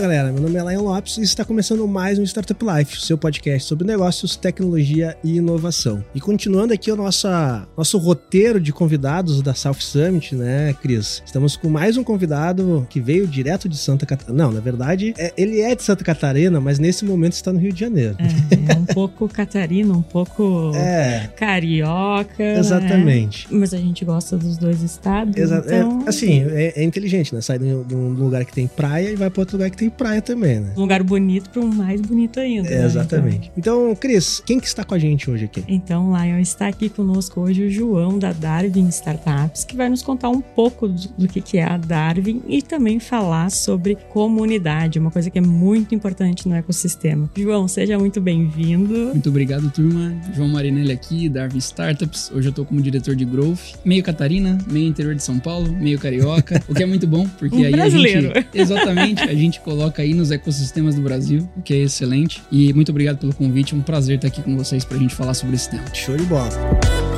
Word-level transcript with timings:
Galera, 0.00 0.32
meu 0.32 0.40
nome 0.40 0.56
é 0.56 0.62
Lion 0.62 0.84
Lopes 0.84 1.18
e 1.18 1.22
está 1.22 1.44
começando 1.44 1.86
mais 1.86 2.18
um 2.18 2.22
Startup 2.24 2.64
Life, 2.64 3.02
seu 3.02 3.18
podcast 3.18 3.68
sobre 3.68 3.86
negócios, 3.86 4.34
tecnologia 4.34 5.14
e 5.22 5.36
inovação. 5.36 6.02
E 6.14 6.20
continuando 6.22 6.72
aqui 6.72 6.90
o 6.90 6.96
nosso, 6.96 7.28
nosso 7.76 7.98
roteiro 7.98 8.58
de 8.58 8.72
convidados 8.72 9.42
da 9.42 9.52
South 9.52 9.80
Summit, 9.80 10.34
né, 10.34 10.74
Cris? 10.80 11.22
Estamos 11.26 11.54
com 11.54 11.68
mais 11.68 11.98
um 11.98 12.02
convidado 12.02 12.86
que 12.88 12.98
veio 12.98 13.26
direto 13.26 13.68
de 13.68 13.76
Santa 13.76 14.06
Catarina. 14.06 14.44
Não, 14.44 14.50
na 14.50 14.60
verdade, 14.60 15.12
é, 15.18 15.34
ele 15.36 15.60
é 15.60 15.74
de 15.74 15.82
Santa 15.82 16.02
Catarina, 16.02 16.62
mas 16.62 16.78
nesse 16.78 17.04
momento 17.04 17.34
está 17.34 17.52
no 17.52 17.58
Rio 17.58 17.70
de 17.74 17.80
Janeiro. 17.80 18.16
É, 18.18 18.72
é 18.72 18.76
um 18.78 18.86
pouco 18.86 19.28
catarina, 19.28 19.92
um 19.92 20.00
pouco 20.00 20.72
é. 20.80 21.28
carioca. 21.36 22.42
Né? 22.42 22.58
Exatamente. 22.58 23.52
Né? 23.52 23.60
Mas 23.60 23.74
a 23.74 23.78
gente 23.78 24.02
gosta 24.02 24.38
dos 24.38 24.56
dois 24.56 24.80
estados. 24.80 25.36
Exa 25.36 25.56
é, 25.56 25.80
então... 25.80 26.04
É, 26.06 26.08
assim, 26.08 26.42
é, 26.48 26.82
inteligente, 26.82 27.34
né? 27.34 27.42
Sai 27.42 27.58
de 27.58 27.66
um 27.66 28.14
lugar 28.14 28.46
que 28.46 28.52
tem 28.54 28.66
praia 28.66 29.10
e 29.10 29.14
vai 29.14 29.28
para 29.28 29.42
outro 29.42 29.58
lugar 29.58 29.68
que 29.68 29.76
tem 29.76 29.89
praia 29.90 30.22
também, 30.22 30.60
né? 30.60 30.72
Um 30.76 30.80
lugar 30.80 31.02
bonito 31.02 31.50
para 31.50 31.60
um 31.60 31.68
mais 31.68 32.00
bonito 32.00 32.38
ainda. 32.40 32.68
É, 32.68 32.84
exatamente. 32.84 33.50
Então, 33.56 33.70
então, 33.80 33.94
Cris, 33.94 34.42
quem 34.44 34.60
que 34.60 34.66
está 34.66 34.84
com 34.84 34.94
a 34.94 34.98
gente 34.98 35.30
hoje 35.30 35.46
aqui? 35.46 35.64
Então, 35.66 36.12
Lion, 36.16 36.38
está 36.38 36.68
aqui 36.68 36.88
conosco 36.88 37.40
hoje 37.40 37.62
o 37.62 37.70
João 37.70 38.18
da 38.18 38.32
Darwin 38.32 38.88
Startups, 38.88 39.64
que 39.64 39.76
vai 39.76 39.88
nos 39.88 40.02
contar 40.02 40.28
um 40.28 40.40
pouco 40.40 40.88
do, 40.88 41.08
do 41.16 41.28
que, 41.28 41.40
que 41.40 41.58
é 41.58 41.64
a 41.64 41.76
Darwin 41.76 42.42
e 42.48 42.60
também 42.60 43.00
falar 43.00 43.50
sobre 43.50 43.96
comunidade, 44.12 44.98
uma 44.98 45.10
coisa 45.10 45.30
que 45.30 45.38
é 45.38 45.40
muito 45.40 45.94
importante 45.94 46.48
no 46.48 46.54
ecossistema. 46.54 47.30
João, 47.36 47.68
seja 47.68 47.98
muito 47.98 48.20
bem-vindo. 48.20 48.92
Muito 48.92 49.28
obrigado, 49.28 49.70
turma. 49.70 50.14
João 50.34 50.48
Marinelli 50.48 50.92
aqui, 50.92 51.28
Darwin 51.28 51.58
Startups. 51.58 52.30
Hoje 52.34 52.48
eu 52.48 52.50
estou 52.50 52.64
como 52.64 52.80
diretor 52.80 53.14
de 53.14 53.24
Growth, 53.24 53.78
meio 53.84 54.02
Catarina, 54.02 54.58
meio 54.70 54.88
interior 54.88 55.14
de 55.14 55.22
São 55.22 55.38
Paulo, 55.38 55.72
meio 55.72 55.98
carioca, 55.98 56.62
o 56.68 56.74
que 56.74 56.82
é 56.82 56.86
muito 56.86 57.06
bom, 57.06 57.26
porque 57.38 57.56
um 57.56 57.64
aí 57.64 57.72
brasileiro. 57.72 58.32
a 58.32 58.40
gente... 58.40 58.48
Exatamente, 58.52 59.22
a 59.22 59.34
gente 59.34 59.60
coloca 59.60 59.79
aí 60.02 60.14
nos 60.14 60.30
ecossistemas 60.30 60.94
do 60.94 61.02
Brasil, 61.02 61.48
o 61.56 61.62
que 61.62 61.74
é 61.74 61.78
excelente. 61.78 62.42
E 62.50 62.72
muito 62.72 62.90
obrigado 62.90 63.18
pelo 63.18 63.34
convite, 63.34 63.74
um 63.74 63.82
prazer 63.82 64.16
estar 64.16 64.28
aqui 64.28 64.42
com 64.42 64.56
vocês 64.56 64.84
para 64.84 64.96
a 64.96 65.00
gente 65.00 65.14
falar 65.14 65.34
sobre 65.34 65.56
esse 65.56 65.70
tema. 65.70 65.84
Show 65.94 66.16
de 66.16 66.24
bola. 66.24 67.09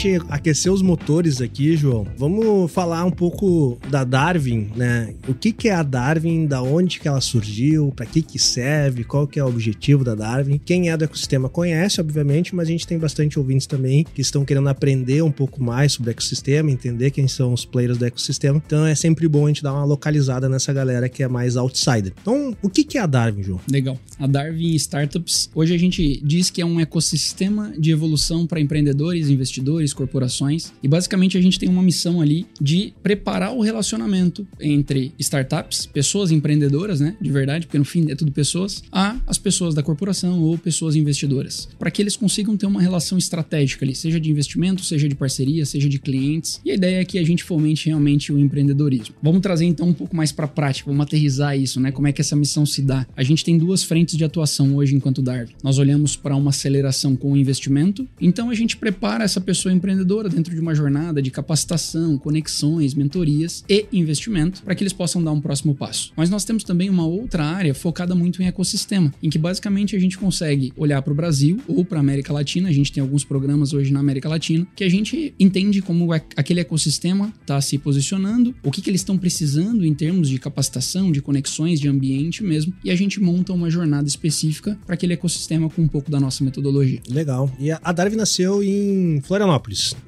Gente 0.00 0.22
aquecer 0.30 0.72
os 0.72 0.80
motores 0.80 1.42
aqui, 1.42 1.76
João, 1.76 2.06
vamos 2.16 2.72
falar 2.72 3.04
um 3.04 3.10
pouco 3.10 3.78
da 3.90 4.02
Darwin, 4.02 4.70
né? 4.74 5.14
O 5.28 5.34
que, 5.34 5.52
que 5.52 5.68
é 5.68 5.74
a 5.74 5.82
Darwin, 5.82 6.46
da 6.46 6.62
onde 6.62 6.98
que 6.98 7.06
ela 7.06 7.20
surgiu, 7.20 7.92
para 7.94 8.06
que 8.06 8.22
que 8.22 8.38
serve, 8.38 9.04
qual 9.04 9.26
que 9.26 9.38
é 9.38 9.44
o 9.44 9.48
objetivo 9.48 10.02
da 10.02 10.14
Darwin. 10.14 10.58
Quem 10.64 10.88
é 10.88 10.96
do 10.96 11.04
ecossistema 11.04 11.48
conhece, 11.48 12.00
obviamente, 12.00 12.54
mas 12.54 12.68
a 12.68 12.70
gente 12.70 12.86
tem 12.86 12.98
bastante 12.98 13.38
ouvintes 13.38 13.66
também 13.66 14.06
que 14.14 14.22
estão 14.22 14.44
querendo 14.44 14.68
aprender 14.68 15.22
um 15.22 15.30
pouco 15.30 15.62
mais 15.62 15.92
sobre 15.92 16.10
o 16.10 16.12
ecossistema, 16.12 16.70
entender 16.70 17.10
quem 17.10 17.28
são 17.28 17.52
os 17.52 17.66
players 17.66 17.98
do 17.98 18.06
ecossistema. 18.06 18.62
Então 18.64 18.86
é 18.86 18.94
sempre 18.94 19.28
bom 19.28 19.44
a 19.44 19.48
gente 19.48 19.62
dar 19.62 19.74
uma 19.74 19.84
localizada 19.84 20.48
nessa 20.48 20.72
galera 20.72 21.08
que 21.08 21.22
é 21.22 21.28
mais 21.28 21.56
outsider. 21.56 22.12
Então, 22.22 22.56
o 22.62 22.70
que, 22.70 22.84
que 22.84 22.96
é 22.96 23.02
a 23.02 23.06
Darwin, 23.06 23.42
João? 23.42 23.60
Legal. 23.70 23.98
A 24.18 24.26
Darwin 24.26 24.74
Startups, 24.76 25.50
hoje 25.54 25.74
a 25.74 25.78
gente 25.78 26.20
diz 26.24 26.48
que 26.48 26.62
é 26.62 26.64
um 26.64 26.80
ecossistema 26.80 27.72
de 27.78 27.90
evolução 27.90 28.46
para 28.46 28.60
empreendedores, 28.60 29.28
investidores 29.28 29.89
investidores, 29.90 29.92
corporações. 29.92 30.72
E 30.82 30.88
basicamente 30.88 31.36
a 31.36 31.40
gente 31.40 31.58
tem 31.58 31.68
uma 31.68 31.82
missão 31.82 32.20
ali 32.20 32.46
de 32.60 32.92
preparar 33.02 33.52
o 33.52 33.60
relacionamento 33.60 34.46
entre 34.60 35.12
startups, 35.18 35.86
pessoas 35.86 36.30
empreendedoras, 36.30 37.00
né, 37.00 37.16
de 37.20 37.30
verdade, 37.30 37.66
porque 37.66 37.78
no 37.78 37.84
fim 37.84 38.10
é 38.10 38.14
tudo 38.14 38.32
pessoas, 38.32 38.82
a 38.90 39.16
as 39.26 39.38
pessoas 39.38 39.74
da 39.74 39.82
corporação 39.82 40.40
ou 40.40 40.56
pessoas 40.56 40.96
investidoras, 40.96 41.68
para 41.78 41.90
que 41.90 42.00
eles 42.02 42.16
consigam 42.16 42.56
ter 42.56 42.66
uma 42.66 42.80
relação 42.80 43.18
estratégica 43.18 43.84
ali, 43.84 43.94
seja 43.94 44.20
de 44.20 44.30
investimento, 44.30 44.84
seja 44.84 45.08
de 45.08 45.14
parceria, 45.14 45.64
seja 45.66 45.88
de 45.88 45.98
clientes. 45.98 46.60
E 46.64 46.70
a 46.70 46.74
ideia 46.74 47.00
é 47.00 47.04
que 47.04 47.18
a 47.18 47.24
gente 47.24 47.44
fomente 47.44 47.86
realmente 47.86 48.32
o 48.32 48.38
empreendedorismo. 48.38 49.14
Vamos 49.22 49.40
trazer 49.40 49.66
então 49.66 49.88
um 49.88 49.92
pouco 49.92 50.16
mais 50.16 50.32
para 50.32 50.46
a 50.46 50.48
prática, 50.48 50.90
vamos 50.90 51.06
aterrizar 51.06 51.58
isso, 51.58 51.80
né? 51.80 51.90
Como 51.90 52.06
é 52.06 52.12
que 52.12 52.20
essa 52.20 52.36
missão 52.36 52.64
se 52.64 52.82
dá? 52.82 53.06
A 53.16 53.22
gente 53.22 53.44
tem 53.44 53.58
duas 53.58 53.82
frentes 53.82 54.16
de 54.16 54.24
atuação 54.24 54.76
hoje 54.76 54.94
enquanto 54.94 55.22
Darwin. 55.22 55.52
Nós 55.62 55.78
olhamos 55.78 56.16
para 56.16 56.36
uma 56.36 56.50
aceleração 56.50 57.16
com 57.16 57.32
o 57.32 57.36
investimento, 57.36 58.06
então 58.20 58.50
a 58.50 58.54
gente 58.54 58.76
prepara 58.76 59.24
essa 59.24 59.40
pessoa 59.40 59.72
empreendedora 59.80 60.28
dentro 60.28 60.54
de 60.54 60.60
uma 60.60 60.74
jornada 60.74 61.22
de 61.22 61.30
capacitação, 61.30 62.18
conexões, 62.18 62.94
mentorias 62.94 63.64
e 63.68 63.86
investimento 63.92 64.62
para 64.62 64.74
que 64.74 64.84
eles 64.84 64.92
possam 64.92 65.24
dar 65.24 65.32
um 65.32 65.40
próximo 65.40 65.74
passo. 65.74 66.12
Mas 66.14 66.28
nós 66.28 66.44
temos 66.44 66.62
também 66.62 66.90
uma 66.90 67.06
outra 67.06 67.44
área 67.44 67.74
focada 67.74 68.14
muito 68.14 68.42
em 68.42 68.46
ecossistema, 68.46 69.12
em 69.22 69.30
que 69.30 69.38
basicamente 69.38 69.96
a 69.96 69.98
gente 69.98 70.18
consegue 70.18 70.72
olhar 70.76 71.00
para 71.00 71.12
o 71.12 71.16
Brasil 71.16 71.58
ou 71.66 71.84
para 71.84 71.98
a 71.98 72.00
América 72.00 72.32
Latina, 72.32 72.68
a 72.68 72.72
gente 72.72 72.92
tem 72.92 73.00
alguns 73.00 73.24
programas 73.24 73.72
hoje 73.72 73.92
na 73.92 74.00
América 74.00 74.28
Latina, 74.28 74.66
que 74.76 74.84
a 74.84 74.88
gente 74.88 75.34
entende 75.40 75.80
como 75.80 76.12
aquele 76.12 76.60
ecossistema 76.60 77.32
está 77.40 77.60
se 77.60 77.78
posicionando, 77.78 78.54
o 78.62 78.70
que, 78.70 78.82
que 78.82 78.90
eles 78.90 79.00
estão 79.00 79.16
precisando 79.16 79.84
em 79.84 79.94
termos 79.94 80.28
de 80.28 80.38
capacitação, 80.38 81.10
de 81.10 81.22
conexões, 81.22 81.80
de 81.80 81.88
ambiente 81.88 82.44
mesmo, 82.44 82.74
e 82.84 82.90
a 82.90 82.96
gente 82.96 83.20
monta 83.20 83.52
uma 83.52 83.70
jornada 83.70 84.06
específica 84.06 84.78
para 84.84 84.94
aquele 84.94 85.14
ecossistema 85.14 85.70
com 85.70 85.82
um 85.82 85.88
pouco 85.88 86.10
da 86.10 86.20
nossa 86.20 86.44
metodologia. 86.44 87.00
Legal. 87.08 87.50
E 87.58 87.70
a 87.70 87.92
Darwin 87.92 88.16
nasceu 88.16 88.62
em 88.62 89.20
Florianópolis. 89.22 89.59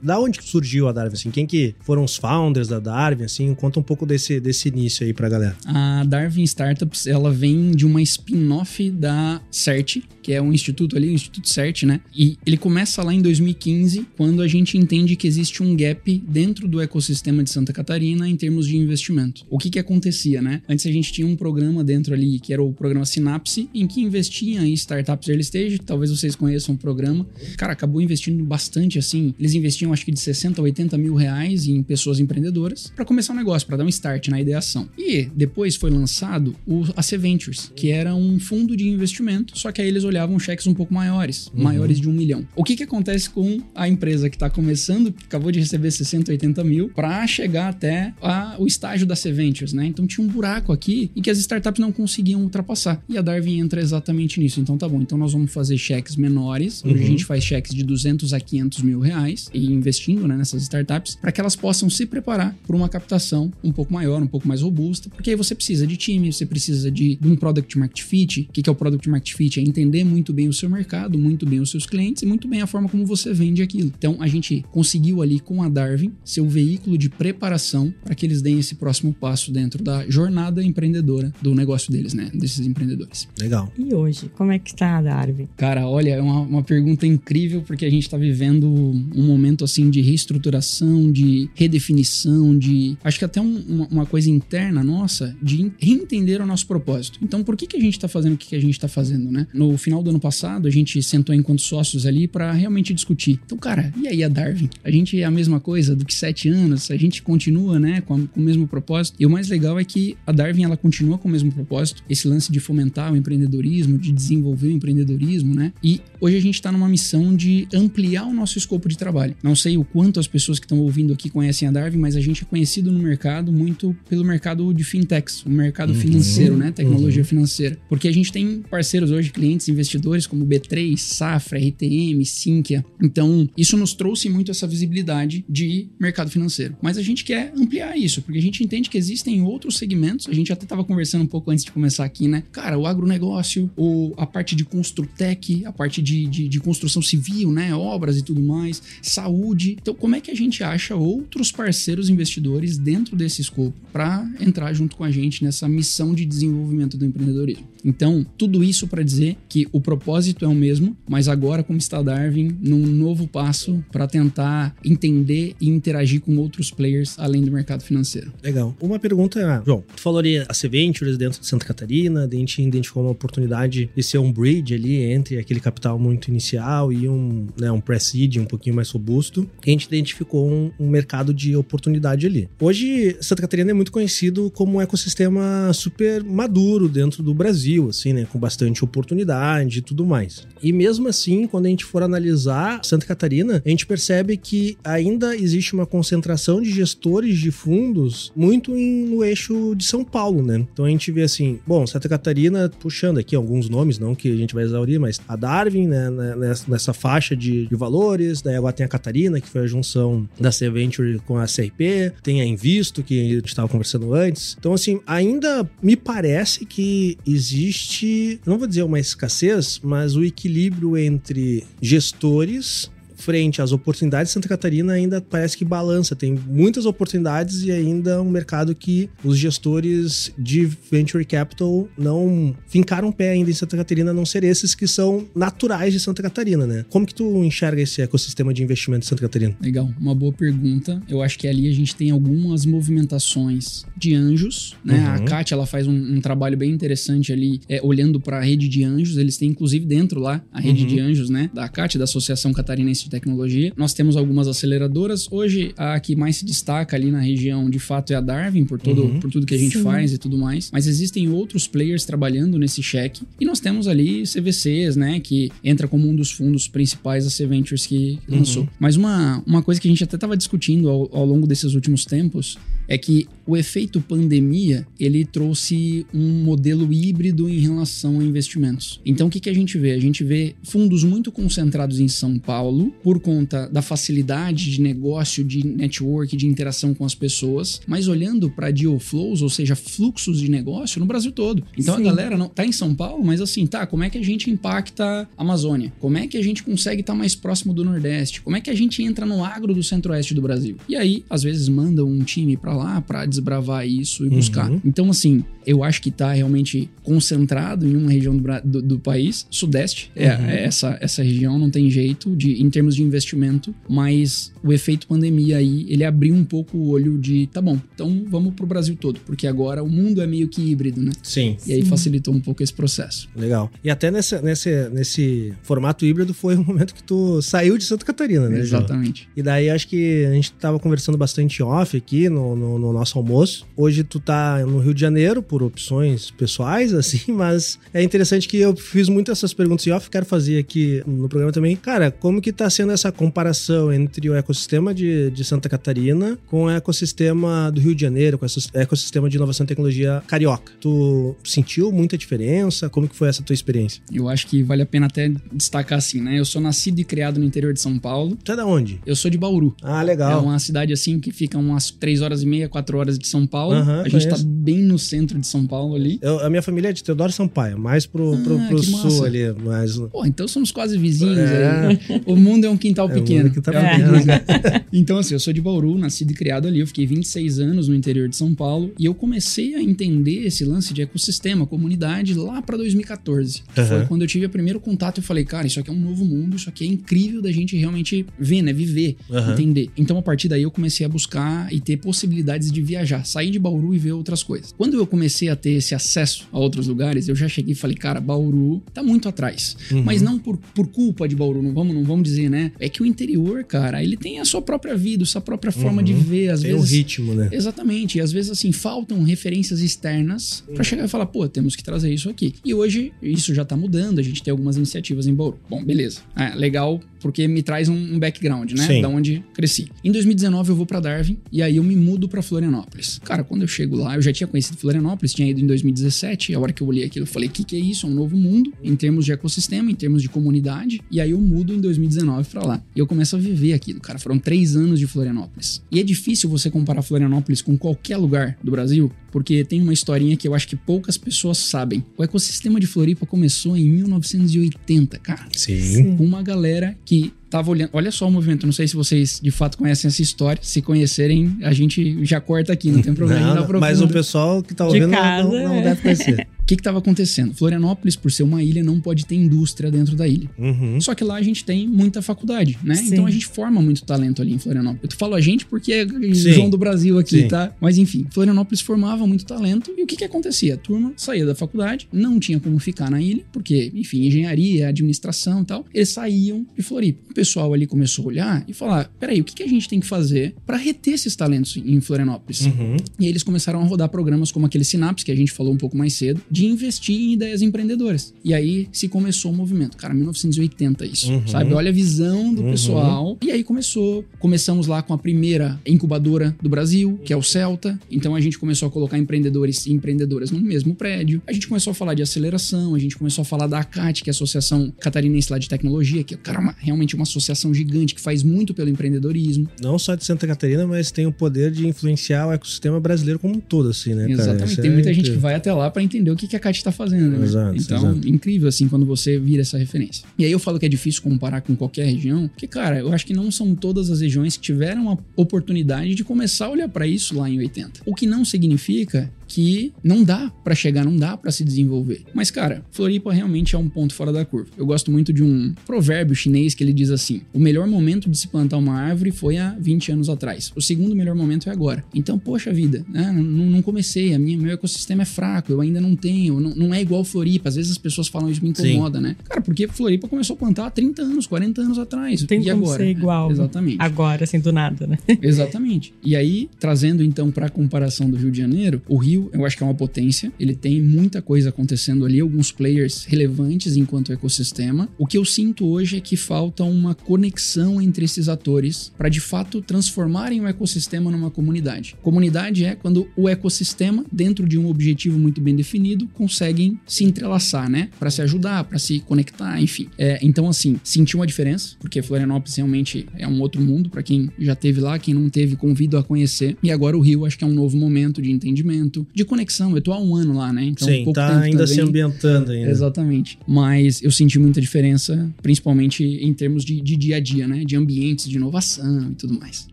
Da 0.02 0.18
onde 0.18 0.38
surgiu 0.42 0.88
a 0.88 0.92
Darwin, 0.92 1.14
assim? 1.14 1.30
Quem 1.30 1.46
que 1.46 1.74
foram 1.80 2.04
os 2.04 2.16
founders 2.16 2.68
da 2.68 2.78
Darwin, 2.78 3.24
assim? 3.24 3.54
Conta 3.54 3.80
um 3.80 3.82
pouco 3.82 4.06
desse, 4.06 4.40
desse 4.40 4.68
início 4.68 5.06
aí 5.06 5.12
pra 5.12 5.28
galera. 5.28 5.56
A 5.64 6.04
Darwin 6.04 6.42
Startups, 6.44 7.06
ela 7.06 7.30
vem 7.30 7.70
de 7.72 7.86
uma 7.86 8.02
spin-off 8.02 8.90
da 8.90 9.40
CERT, 9.50 10.02
que 10.22 10.32
é 10.32 10.40
um 10.40 10.52
instituto 10.52 10.96
ali, 10.96 11.08
o 11.08 11.12
Instituto 11.12 11.48
CERT, 11.48 11.84
né? 11.84 12.00
E 12.16 12.38
ele 12.46 12.56
começa 12.56 13.02
lá 13.02 13.12
em 13.12 13.20
2015, 13.20 14.06
quando 14.16 14.40
a 14.40 14.48
gente 14.48 14.78
entende 14.78 15.16
que 15.16 15.26
existe 15.26 15.62
um 15.62 15.74
gap 15.76 16.22
dentro 16.28 16.68
do 16.68 16.80
ecossistema 16.80 17.42
de 17.42 17.50
Santa 17.50 17.72
Catarina 17.72 18.28
em 18.28 18.36
termos 18.36 18.68
de 18.68 18.76
investimento. 18.76 19.44
O 19.50 19.58
que 19.58 19.68
que 19.68 19.78
acontecia, 19.78 20.40
né? 20.40 20.62
Antes 20.68 20.86
a 20.86 20.92
gente 20.92 21.12
tinha 21.12 21.26
um 21.26 21.34
programa 21.34 21.82
dentro 21.82 22.14
ali, 22.14 22.38
que 22.38 22.52
era 22.52 22.62
o 22.62 22.72
programa 22.72 23.04
Synapse, 23.04 23.68
em 23.74 23.86
que 23.86 24.00
investia 24.00 24.62
em 24.62 24.72
startups 24.74 25.28
early 25.28 25.42
stage, 25.42 25.78
talvez 25.78 26.10
vocês 26.10 26.36
conheçam 26.36 26.74
o 26.74 26.78
programa. 26.78 27.26
Cara, 27.56 27.72
acabou 27.72 28.00
investindo 28.00 28.44
bastante, 28.44 28.98
assim, 28.98 29.34
eles 29.42 29.54
investiam 29.54 29.92
acho 29.92 30.04
que 30.04 30.12
de 30.12 30.20
60 30.20 30.60
a 30.60 30.62
80 30.62 30.96
mil 30.96 31.16
reais 31.16 31.66
em 31.66 31.82
pessoas 31.82 32.20
empreendedoras 32.20 32.92
para 32.94 33.04
começar 33.04 33.32
um 33.32 33.36
negócio, 33.36 33.66
para 33.66 33.76
dar 33.76 33.84
um 33.84 33.88
start 33.88 34.28
na 34.28 34.40
ideação. 34.40 34.88
E 34.96 35.28
depois 35.34 35.74
foi 35.74 35.90
lançado 35.90 36.54
o 36.64 36.84
AC 36.96 37.18
Ventures, 37.18 37.72
que 37.74 37.90
era 37.90 38.14
um 38.14 38.38
fundo 38.38 38.76
de 38.76 38.88
investimento, 38.88 39.58
só 39.58 39.72
que 39.72 39.82
aí 39.82 39.88
eles 39.88 40.04
olhavam 40.04 40.38
cheques 40.38 40.68
um 40.68 40.74
pouco 40.74 40.94
maiores, 40.94 41.48
uhum. 41.48 41.64
maiores 41.64 42.00
de 42.00 42.08
um 42.08 42.12
milhão. 42.12 42.46
O 42.54 42.62
que 42.62 42.76
que 42.76 42.84
acontece 42.84 43.28
com 43.28 43.60
a 43.74 43.88
empresa 43.88 44.30
que 44.30 44.36
está 44.36 44.48
começando, 44.48 45.12
que 45.12 45.24
acabou 45.24 45.50
de 45.50 45.58
receber 45.58 45.90
60, 45.90 46.30
80 46.30 46.62
mil, 46.62 46.88
para 46.90 47.26
chegar 47.26 47.70
até 47.70 48.14
a, 48.22 48.54
o 48.60 48.66
estágio 48.68 49.06
da 49.08 49.16
C 49.16 49.32
Ventures, 49.32 49.72
né? 49.72 49.86
Então 49.86 50.06
tinha 50.06 50.24
um 50.24 50.30
buraco 50.30 50.72
aqui 50.72 51.10
e 51.16 51.20
que 51.20 51.30
as 51.30 51.38
startups 51.38 51.80
não 51.80 51.90
conseguiam 51.90 52.40
ultrapassar. 52.42 53.02
E 53.08 53.18
a 53.18 53.22
Darwin 53.22 53.58
entra 53.58 53.80
exatamente 53.80 54.38
nisso. 54.38 54.60
Então 54.60 54.78
tá 54.78 54.88
bom, 54.88 55.02
então 55.02 55.18
nós 55.18 55.32
vamos 55.32 55.52
fazer 55.52 55.76
cheques 55.78 56.14
menores. 56.14 56.84
Hoje 56.84 56.94
uhum. 56.94 57.02
a 57.02 57.06
gente 57.06 57.24
faz 57.24 57.42
cheques 57.42 57.74
de 57.74 57.82
200 57.82 58.32
a 58.32 58.38
500 58.38 58.82
mil 58.82 59.00
reais 59.00 59.31
e 59.52 59.72
investindo 59.72 60.26
né, 60.26 60.36
nessas 60.36 60.62
startups 60.62 61.16
para 61.20 61.32
que 61.32 61.40
elas 61.40 61.56
possam 61.56 61.88
se 61.88 62.06
preparar 62.06 62.56
para 62.66 62.76
uma 62.76 62.88
captação 62.88 63.52
um 63.62 63.72
pouco 63.72 63.92
maior, 63.92 64.22
um 64.22 64.26
pouco 64.26 64.46
mais 64.46 64.62
robusta, 64.62 65.08
porque 65.10 65.30
aí 65.30 65.36
você 65.36 65.54
precisa 65.54 65.86
de 65.86 65.96
time, 65.96 66.32
você 66.32 66.46
precisa 66.46 66.90
de, 66.90 67.16
de 67.16 67.28
um 67.28 67.36
product 67.36 67.78
market 67.78 68.02
fit. 68.02 68.46
O 68.48 68.52
que, 68.52 68.62
que 68.62 68.68
é 68.68 68.72
o 68.72 68.74
product 68.74 69.08
market 69.08 69.34
fit? 69.34 69.60
É 69.60 69.62
entender 69.62 70.04
muito 70.04 70.32
bem 70.32 70.48
o 70.48 70.52
seu 70.52 70.68
mercado, 70.68 71.18
muito 71.18 71.46
bem 71.46 71.60
os 71.60 71.70
seus 71.70 71.86
clientes 71.86 72.22
e 72.22 72.26
muito 72.26 72.48
bem 72.48 72.62
a 72.62 72.66
forma 72.66 72.88
como 72.88 73.04
você 73.06 73.32
vende 73.32 73.62
aquilo. 73.62 73.92
Então 73.96 74.16
a 74.20 74.26
gente 74.26 74.64
conseguiu 74.70 75.22
ali 75.22 75.40
com 75.40 75.62
a 75.62 75.68
Darwin 75.68 76.12
ser 76.24 76.40
o 76.40 76.48
veículo 76.48 76.98
de 76.98 77.08
preparação 77.08 77.92
para 78.04 78.14
que 78.14 78.26
eles 78.26 78.42
deem 78.42 78.58
esse 78.58 78.74
próximo 78.74 79.12
passo 79.12 79.52
dentro 79.52 79.82
da 79.82 80.08
jornada 80.08 80.62
empreendedora 80.62 81.32
do 81.40 81.54
negócio 81.54 81.92
deles, 81.92 82.14
né? 82.14 82.30
Desses 82.34 82.66
empreendedores. 82.66 83.28
Legal. 83.38 83.72
E 83.78 83.94
hoje, 83.94 84.30
como 84.36 84.52
é 84.52 84.58
que 84.58 84.70
está 84.70 84.98
a 84.98 85.02
Darwin? 85.02 85.48
Cara, 85.56 85.86
olha, 85.88 86.10
é 86.10 86.20
uma, 86.20 86.40
uma 86.40 86.62
pergunta 86.62 87.06
incrível 87.06 87.62
porque 87.62 87.84
a 87.84 87.90
gente 87.90 88.04
está 88.04 88.16
vivendo 88.16 88.68
um 88.68 89.21
momento 89.22 89.64
assim 89.64 89.90
de 89.90 90.00
reestruturação, 90.00 91.10
de 91.10 91.48
redefinição, 91.54 92.56
de. 92.56 92.96
Acho 93.02 93.18
que 93.18 93.24
até 93.24 93.40
um, 93.40 93.56
uma, 93.68 93.88
uma, 93.88 94.06
coisa 94.06 94.30
interna 94.30 94.82
nossa 94.82 95.36
de 95.42 95.72
reentender 95.78 96.40
o 96.40 96.46
nosso 96.46 96.66
propósito. 96.66 97.18
Então, 97.22 97.42
por 97.42 97.56
que, 97.56 97.66
que 97.66 97.76
a 97.76 97.80
gente 97.80 97.94
está 97.94 98.08
fazendo 98.08 98.34
o 98.34 98.36
que, 98.36 98.48
que 98.48 98.56
a 98.56 98.60
gente 98.60 98.74
está 98.74 98.88
fazendo, 98.88 99.30
né? 99.30 99.46
No 99.54 99.76
final 99.78 100.02
do 100.02 100.10
ano 100.10 100.20
passado, 100.20 100.68
a 100.68 100.70
gente 100.70 101.02
sentou 101.02 101.34
enquanto 101.34 101.62
sócios 101.62 102.06
ali 102.06 102.26
para 102.28 102.52
realmente 102.52 102.92
discutir. 102.92 103.40
Então, 103.44 103.56
cara, 103.58 103.92
e 103.96 104.08
aí 104.08 104.22
a 104.22 104.28
Darwin? 104.28 104.68
A 104.84 104.90
gente 104.90 105.20
é 105.20 105.24
a 105.24 105.30
mesma 105.30 105.60
coisa 105.60 105.94
do 105.94 106.04
que 106.04 106.14
sete 106.14 106.48
anos? 106.48 106.90
A 106.90 106.96
gente 106.96 107.22
continua, 107.22 107.78
né, 107.78 108.00
com, 108.00 108.26
com 108.26 108.40
o 108.40 108.42
mesmo 108.42 108.66
propósito? 108.66 109.16
E 109.18 109.26
o 109.26 109.30
mais 109.30 109.48
legal 109.48 109.78
é 109.78 109.84
que 109.84 110.16
a 110.26 110.32
Darwin 110.32 110.64
ela 110.64 110.76
continua 110.76 111.18
com 111.18 111.28
o 111.28 111.30
mesmo 111.30 111.50
propósito, 111.52 112.02
esse 112.08 112.26
lance 112.28 112.50
de 112.50 112.60
fomentar 112.60 113.12
o 113.12 113.16
empreendedorismo, 113.16 113.98
de 113.98 114.12
desenvolver 114.12 114.68
o 114.68 114.70
empreendedorismo, 114.70 115.54
né? 115.54 115.72
E 115.82 116.00
hoje 116.20 116.36
a 116.36 116.40
gente 116.40 116.54
está 116.54 116.72
numa 116.72 116.88
missão 116.88 117.34
de 117.34 117.68
ampliar 117.72 118.26
o 118.26 118.32
nosso 118.32 118.58
escopo 118.58 118.88
de 118.88 118.96
trabalho. 118.96 119.11
Não 119.42 119.54
sei 119.54 119.76
o 119.76 119.84
quanto 119.84 120.18
as 120.18 120.26
pessoas 120.26 120.58
que 120.58 120.64
estão 120.64 120.78
ouvindo 120.78 121.12
aqui 121.12 121.28
conhecem 121.28 121.68
a 121.68 121.70
Darwin, 121.70 121.98
mas 121.98 122.16
a 122.16 122.20
gente 122.20 122.42
é 122.42 122.46
conhecido 122.46 122.90
no 122.90 122.98
mercado 122.98 123.52
muito 123.52 123.96
pelo 124.08 124.24
mercado 124.24 124.72
de 124.72 124.84
fintechs, 124.84 125.44
o 125.44 125.50
mercado 125.50 125.92
uhum. 125.92 125.98
financeiro, 125.98 126.56
né? 126.56 126.72
Tecnologia 126.72 127.22
uhum. 127.22 127.28
financeira. 127.28 127.78
Porque 127.88 128.08
a 128.08 128.12
gente 128.12 128.32
tem 128.32 128.62
parceiros 128.70 129.10
hoje, 129.10 129.30
clientes, 129.30 129.68
investidores 129.68 130.26
como 130.26 130.46
B3, 130.46 130.96
Safra, 130.96 131.58
RTM, 131.58 132.24
Sinqia. 132.24 132.84
Então, 133.02 133.48
isso 133.56 133.76
nos 133.76 133.94
trouxe 133.94 134.28
muito 134.28 134.50
essa 134.50 134.66
visibilidade 134.66 135.44
de 135.48 135.88
mercado 135.98 136.30
financeiro. 136.30 136.76
Mas 136.82 136.96
a 136.96 137.02
gente 137.02 137.24
quer 137.24 137.52
ampliar 137.56 137.96
isso, 137.96 138.22
porque 138.22 138.38
a 138.38 138.42
gente 138.42 138.62
entende 138.62 138.88
que 138.88 138.98
existem 138.98 139.42
outros 139.42 139.76
segmentos. 139.76 140.28
A 140.28 140.32
gente 140.32 140.52
até 140.52 140.64
estava 140.64 140.84
conversando 140.84 141.22
um 141.22 141.26
pouco 141.26 141.50
antes 141.50 141.64
de 141.64 141.72
começar 141.72 142.04
aqui, 142.04 142.28
né? 142.28 142.42
Cara, 142.52 142.78
o 142.78 142.86
agronegócio, 142.86 143.70
ou 143.76 144.14
a 144.16 144.26
parte 144.26 144.54
de 144.54 144.64
Construtec, 144.64 145.64
a 145.64 145.72
parte 145.72 146.00
de, 146.00 146.26
de, 146.26 146.48
de 146.48 146.60
construção 146.60 147.02
civil, 147.02 147.50
né? 147.52 147.74
Obras 147.74 148.16
e 148.16 148.22
tudo 148.22 148.42
mais, 148.42 148.82
saúde. 149.02 149.76
Então, 149.80 149.94
como 149.94 150.14
é 150.14 150.20
que 150.20 150.30
a 150.30 150.34
gente 150.34 150.62
acha 150.62 150.94
outros 150.94 151.50
parceiros 151.50 152.08
investidores 152.08 152.78
dentro 152.78 153.16
desse 153.16 153.40
escopo 153.40 153.74
para 153.92 154.28
entrar 154.40 154.72
junto 154.72 154.96
com 154.96 155.04
a 155.04 155.10
gente 155.10 155.44
nessa 155.44 155.68
missão 155.68 156.14
de 156.14 156.24
desenvolvimento 156.24 156.96
do 156.96 157.04
empreendedorismo? 157.04 157.72
Então, 157.84 158.24
tudo 158.38 158.62
isso 158.62 158.86
para 158.86 159.02
dizer 159.02 159.36
que 159.48 159.66
o 159.72 159.80
propósito 159.80 160.44
é 160.44 160.48
o 160.48 160.54
mesmo, 160.54 160.96
mas 161.08 161.28
agora, 161.28 161.62
como 161.62 161.78
está 161.78 162.00
Darwin, 162.00 162.56
num 162.60 162.86
novo 162.86 163.26
passo 163.26 163.84
para 163.90 164.06
tentar 164.06 164.74
entender 164.84 165.54
e 165.60 165.68
interagir 165.68 166.20
com 166.20 166.36
outros 166.36 166.70
players 166.70 167.18
além 167.18 167.42
do 167.42 167.50
mercado 167.50 167.82
financeiro. 167.82 168.32
Legal. 168.42 168.76
Uma 168.80 168.98
pergunta, 168.98 169.62
João, 169.66 169.82
tu 169.94 170.00
falou 170.00 170.20
ali 170.20 170.38
a 170.38 170.54
C 170.54 170.68
Ventures 170.68 171.16
dentro 171.16 171.40
de 171.40 171.46
Santa 171.46 171.66
Catarina, 171.66 172.28
a 172.30 172.34
gente 172.34 172.62
identificou 172.62 173.02
uma 173.02 173.12
oportunidade 173.12 173.90
de 173.94 174.02
ser 174.02 174.18
um 174.18 174.32
bridge 174.32 174.74
ali 174.74 175.02
entre 175.02 175.38
aquele 175.38 175.60
capital 175.60 175.98
muito 175.98 176.28
inicial 176.28 176.92
e 176.92 177.08
um, 177.08 177.46
né, 177.58 177.70
um 177.72 177.80
pre-seed 177.80 178.36
um 178.36 178.44
pouquinho 178.44 178.76
mais 178.76 178.88
robusto. 178.92 179.48
a 179.64 179.70
gente 179.70 179.86
identificou 179.86 180.48
um, 180.48 180.70
um 180.78 180.88
mercado 180.88 181.32
de 181.32 181.56
oportunidade 181.56 182.26
ali. 182.26 182.48
Hoje, 182.60 183.16
Santa 183.20 183.42
Catarina 183.42 183.70
é 183.70 183.74
muito 183.74 183.92
conhecido 183.92 184.50
como 184.50 184.78
um 184.78 184.80
ecossistema 184.80 185.70
super 185.72 186.22
maduro 186.22 186.88
dentro 186.88 187.22
do 187.22 187.34
Brasil, 187.34 187.88
assim, 187.88 188.12
né, 188.12 188.26
com 188.30 188.38
bastante 188.38 188.84
oportunidade 188.84 189.78
e 189.78 189.82
tudo 189.82 190.04
mais. 190.04 190.46
E 190.62 190.72
mesmo 190.72 191.08
assim, 191.08 191.46
quando 191.46 191.66
a 191.66 191.68
gente 191.68 191.84
for 191.84 192.02
analisar 192.02 192.80
Santa 192.84 193.06
Catarina, 193.06 193.62
a 193.64 193.68
gente 193.68 193.86
percebe 193.86 194.36
que 194.36 194.76
ainda 194.84 195.36
existe 195.36 195.74
uma 195.74 195.86
concentração 195.86 196.60
de 196.60 196.70
gestores 196.70 197.38
de 197.38 197.50
fundos 197.50 198.32
muito 198.34 198.76
em, 198.76 199.06
no 199.06 199.24
eixo 199.24 199.74
de 199.74 199.84
São 199.84 200.04
Paulo, 200.04 200.42
né? 200.42 200.66
Então 200.72 200.84
a 200.84 200.88
gente 200.88 201.10
vê 201.10 201.22
assim, 201.22 201.60
bom, 201.66 201.86
Santa 201.86 202.08
Catarina, 202.08 202.70
puxando 202.80 203.18
aqui 203.18 203.34
alguns 203.34 203.68
nomes, 203.68 203.98
não 203.98 204.14
que 204.14 204.30
a 204.30 204.36
gente 204.36 204.54
vai 204.54 204.64
exaurir, 204.64 205.00
mas 205.00 205.20
a 205.28 205.36
Darwin, 205.36 205.86
né, 205.86 206.10
né 206.10 206.36
nessa, 206.36 206.70
nessa 206.70 206.92
faixa 206.92 207.36
de, 207.36 207.66
de, 207.66 207.74
valores, 207.74 208.42
daí 208.42 208.56
agora 208.56 208.72
tem 208.82 208.84
a 208.84 208.88
Catarina, 208.88 209.40
que 209.40 209.48
foi 209.48 209.62
a 209.62 209.66
junção 209.66 210.28
da 210.38 210.50
C 210.50 210.68
Venture 210.68 211.18
com 211.20 211.36
a 211.36 211.46
CIP, 211.46 212.12
tem 212.22 212.40
a 212.40 212.44
Invisto, 212.44 213.02
que 213.02 213.20
a 213.20 213.34
gente 213.36 213.46
estava 213.46 213.68
conversando 213.68 214.12
antes. 214.12 214.56
Então, 214.58 214.74
assim, 214.74 215.00
ainda 215.06 215.68
me 215.82 215.96
parece 215.96 216.64
que 216.66 217.16
existe, 217.26 218.40
não 218.44 218.58
vou 218.58 218.66
dizer 218.66 218.82
uma 218.82 218.98
escassez, 218.98 219.80
mas 219.82 220.16
o 220.16 220.24
equilíbrio 220.24 220.96
entre 220.96 221.64
gestores 221.80 222.90
frente 223.22 223.62
às 223.62 223.70
oportunidades, 223.70 224.32
Santa 224.32 224.48
Catarina 224.48 224.92
ainda 224.92 225.20
parece 225.20 225.56
que 225.56 225.64
balança. 225.64 226.16
Tem 226.16 226.34
muitas 226.34 226.86
oportunidades 226.86 227.62
e 227.62 227.70
ainda 227.70 228.20
um 228.20 228.30
mercado 228.30 228.74
que 228.74 229.08
os 229.22 229.38
gestores 229.38 230.32
de 230.36 230.68
venture 230.90 231.24
capital 231.24 231.88
não 231.96 232.54
fincaram 232.66 233.12
pé 233.12 233.30
ainda 233.30 233.50
em 233.50 233.54
Santa 233.54 233.76
Catarina, 233.76 234.10
a 234.10 234.14
não 234.14 234.26
ser 234.26 234.42
esses 234.42 234.74
que 234.74 234.88
são 234.88 235.26
naturais 235.34 235.92
de 235.92 236.00
Santa 236.00 236.22
Catarina, 236.22 236.66
né? 236.66 236.84
Como 236.90 237.06
que 237.06 237.14
tu 237.14 237.44
enxerga 237.44 237.80
esse 237.80 238.02
ecossistema 238.02 238.52
de 238.52 238.62
investimento 238.62 239.00
de 239.00 239.06
Santa 239.06 239.22
Catarina? 239.22 239.56
Legal, 239.60 239.88
uma 240.00 240.14
boa 240.14 240.32
pergunta. 240.32 241.00
Eu 241.08 241.22
acho 241.22 241.38
que 241.38 241.46
ali 241.46 241.68
a 241.68 241.72
gente 241.72 241.94
tem 241.94 242.10
algumas 242.10 242.66
movimentações 242.66 243.84
de 243.96 244.14
anjos, 244.14 244.74
né? 244.84 244.98
Uhum. 244.98 245.12
A 245.14 245.18
Kátia, 245.20 245.54
ela 245.54 245.66
faz 245.66 245.86
um, 245.86 246.16
um, 246.16 246.20
trabalho 246.20 246.56
bem 246.56 246.70
interessante 246.70 247.32
ali, 247.32 247.60
é, 247.68 247.80
olhando 247.82 248.18
para 248.18 248.38
a 248.38 248.42
rede 248.42 248.68
de 248.68 248.82
anjos. 248.82 249.16
Eles 249.16 249.36
têm, 249.36 249.50
inclusive, 249.50 249.86
dentro 249.86 250.20
lá, 250.20 250.42
a 250.52 250.60
rede 250.60 250.82
uhum. 250.82 250.88
de 250.88 251.00
anjos, 251.00 251.30
né? 251.30 251.50
Da 251.54 251.68
Kátia, 251.68 251.98
da 251.98 252.04
Associação 252.04 252.52
Catarinense 252.52 253.04
tecnologia. 253.12 253.72
Nós 253.76 253.94
temos 253.94 254.16
algumas 254.16 254.48
aceleradoras. 254.48 255.28
Hoje, 255.30 255.72
a 255.76 255.98
que 256.00 256.16
mais 256.16 256.36
se 256.36 256.44
destaca 256.44 256.96
ali 256.96 257.10
na 257.10 257.20
região, 257.20 257.68
de 257.68 257.78
fato, 257.78 258.12
é 258.12 258.16
a 258.16 258.20
Darwin, 258.20 258.64
por, 258.64 258.80
todo, 258.80 259.02
uhum. 259.02 259.20
por 259.20 259.30
tudo 259.30 259.46
que 259.46 259.54
a 259.54 259.58
gente 259.58 259.78
Sim. 259.78 259.84
faz 259.84 260.12
e 260.12 260.18
tudo 260.18 260.36
mais. 260.38 260.70
Mas 260.72 260.86
existem 260.86 261.28
outros 261.28 261.66
players 261.66 262.04
trabalhando 262.04 262.58
nesse 262.58 262.82
cheque. 262.82 263.22
E 263.40 263.44
nós 263.44 263.60
temos 263.60 263.86
ali 263.86 264.24
CVCs, 264.24 264.96
né? 264.96 265.20
Que 265.20 265.50
entra 265.62 265.86
como 265.86 266.08
um 266.08 266.16
dos 266.16 266.30
fundos 266.30 266.66
principais 266.66 267.24
da 267.24 267.30
C 267.30 267.46
Ventures 267.46 267.86
que 267.86 268.18
uhum. 268.28 268.38
lançou. 268.38 268.68
Mas 268.78 268.96
uma, 268.96 269.42
uma 269.46 269.62
coisa 269.62 269.80
que 269.80 269.88
a 269.88 269.90
gente 269.90 270.02
até 270.02 270.16
estava 270.16 270.36
discutindo 270.36 270.88
ao, 270.88 271.08
ao 271.14 271.26
longo 271.26 271.46
desses 271.46 271.74
últimos 271.74 272.04
tempos 272.04 272.58
é 272.88 272.98
que 272.98 273.28
o 273.46 273.56
efeito 273.56 274.00
pandemia 274.00 274.86
ele 274.98 275.24
trouxe 275.24 276.06
um 276.12 276.44
modelo 276.44 276.92
híbrido 276.92 277.48
em 277.48 277.58
relação 277.58 278.20
a 278.20 278.24
investimentos. 278.24 279.00
Então 279.04 279.26
o 279.26 279.30
que, 279.30 279.40
que 279.40 279.50
a 279.50 279.54
gente 279.54 279.78
vê? 279.78 279.92
A 279.92 280.00
gente 280.00 280.24
vê 280.24 280.54
fundos 280.62 281.04
muito 281.04 281.30
concentrados 281.30 282.00
em 282.00 282.08
São 282.08 282.38
Paulo 282.38 282.92
por 283.02 283.20
conta 283.20 283.68
da 283.68 283.82
facilidade 283.82 284.70
de 284.70 284.80
negócio, 284.80 285.44
de 285.44 285.66
network, 285.66 286.36
de 286.36 286.46
interação 286.46 286.94
com 286.94 287.04
as 287.04 287.14
pessoas, 287.14 287.80
mas 287.86 288.08
olhando 288.08 288.50
para 288.50 288.70
deal 288.70 288.98
flows, 288.98 289.42
ou 289.42 289.48
seja, 289.48 289.74
fluxos 289.74 290.40
de 290.40 290.50
negócio 290.50 291.00
no 291.00 291.06
Brasil 291.06 291.32
todo. 291.32 291.64
Então 291.76 291.96
Sim. 291.96 292.02
a 292.02 292.04
galera 292.04 292.36
não 292.36 292.48
tá 292.48 292.64
em 292.64 292.72
São 292.72 292.94
Paulo, 292.94 293.24
mas 293.24 293.40
assim, 293.40 293.66
tá, 293.66 293.86
como 293.86 294.04
é 294.04 294.10
que 294.10 294.18
a 294.18 294.24
gente 294.24 294.50
impacta 294.50 295.28
a 295.36 295.42
Amazônia? 295.42 295.92
Como 295.98 296.16
é 296.16 296.26
que 296.26 296.36
a 296.36 296.42
gente 296.42 296.62
consegue 296.62 297.00
estar 297.00 297.12
tá 297.12 297.18
mais 297.18 297.34
próximo 297.34 297.72
do 297.72 297.84
Nordeste? 297.84 298.40
Como 298.42 298.56
é 298.56 298.60
que 298.60 298.70
a 298.70 298.74
gente 298.74 299.02
entra 299.02 299.26
no 299.26 299.44
agro 299.44 299.74
do 299.74 299.82
Centro-Oeste 299.82 300.34
do 300.34 300.42
Brasil? 300.42 300.76
E 300.88 300.96
aí, 300.96 301.24
às 301.28 301.42
vezes 301.42 301.68
mandam 301.68 302.06
um 302.06 302.22
time 302.22 302.56
para 302.56 302.74
lá 302.74 303.00
para 303.00 303.26
desbravar 303.32 303.86
isso 303.86 304.24
e 304.24 304.30
buscar. 304.30 304.70
Uhum. 304.70 304.80
Então 304.84 305.10
assim, 305.10 305.44
eu 305.66 305.82
acho 305.82 306.00
que 306.02 306.10
tá 306.10 306.32
realmente 306.32 306.90
concentrado 307.02 307.86
em 307.86 307.96
uma 307.96 308.10
região 308.10 308.36
do, 308.36 308.42
do, 308.64 308.82
do 308.82 308.98
país, 308.98 309.46
Sudeste, 309.50 310.10
é, 310.14 310.34
uhum. 310.34 310.46
é, 310.46 310.64
essa 310.64 310.98
essa 311.00 311.22
região 311.22 311.58
não 311.58 311.70
tem 311.70 311.90
jeito 311.90 312.34
de 312.36 312.62
em 312.62 312.70
termos 312.70 312.94
de 312.94 313.02
investimento, 313.02 313.74
mas 313.88 314.52
o 314.62 314.72
efeito 314.72 315.06
pandemia 315.06 315.58
aí, 315.58 315.86
ele 315.88 316.04
abriu 316.04 316.34
um 316.34 316.44
pouco 316.44 316.76
o 316.76 316.90
olho 316.90 317.18
de, 317.18 317.46
tá 317.48 317.60
bom, 317.60 317.78
então 317.94 318.24
vamos 318.28 318.54
pro 318.54 318.66
Brasil 318.66 318.96
todo, 318.96 319.20
porque 319.26 319.46
agora 319.46 319.82
o 319.82 319.88
mundo 319.88 320.22
é 320.22 320.26
meio 320.26 320.48
que 320.48 320.62
híbrido, 320.70 321.02
né? 321.02 321.12
Sim. 321.22 321.56
E 321.66 321.72
aí 321.72 321.84
facilitou 321.84 322.32
um 322.32 322.40
pouco 322.40 322.62
esse 322.62 322.72
processo. 322.72 323.28
Legal. 323.36 323.70
E 323.82 323.90
até 323.90 324.10
nesse, 324.10 324.40
nesse, 324.40 324.88
nesse 324.90 325.52
formato 325.62 326.04
híbrido 326.04 326.32
foi 326.32 326.56
o 326.56 326.64
momento 326.64 326.94
que 326.94 327.02
tu 327.02 327.42
saiu 327.42 327.76
de 327.76 327.84
Santa 327.84 328.04
Catarina, 328.04 328.48
né? 328.48 328.60
Exatamente. 328.60 329.28
E 329.36 329.42
daí 329.42 329.68
acho 329.70 329.88
que 329.88 330.24
a 330.26 330.32
gente 330.32 330.52
tava 330.52 330.78
conversando 330.78 331.18
bastante 331.18 331.62
off 331.62 331.96
aqui 331.96 332.28
no, 332.28 332.56
no, 332.56 332.78
no 332.78 332.92
nosso 332.92 333.18
almoço. 333.18 333.66
Hoje 333.76 334.04
tu 334.04 334.20
tá 334.20 334.64
no 334.64 334.78
Rio 334.78 334.94
de 334.94 335.00
Janeiro 335.00 335.42
por 335.52 335.62
opções 335.62 336.30
pessoais, 336.30 336.94
assim, 336.96 337.30
mas 337.30 337.78
é 337.92 338.02
interessante 338.02 338.48
que 338.48 338.56
eu 338.56 338.74
fiz 338.74 339.10
muitas 339.10 339.36
essas 339.36 339.52
perguntas 339.52 339.86
em 339.86 339.90
off, 339.90 340.08
quero 340.08 340.24
fazer 340.24 340.56
aqui 340.58 341.02
no 341.06 341.28
programa 341.28 341.52
também. 341.52 341.76
Cara, 341.76 342.10
como 342.10 342.40
que 342.40 342.50
tá 342.50 342.70
sendo 342.70 342.90
essa 342.90 343.12
comparação 343.12 343.92
entre 343.92 344.30
o 344.30 344.34
ecossistema 344.34 344.94
de, 344.94 345.30
de 345.30 345.44
Santa 345.44 345.68
Catarina 345.68 346.38
com 346.46 346.64
o 346.64 346.70
ecossistema 346.70 347.70
do 347.70 347.82
Rio 347.82 347.94
de 347.94 348.00
Janeiro, 348.00 348.38
com 348.38 348.46
o 348.46 348.48
ecossistema 348.72 349.28
de 349.28 349.36
inovação 349.36 349.64
e 349.64 349.66
tecnologia 349.66 350.22
carioca. 350.26 350.72
Tu 350.80 351.36
sentiu 351.44 351.92
muita 351.92 352.16
diferença? 352.16 352.88
Como 352.88 353.06
que 353.06 353.14
foi 353.14 353.28
essa 353.28 353.42
tua 353.42 353.52
experiência? 353.52 354.02
Eu 354.10 354.30
acho 354.30 354.46
que 354.46 354.62
vale 354.62 354.80
a 354.80 354.86
pena 354.86 355.04
até 355.04 355.30
destacar 355.52 355.98
assim, 355.98 356.22
né? 356.22 356.38
Eu 356.38 356.46
sou 356.46 356.62
nascido 356.62 356.98
e 356.98 357.04
criado 357.04 357.38
no 357.38 357.44
interior 357.44 357.74
de 357.74 357.80
São 357.80 357.98
Paulo. 357.98 358.38
Tu 358.42 358.52
é 358.52 358.56
da 358.56 358.64
onde? 358.64 359.00
Eu 359.04 359.14
sou 359.14 359.30
de 359.30 359.36
Bauru. 359.36 359.76
Ah, 359.82 360.02
legal. 360.02 360.32
É 360.32 360.36
uma 360.36 360.58
cidade 360.58 360.94
assim 360.94 361.20
que 361.20 361.30
fica 361.30 361.58
umas 361.58 361.90
3 361.90 362.22
horas 362.22 362.42
e 362.42 362.46
meia, 362.46 362.70
4 362.70 362.96
horas 362.96 363.18
de 363.18 363.28
São 363.28 363.46
Paulo. 363.46 363.74
Aham, 363.74 364.00
a 364.00 364.08
gente 364.08 364.24
tá 364.24 364.30
conheço. 364.30 364.46
bem 364.46 364.78
no 364.78 364.98
centro 364.98 365.41
de 365.42 365.48
São 365.48 365.66
Paulo 365.66 365.94
ali. 365.94 366.18
Eu- 366.22 366.40
a 366.40 366.48
minha 366.48 366.62
família 366.62 366.88
é 366.88 366.92
de 366.92 367.02
Teodoro 367.04 367.30
Sampaio, 367.32 367.78
mais 367.78 368.06
pro, 368.06 368.36
pro, 368.38 368.58
Ah, 368.58 368.66
pro 368.68 368.80
que 368.80 368.86
sul 368.86 369.02
massa. 369.04 369.24
ali, 369.26 369.40
mas... 369.64 369.98
Pô, 369.98 370.24
então 370.24 370.48
somos 370.48 370.70
quase 370.72 370.96
vizinhos 370.96 371.36
É. 371.38 371.86
aí. 372.08 372.22
O 372.26 372.34
mundo 372.36 372.64
é 372.66 372.70
um 372.70 372.76
quintal 372.76 373.10
É, 373.10 373.14
pequeno. 373.14 373.44
mundo 373.44 373.54
que 373.54 373.60
tá 373.60 373.72
É 373.72 373.96
pequeno. 373.98 374.12
então, 374.92 375.18
assim, 375.18 375.34
eu 375.34 375.40
sou 375.40 375.52
de 375.52 375.60
Bauru, 375.60 375.98
nascido 375.98 376.30
e 376.30 376.34
criado 376.34 376.66
ali. 376.68 376.80
Eu 376.80 376.86
fiquei 376.86 377.06
26 377.06 377.58
anos 377.58 377.88
no 377.88 377.94
interior 377.94 378.28
de 378.28 378.36
São 378.36 378.54
Paulo 378.54 378.92
e 378.98 379.04
eu 379.04 379.14
comecei 379.14 379.74
a 379.74 379.82
entender 379.82 380.46
esse 380.46 380.64
lance 380.64 380.94
de 380.94 381.02
ecossistema, 381.02 381.66
comunidade, 381.66 382.34
lá 382.34 382.62
pra 382.62 382.76
2014. 382.76 383.62
Que 383.74 383.82
Foi 383.82 384.06
quando 384.06 384.22
eu 384.22 384.28
tive 384.28 384.46
o 384.46 384.50
primeiro 384.50 384.80
contato 384.80 385.18
e 385.18 385.22
falei, 385.22 385.44
cara, 385.44 385.66
isso 385.66 385.78
aqui 385.80 385.90
é 385.90 385.92
um 385.92 386.00
novo 386.00 386.24
mundo, 386.24 386.56
isso 386.56 386.68
aqui 386.68 386.84
é 386.84 386.88
incrível 386.88 387.42
da 387.42 387.50
gente 387.50 387.76
realmente 387.76 388.24
ver, 388.38 388.62
né? 388.62 388.72
Viver, 388.72 389.16
Aham. 389.30 389.52
entender. 389.52 389.90
Então, 389.96 390.16
a 390.18 390.22
partir 390.22 390.48
daí, 390.48 390.62
eu 390.62 390.70
comecei 390.70 391.04
a 391.04 391.08
buscar 391.08 391.72
e 391.72 391.80
ter 391.80 391.96
possibilidades 391.98 392.70
de 392.70 392.80
viajar, 392.82 393.24
sair 393.26 393.50
de 393.50 393.58
Bauru 393.58 393.94
e 393.94 393.98
ver 393.98 394.12
outras 394.12 394.42
coisas. 394.42 394.72
Quando 394.76 394.94
eu 394.96 395.06
comecei 395.06 395.31
a 395.48 395.56
ter 395.56 395.72
esse 395.72 395.94
acesso 395.94 396.48
a 396.52 396.58
outros 396.58 396.86
lugares, 396.86 397.28
eu 397.28 397.34
já 397.36 397.48
cheguei 397.48 397.72
e 397.72 397.74
falei, 397.76 397.96
cara, 397.96 398.20
Bauru 398.20 398.82
tá 398.92 399.02
muito 399.02 399.28
atrás. 399.28 399.76
Uhum. 399.90 400.02
Mas 400.02 400.20
não 400.22 400.38
por, 400.38 400.56
por 400.74 400.86
culpa 400.88 401.26
de 401.28 401.34
Bauru, 401.36 401.62
não 401.62 401.72
vamos, 401.72 401.94
não 401.94 402.04
vamos 402.04 402.24
dizer, 402.24 402.48
né? 402.50 402.72
É 402.78 402.88
que 402.88 403.02
o 403.02 403.06
interior, 403.06 403.64
cara, 403.64 404.02
ele 404.02 404.16
tem 404.16 404.38
a 404.40 404.44
sua 404.44 404.60
própria 404.62 404.96
vida, 404.96 405.24
sua 405.24 405.40
própria 405.40 405.72
forma 405.72 406.02
de 406.02 406.12
Uhum. 406.12 406.20
ver, 406.20 406.48
às 406.50 406.60
Tem 406.60 406.74
um 406.74 406.78
vezes. 406.78 406.90
ritmo, 406.90 407.34
né? 407.34 407.48
Exatamente, 407.52 408.18
e 408.18 408.20
às 408.20 408.30
vezes 408.32 408.50
assim, 408.50 408.70
faltam 408.72 409.22
referências 409.22 409.80
externas 409.80 410.62
pra 410.74 410.84
chegar 410.84 411.04
e 411.04 411.08
falar, 411.08 411.26
pô, 411.26 411.48
temos 411.48 411.74
que 411.76 411.82
trazer 411.82 412.12
isso 412.12 412.28
aqui. 412.28 412.54
E 412.64 412.74
hoje 412.74 413.12
isso 413.22 413.54
já 413.54 413.64
tá 413.64 413.76
mudando, 413.76 414.18
a 414.18 414.22
gente 414.22 414.42
tem 414.42 414.50
algumas 414.50 414.76
iniciativas 414.76 415.26
em 415.26 415.34
Bauru. 415.34 415.58
Bom, 415.70 415.82
beleza. 415.84 416.20
É, 416.36 416.54
legal, 416.54 417.00
porque 417.22 417.46
me 417.46 417.62
traz 417.62 417.88
um, 417.88 417.94
um 417.94 418.18
background, 418.18 418.72
né? 418.72 418.86
Sim. 418.86 419.00
Da 419.00 419.08
onde 419.08 419.42
cresci. 419.54 419.88
Em 420.04 420.10
2019 420.10 420.70
eu 420.70 420.76
vou 420.76 420.84
pra 420.84 421.00
Darwin 421.00 421.38
e 421.50 421.62
aí 421.62 421.76
eu 421.76 421.84
me 421.84 421.96
mudo 421.96 422.28
pra 422.28 422.42
Florianópolis. 422.42 423.20
Cara, 423.24 423.44
quando 423.44 423.62
eu 423.62 423.68
chego 423.68 423.96
lá, 423.96 424.16
eu 424.16 424.22
já 424.22 424.32
tinha 424.32 424.46
conhecido 424.46 424.76
Florianópolis, 424.76 425.32
tinha 425.32 425.48
ido 425.48 425.60
em 425.60 425.66
2017, 425.66 426.54
a 426.54 426.60
hora 426.60 426.72
que 426.72 426.82
eu 426.82 426.86
olhei 426.86 427.04
aquilo, 427.04 427.22
eu 427.24 427.28
falei, 427.28 427.48
o 427.48 427.52
que 427.52 427.64
que 427.64 427.76
é 427.76 427.78
isso? 427.78 428.06
É 428.06 428.10
um 428.10 428.14
novo 428.14 428.36
mundo 428.36 428.72
em 428.82 428.96
termos 428.96 429.24
de 429.24 429.32
ecossistema, 429.32 429.90
em 429.90 429.94
termos 429.94 430.20
de 430.20 430.28
comunidade. 430.28 431.00
E 431.10 431.20
aí 431.20 431.30
eu 431.30 431.40
mudo 431.40 431.72
em 431.72 431.80
2019 431.80 432.48
pra 432.50 432.64
lá. 432.64 432.82
E 432.94 432.98
eu 432.98 433.06
começo 433.06 433.36
a 433.36 433.38
viver 433.38 433.72
aquilo, 433.72 434.00
cara. 434.00 434.18
Foram 434.18 434.38
três 434.38 434.76
anos 434.76 434.98
de 434.98 435.06
Florianópolis. 435.06 435.82
E 435.90 436.00
é 436.00 436.02
difícil 436.02 436.50
você 436.50 436.70
comparar 436.70 437.02
Florianópolis 437.02 437.62
com 437.62 437.76
qualquer 437.76 438.16
lugar 438.16 438.58
do 438.62 438.70
Brasil, 438.70 439.10
porque 439.32 439.64
tem 439.64 439.80
uma 439.80 439.92
historinha 439.92 440.36
que 440.36 440.46
eu 440.46 440.54
acho 440.54 440.68
que 440.68 440.76
poucas 440.76 441.16
pessoas 441.16 441.58
sabem. 441.58 442.04
O 442.16 442.22
ecossistema 442.22 442.78
de 442.78 442.86
Floripa 442.86 443.26
começou 443.26 443.76
em 443.76 443.88
1980, 443.90 445.18
cara. 445.18 445.46
Sim. 445.56 446.16
Com 446.16 446.24
uma 446.24 446.42
galera 446.42 446.94
que 447.04 447.32
tava 447.50 447.70
olhando. 447.70 447.90
Olha 447.92 448.10
só 448.10 448.28
o 448.28 448.30
movimento. 448.30 448.64
Não 448.66 448.72
sei 448.72 448.86
se 448.86 448.94
vocês 448.94 449.40
de 449.42 449.50
fato 449.50 449.76
conhecem 449.78 450.08
essa 450.08 450.22
história. 450.22 450.60
Se 450.62 450.80
conhecerem, 450.80 451.56
a 451.62 451.72
gente 451.72 452.24
já 452.24 452.40
corta 452.40 452.72
aqui, 452.72 452.90
não 452.90 453.02
tem 453.02 453.14
problema. 453.14 453.54
Não, 453.54 453.80
mas 453.80 454.00
o 454.00 454.08
pessoal 454.08 454.62
que 454.62 454.74
tá 454.74 454.86
ouvindo 454.86 455.08
não- 455.08 455.18
casa, 455.18 455.42
não, 455.48 455.52
não 455.52 455.74
é. 455.76 455.82
deve 455.82 456.02
conhecer. 456.02 456.46
O 456.62 456.64
que 456.64 456.74
estava 456.74 456.98
acontecendo? 456.98 457.54
Florianópolis, 457.54 458.16
por 458.16 458.30
ser 458.30 458.44
uma 458.44 458.62
ilha, 458.62 458.82
não 458.82 459.00
pode 459.00 459.26
ter 459.26 459.34
indústria 459.34 459.90
dentro 459.90 460.14
da 460.16 460.26
ilha. 460.26 460.48
Uhum. 460.56 461.00
Só 461.00 461.14
que 461.14 461.24
lá 461.24 461.36
a 461.36 461.42
gente 461.42 461.64
tem 461.64 461.88
muita 461.88 462.22
faculdade, 462.22 462.78
né? 462.82 462.94
Sim. 462.94 463.08
Então 463.08 463.26
a 463.26 463.30
gente 463.30 463.46
forma 463.46 463.82
muito 463.82 464.04
talento 464.04 464.40
ali 464.40 464.52
em 464.52 464.58
Florianópolis. 464.58 465.12
Eu 465.12 465.18
falo 465.18 465.34
a 465.34 465.40
gente 465.40 465.66
porque 465.66 465.92
é 465.92 466.06
Sim. 466.06 466.52
João 466.52 466.70
do 466.70 466.78
Brasil 466.78 467.18
aqui, 467.18 467.42
Sim. 467.42 467.48
tá? 467.48 467.74
Mas 467.80 467.98
enfim, 467.98 468.26
Florianópolis 468.30 468.80
formava 468.80 469.26
muito 469.26 469.44
talento. 469.44 469.92
E 469.96 470.02
o 470.02 470.06
que 470.06 470.16
que 470.16 470.24
acontecia? 470.24 470.74
A 470.74 470.76
turma 470.76 471.12
saía 471.16 471.44
da 471.44 471.54
faculdade, 471.54 472.08
não 472.12 472.38
tinha 472.38 472.58
como 472.60 472.78
ficar 472.78 473.10
na 473.10 473.20
ilha, 473.20 473.44
porque, 473.52 473.90
enfim, 473.94 474.26
engenharia, 474.26 474.88
administração 474.88 475.62
e 475.62 475.64
tal. 475.64 475.84
Eles 475.92 476.10
saíam 476.10 476.66
de 476.76 476.82
Floripa. 476.82 477.20
O 477.30 477.34
pessoal 477.34 477.74
ali 477.74 477.86
começou 477.86 478.24
a 478.24 478.28
olhar 478.28 478.64
e 478.68 478.72
falar: 478.72 479.10
peraí, 479.18 479.40
o 479.40 479.44
que 479.44 479.54
que 479.54 479.62
a 479.62 479.68
gente 479.68 479.88
tem 479.88 480.00
que 480.00 480.06
fazer 480.06 480.54
para 480.64 480.76
reter 480.76 481.14
esses 481.14 481.34
talentos 481.34 481.76
em 481.76 482.00
Florianópolis? 482.00 482.66
Uhum. 482.66 482.96
E 483.18 483.24
aí 483.24 483.30
eles 483.30 483.42
começaram 483.42 483.80
a 483.80 483.84
rodar 483.84 484.08
programas 484.08 484.52
como 484.52 484.66
aquele 484.66 484.84
Synapse, 484.84 485.24
que 485.24 485.32
a 485.32 485.36
gente 485.36 485.52
falou 485.52 485.72
um 485.72 485.76
pouco 485.76 485.96
mais 485.96 486.12
cedo, 486.12 486.40
de 486.52 486.66
investir 486.66 487.16
em 487.18 487.32
ideias 487.32 487.62
empreendedoras. 487.62 488.34
E 488.44 488.52
aí 488.52 488.86
se 488.92 489.08
começou 489.08 489.50
o 489.50 489.54
movimento. 489.56 489.96
Cara, 489.96 490.12
1980 490.12 491.06
isso, 491.06 491.32
Uhum. 491.32 491.46
sabe? 491.48 491.72
Olha 491.72 491.88
a 491.88 491.92
visão 491.92 492.52
do 492.52 492.62
Uhum. 492.62 492.70
pessoal. 492.72 493.38
E 493.42 493.50
aí 493.50 493.64
começou. 493.64 494.22
Começamos 494.38 494.86
lá 494.86 495.02
com 495.02 495.14
a 495.14 495.18
primeira 495.18 495.80
incubadora 495.86 496.54
do 496.62 496.68
Brasil, 496.68 497.18
que 497.24 497.32
é 497.32 497.36
o 497.36 497.42
Celta. 497.42 497.98
Então 498.10 498.34
a 498.34 498.40
gente 498.40 498.58
começou 498.58 498.86
a 498.86 498.90
colocar 498.90 499.16
empreendedores 499.18 499.86
e 499.86 499.92
empreendedoras 499.92 500.50
no 500.50 500.60
mesmo 500.60 500.94
prédio. 500.94 501.40
A 501.46 501.52
gente 501.54 501.66
começou 501.66 501.92
a 501.92 501.94
falar 501.94 502.12
de 502.12 502.22
aceleração, 502.22 502.94
a 502.94 502.98
gente 502.98 503.16
começou 503.16 503.42
a 503.42 503.44
falar 503.46 503.66
da 503.66 503.78
ACAT, 503.78 504.22
que 504.22 504.28
é 504.28 504.32
a 504.32 504.34
Associação 504.34 504.92
Catarinense 505.00 505.50
lá 505.50 505.58
de 505.58 505.68
Tecnologia, 505.70 506.22
que 506.22 506.34
é 506.34 506.36
cara, 506.36 506.60
uma- 506.60 506.74
realmente 506.78 507.14
uma 507.14 507.22
associação 507.22 507.72
gigante 507.72 508.14
que 508.14 508.20
faz 508.20 508.42
muito 508.42 508.74
pelo 508.74 508.90
empreendedorismo. 508.90 509.66
Não 509.80 509.98
só 509.98 510.14
de 510.14 510.24
Santa 510.24 510.46
Catarina, 510.46 510.86
mas 510.86 511.10
tem 511.10 511.26
o 511.26 511.32
poder 511.32 511.70
de 511.70 511.86
influenciar 511.86 512.46
o 512.48 512.52
ecossistema 512.52 513.00
brasileiro 513.00 513.38
como 513.38 513.56
um 513.56 513.60
todo, 513.60 513.88
assim, 513.88 514.10
né, 514.14 514.22
cara? 514.22 514.32
Exatamente. 514.32 514.72
Isso 514.72 514.82
Tem 514.82 514.90
é 514.90 514.94
muita 514.94 515.14
gente 515.14 515.30
que 515.30 515.38
vai 515.38 515.54
até 515.54 515.72
lá 515.72 515.90
pra 515.90 516.02
entender 516.02 516.30
o 516.30 516.36
que 516.36 516.41
que 516.46 516.56
a 516.56 516.60
Cat 516.60 516.76
está 516.76 516.92
fazendo. 516.92 517.38
né? 517.38 517.44
Exato, 517.44 517.76
então, 517.76 518.10
exato. 518.10 518.28
incrível, 518.28 518.68
assim, 518.68 518.88
quando 518.88 519.06
você 519.06 519.38
vira 519.38 519.62
essa 519.62 519.78
referência. 519.78 520.24
E 520.38 520.44
aí 520.44 520.52
eu 520.52 520.58
falo 520.58 520.78
que 520.78 520.86
é 520.86 520.88
difícil 520.88 521.22
comparar 521.22 521.60
com 521.60 521.74
qualquer 521.74 522.06
região, 522.06 522.48
porque, 522.48 522.66
cara, 522.66 522.98
eu 522.98 523.12
acho 523.12 523.26
que 523.26 523.32
não 523.32 523.50
são 523.50 523.74
todas 523.74 524.10
as 524.10 524.20
regiões 524.20 524.56
que 524.56 524.62
tiveram 524.62 525.10
a 525.10 525.18
oportunidade 525.36 526.14
de 526.14 526.24
começar 526.24 526.66
a 526.66 526.70
olhar 526.70 526.88
pra 526.88 527.06
isso 527.06 527.36
lá 527.36 527.48
em 527.48 527.58
80. 527.58 528.00
O 528.06 528.14
que 528.14 528.26
não 528.26 528.44
significa 528.44 529.30
que 529.52 529.92
não 530.02 530.24
dá 530.24 530.50
pra 530.64 530.74
chegar, 530.74 531.04
não 531.04 531.14
dá 531.14 531.36
pra 531.36 531.52
se 531.52 531.62
desenvolver. 531.62 532.22
Mas, 532.32 532.50
cara, 532.50 532.82
Floripa 532.90 533.30
realmente 533.30 533.74
é 533.74 533.78
um 533.78 533.86
ponto 533.86 534.14
fora 534.14 534.32
da 534.32 534.46
curva. 534.46 534.70
Eu 534.78 534.86
gosto 534.86 535.10
muito 535.10 535.30
de 535.30 535.42
um 535.42 535.74
provérbio 535.86 536.34
chinês 536.34 536.74
que 536.74 536.82
ele 536.82 536.92
diz 536.92 537.10
assim: 537.10 537.42
o 537.52 537.58
melhor 537.58 537.86
momento 537.86 538.30
de 538.30 538.38
se 538.38 538.48
plantar 538.48 538.78
uma 538.78 538.94
árvore 538.94 539.30
foi 539.30 539.58
há 539.58 539.76
20 539.78 540.12
anos 540.12 540.28
atrás. 540.30 540.72
O 540.74 540.80
segundo 540.80 541.14
melhor 541.14 541.34
momento 541.34 541.68
é 541.68 541.72
agora. 541.72 542.02
Então, 542.14 542.38
poxa 542.38 542.72
vida, 542.72 543.04
né? 543.08 543.30
não, 543.30 543.42
não 543.42 543.82
comecei, 543.82 544.32
a 544.32 544.38
minha, 544.38 544.56
meu 544.56 544.72
ecossistema 544.72 545.22
é 545.22 545.26
fraco, 545.26 545.70
eu 545.70 545.80
ainda 545.80 546.00
não 546.00 546.16
tenho, 546.16 546.58
não, 546.58 546.70
não 546.74 546.94
é 546.94 547.02
igual 547.02 547.22
Floripa. 547.22 547.68
Às 547.68 547.76
vezes 547.76 547.90
as 547.90 547.98
pessoas 547.98 548.28
falam 548.28 548.50
isso 548.50 548.62
me 548.62 548.70
incomoda, 548.70 549.20
né? 549.20 549.36
Cara, 549.44 549.60
porque 549.60 549.86
Floripa 549.86 550.28
começou 550.28 550.54
a 550.54 550.58
plantar 550.58 550.86
há 550.86 550.90
30 550.90 551.22
anos, 551.22 551.46
40 551.46 551.82
anos 551.82 551.98
atrás. 551.98 552.42
Tem 552.44 552.60
e 552.60 552.64
como 552.64 552.84
agora? 552.84 552.98
ser 552.98 553.10
igual. 553.10 553.50
Exatamente. 553.50 553.96
Agora, 553.98 554.44
assim, 554.44 554.60
do 554.60 554.72
nada, 554.72 555.06
né? 555.06 555.18
Exatamente. 555.42 556.14
E 556.24 556.34
aí, 556.34 556.70
trazendo 556.80 557.22
então 557.22 557.50
para 557.50 557.68
comparação 557.68 558.30
do 558.30 558.36
Rio 558.36 558.50
de 558.50 558.58
Janeiro, 558.58 559.02
o 559.08 559.16
Rio, 559.16 559.41
eu 559.52 559.64
acho 559.64 559.76
que 559.76 559.82
é 559.82 559.86
uma 559.86 559.94
potência, 559.94 560.52
ele 560.58 560.74
tem 560.74 561.00
muita 561.00 561.40
coisa 561.40 561.68
acontecendo 561.68 562.24
ali, 562.24 562.40
alguns 562.40 562.70
players 562.70 563.24
relevantes 563.24 563.96
enquanto 563.96 564.32
ecossistema. 564.32 565.08
O 565.18 565.26
que 565.26 565.38
eu 565.38 565.44
sinto 565.44 565.86
hoje 565.86 566.16
é 566.16 566.20
que 566.20 566.36
falta 566.36 566.84
uma 566.84 567.14
conexão 567.14 568.00
entre 568.00 568.24
esses 568.24 568.48
atores 568.48 569.12
para 569.16 569.28
de 569.28 569.40
fato 569.40 569.80
transformarem 569.80 570.60
o 570.60 570.66
ecossistema 570.66 571.30
numa 571.30 571.50
comunidade. 571.50 572.16
Comunidade 572.22 572.84
é 572.84 572.94
quando 572.94 573.28
o 573.36 573.48
ecossistema, 573.48 574.24
dentro 574.30 574.66
de 574.68 574.78
um 574.78 574.86
objetivo 574.88 575.38
muito 575.38 575.60
bem 575.60 575.74
definido, 575.74 576.28
conseguem 576.28 576.98
se 577.06 577.24
entrelaçar, 577.24 577.90
né? 577.90 578.08
Para 578.18 578.30
se 578.30 578.42
ajudar, 578.42 578.84
para 578.84 578.98
se 578.98 579.20
conectar, 579.20 579.80
enfim. 579.80 580.08
É, 580.18 580.38
então, 580.42 580.68
assim, 580.68 580.98
senti 581.02 581.36
uma 581.36 581.46
diferença, 581.46 581.96
porque 581.98 582.22
Florianópolis 582.22 582.76
realmente 582.76 583.26
é 583.36 583.46
um 583.46 583.60
outro 583.60 583.80
mundo 583.80 584.10
para 584.10 584.22
quem 584.22 584.50
já 584.58 584.74
teve 584.74 585.00
lá, 585.00 585.18
quem 585.18 585.34
não 585.34 585.48
teve, 585.48 585.76
convido 585.76 586.16
a 586.16 586.22
conhecer. 586.22 586.76
E 586.82 586.90
agora 586.90 587.16
o 587.16 587.20
Rio, 587.20 587.44
acho 587.44 587.58
que 587.58 587.64
é 587.64 587.66
um 587.66 587.74
novo 587.74 587.96
momento 587.96 588.40
de 588.40 588.50
entendimento, 588.50 589.26
de 589.34 589.44
conexão. 589.44 589.94
Eu 589.94 590.02
tô 590.02 590.12
há 590.12 590.20
um 590.20 590.34
ano 590.36 590.54
lá, 590.56 590.72
né? 590.72 590.84
Então, 590.84 591.06
Sim, 591.08 591.24
pouco 591.24 591.34
tá 591.40 591.60
ainda 591.60 591.86
se 591.86 591.96
também. 591.96 592.08
ambientando 592.08 592.72
ainda. 592.72 592.90
Exatamente. 592.90 593.58
Mas 593.66 594.22
eu 594.22 594.30
senti 594.30 594.58
muita 594.58 594.80
diferença, 594.80 595.50
principalmente 595.62 596.22
em 596.24 596.52
termos 596.52 596.84
de, 596.84 597.00
de 597.00 597.16
dia 597.16 597.36
a 597.36 597.40
dia, 597.40 597.66
né? 597.66 597.84
De 597.84 597.96
ambientes, 597.96 598.48
de 598.48 598.56
inovação 598.56 599.30
e 599.32 599.34
tudo 599.34 599.58
mais. 599.58 599.86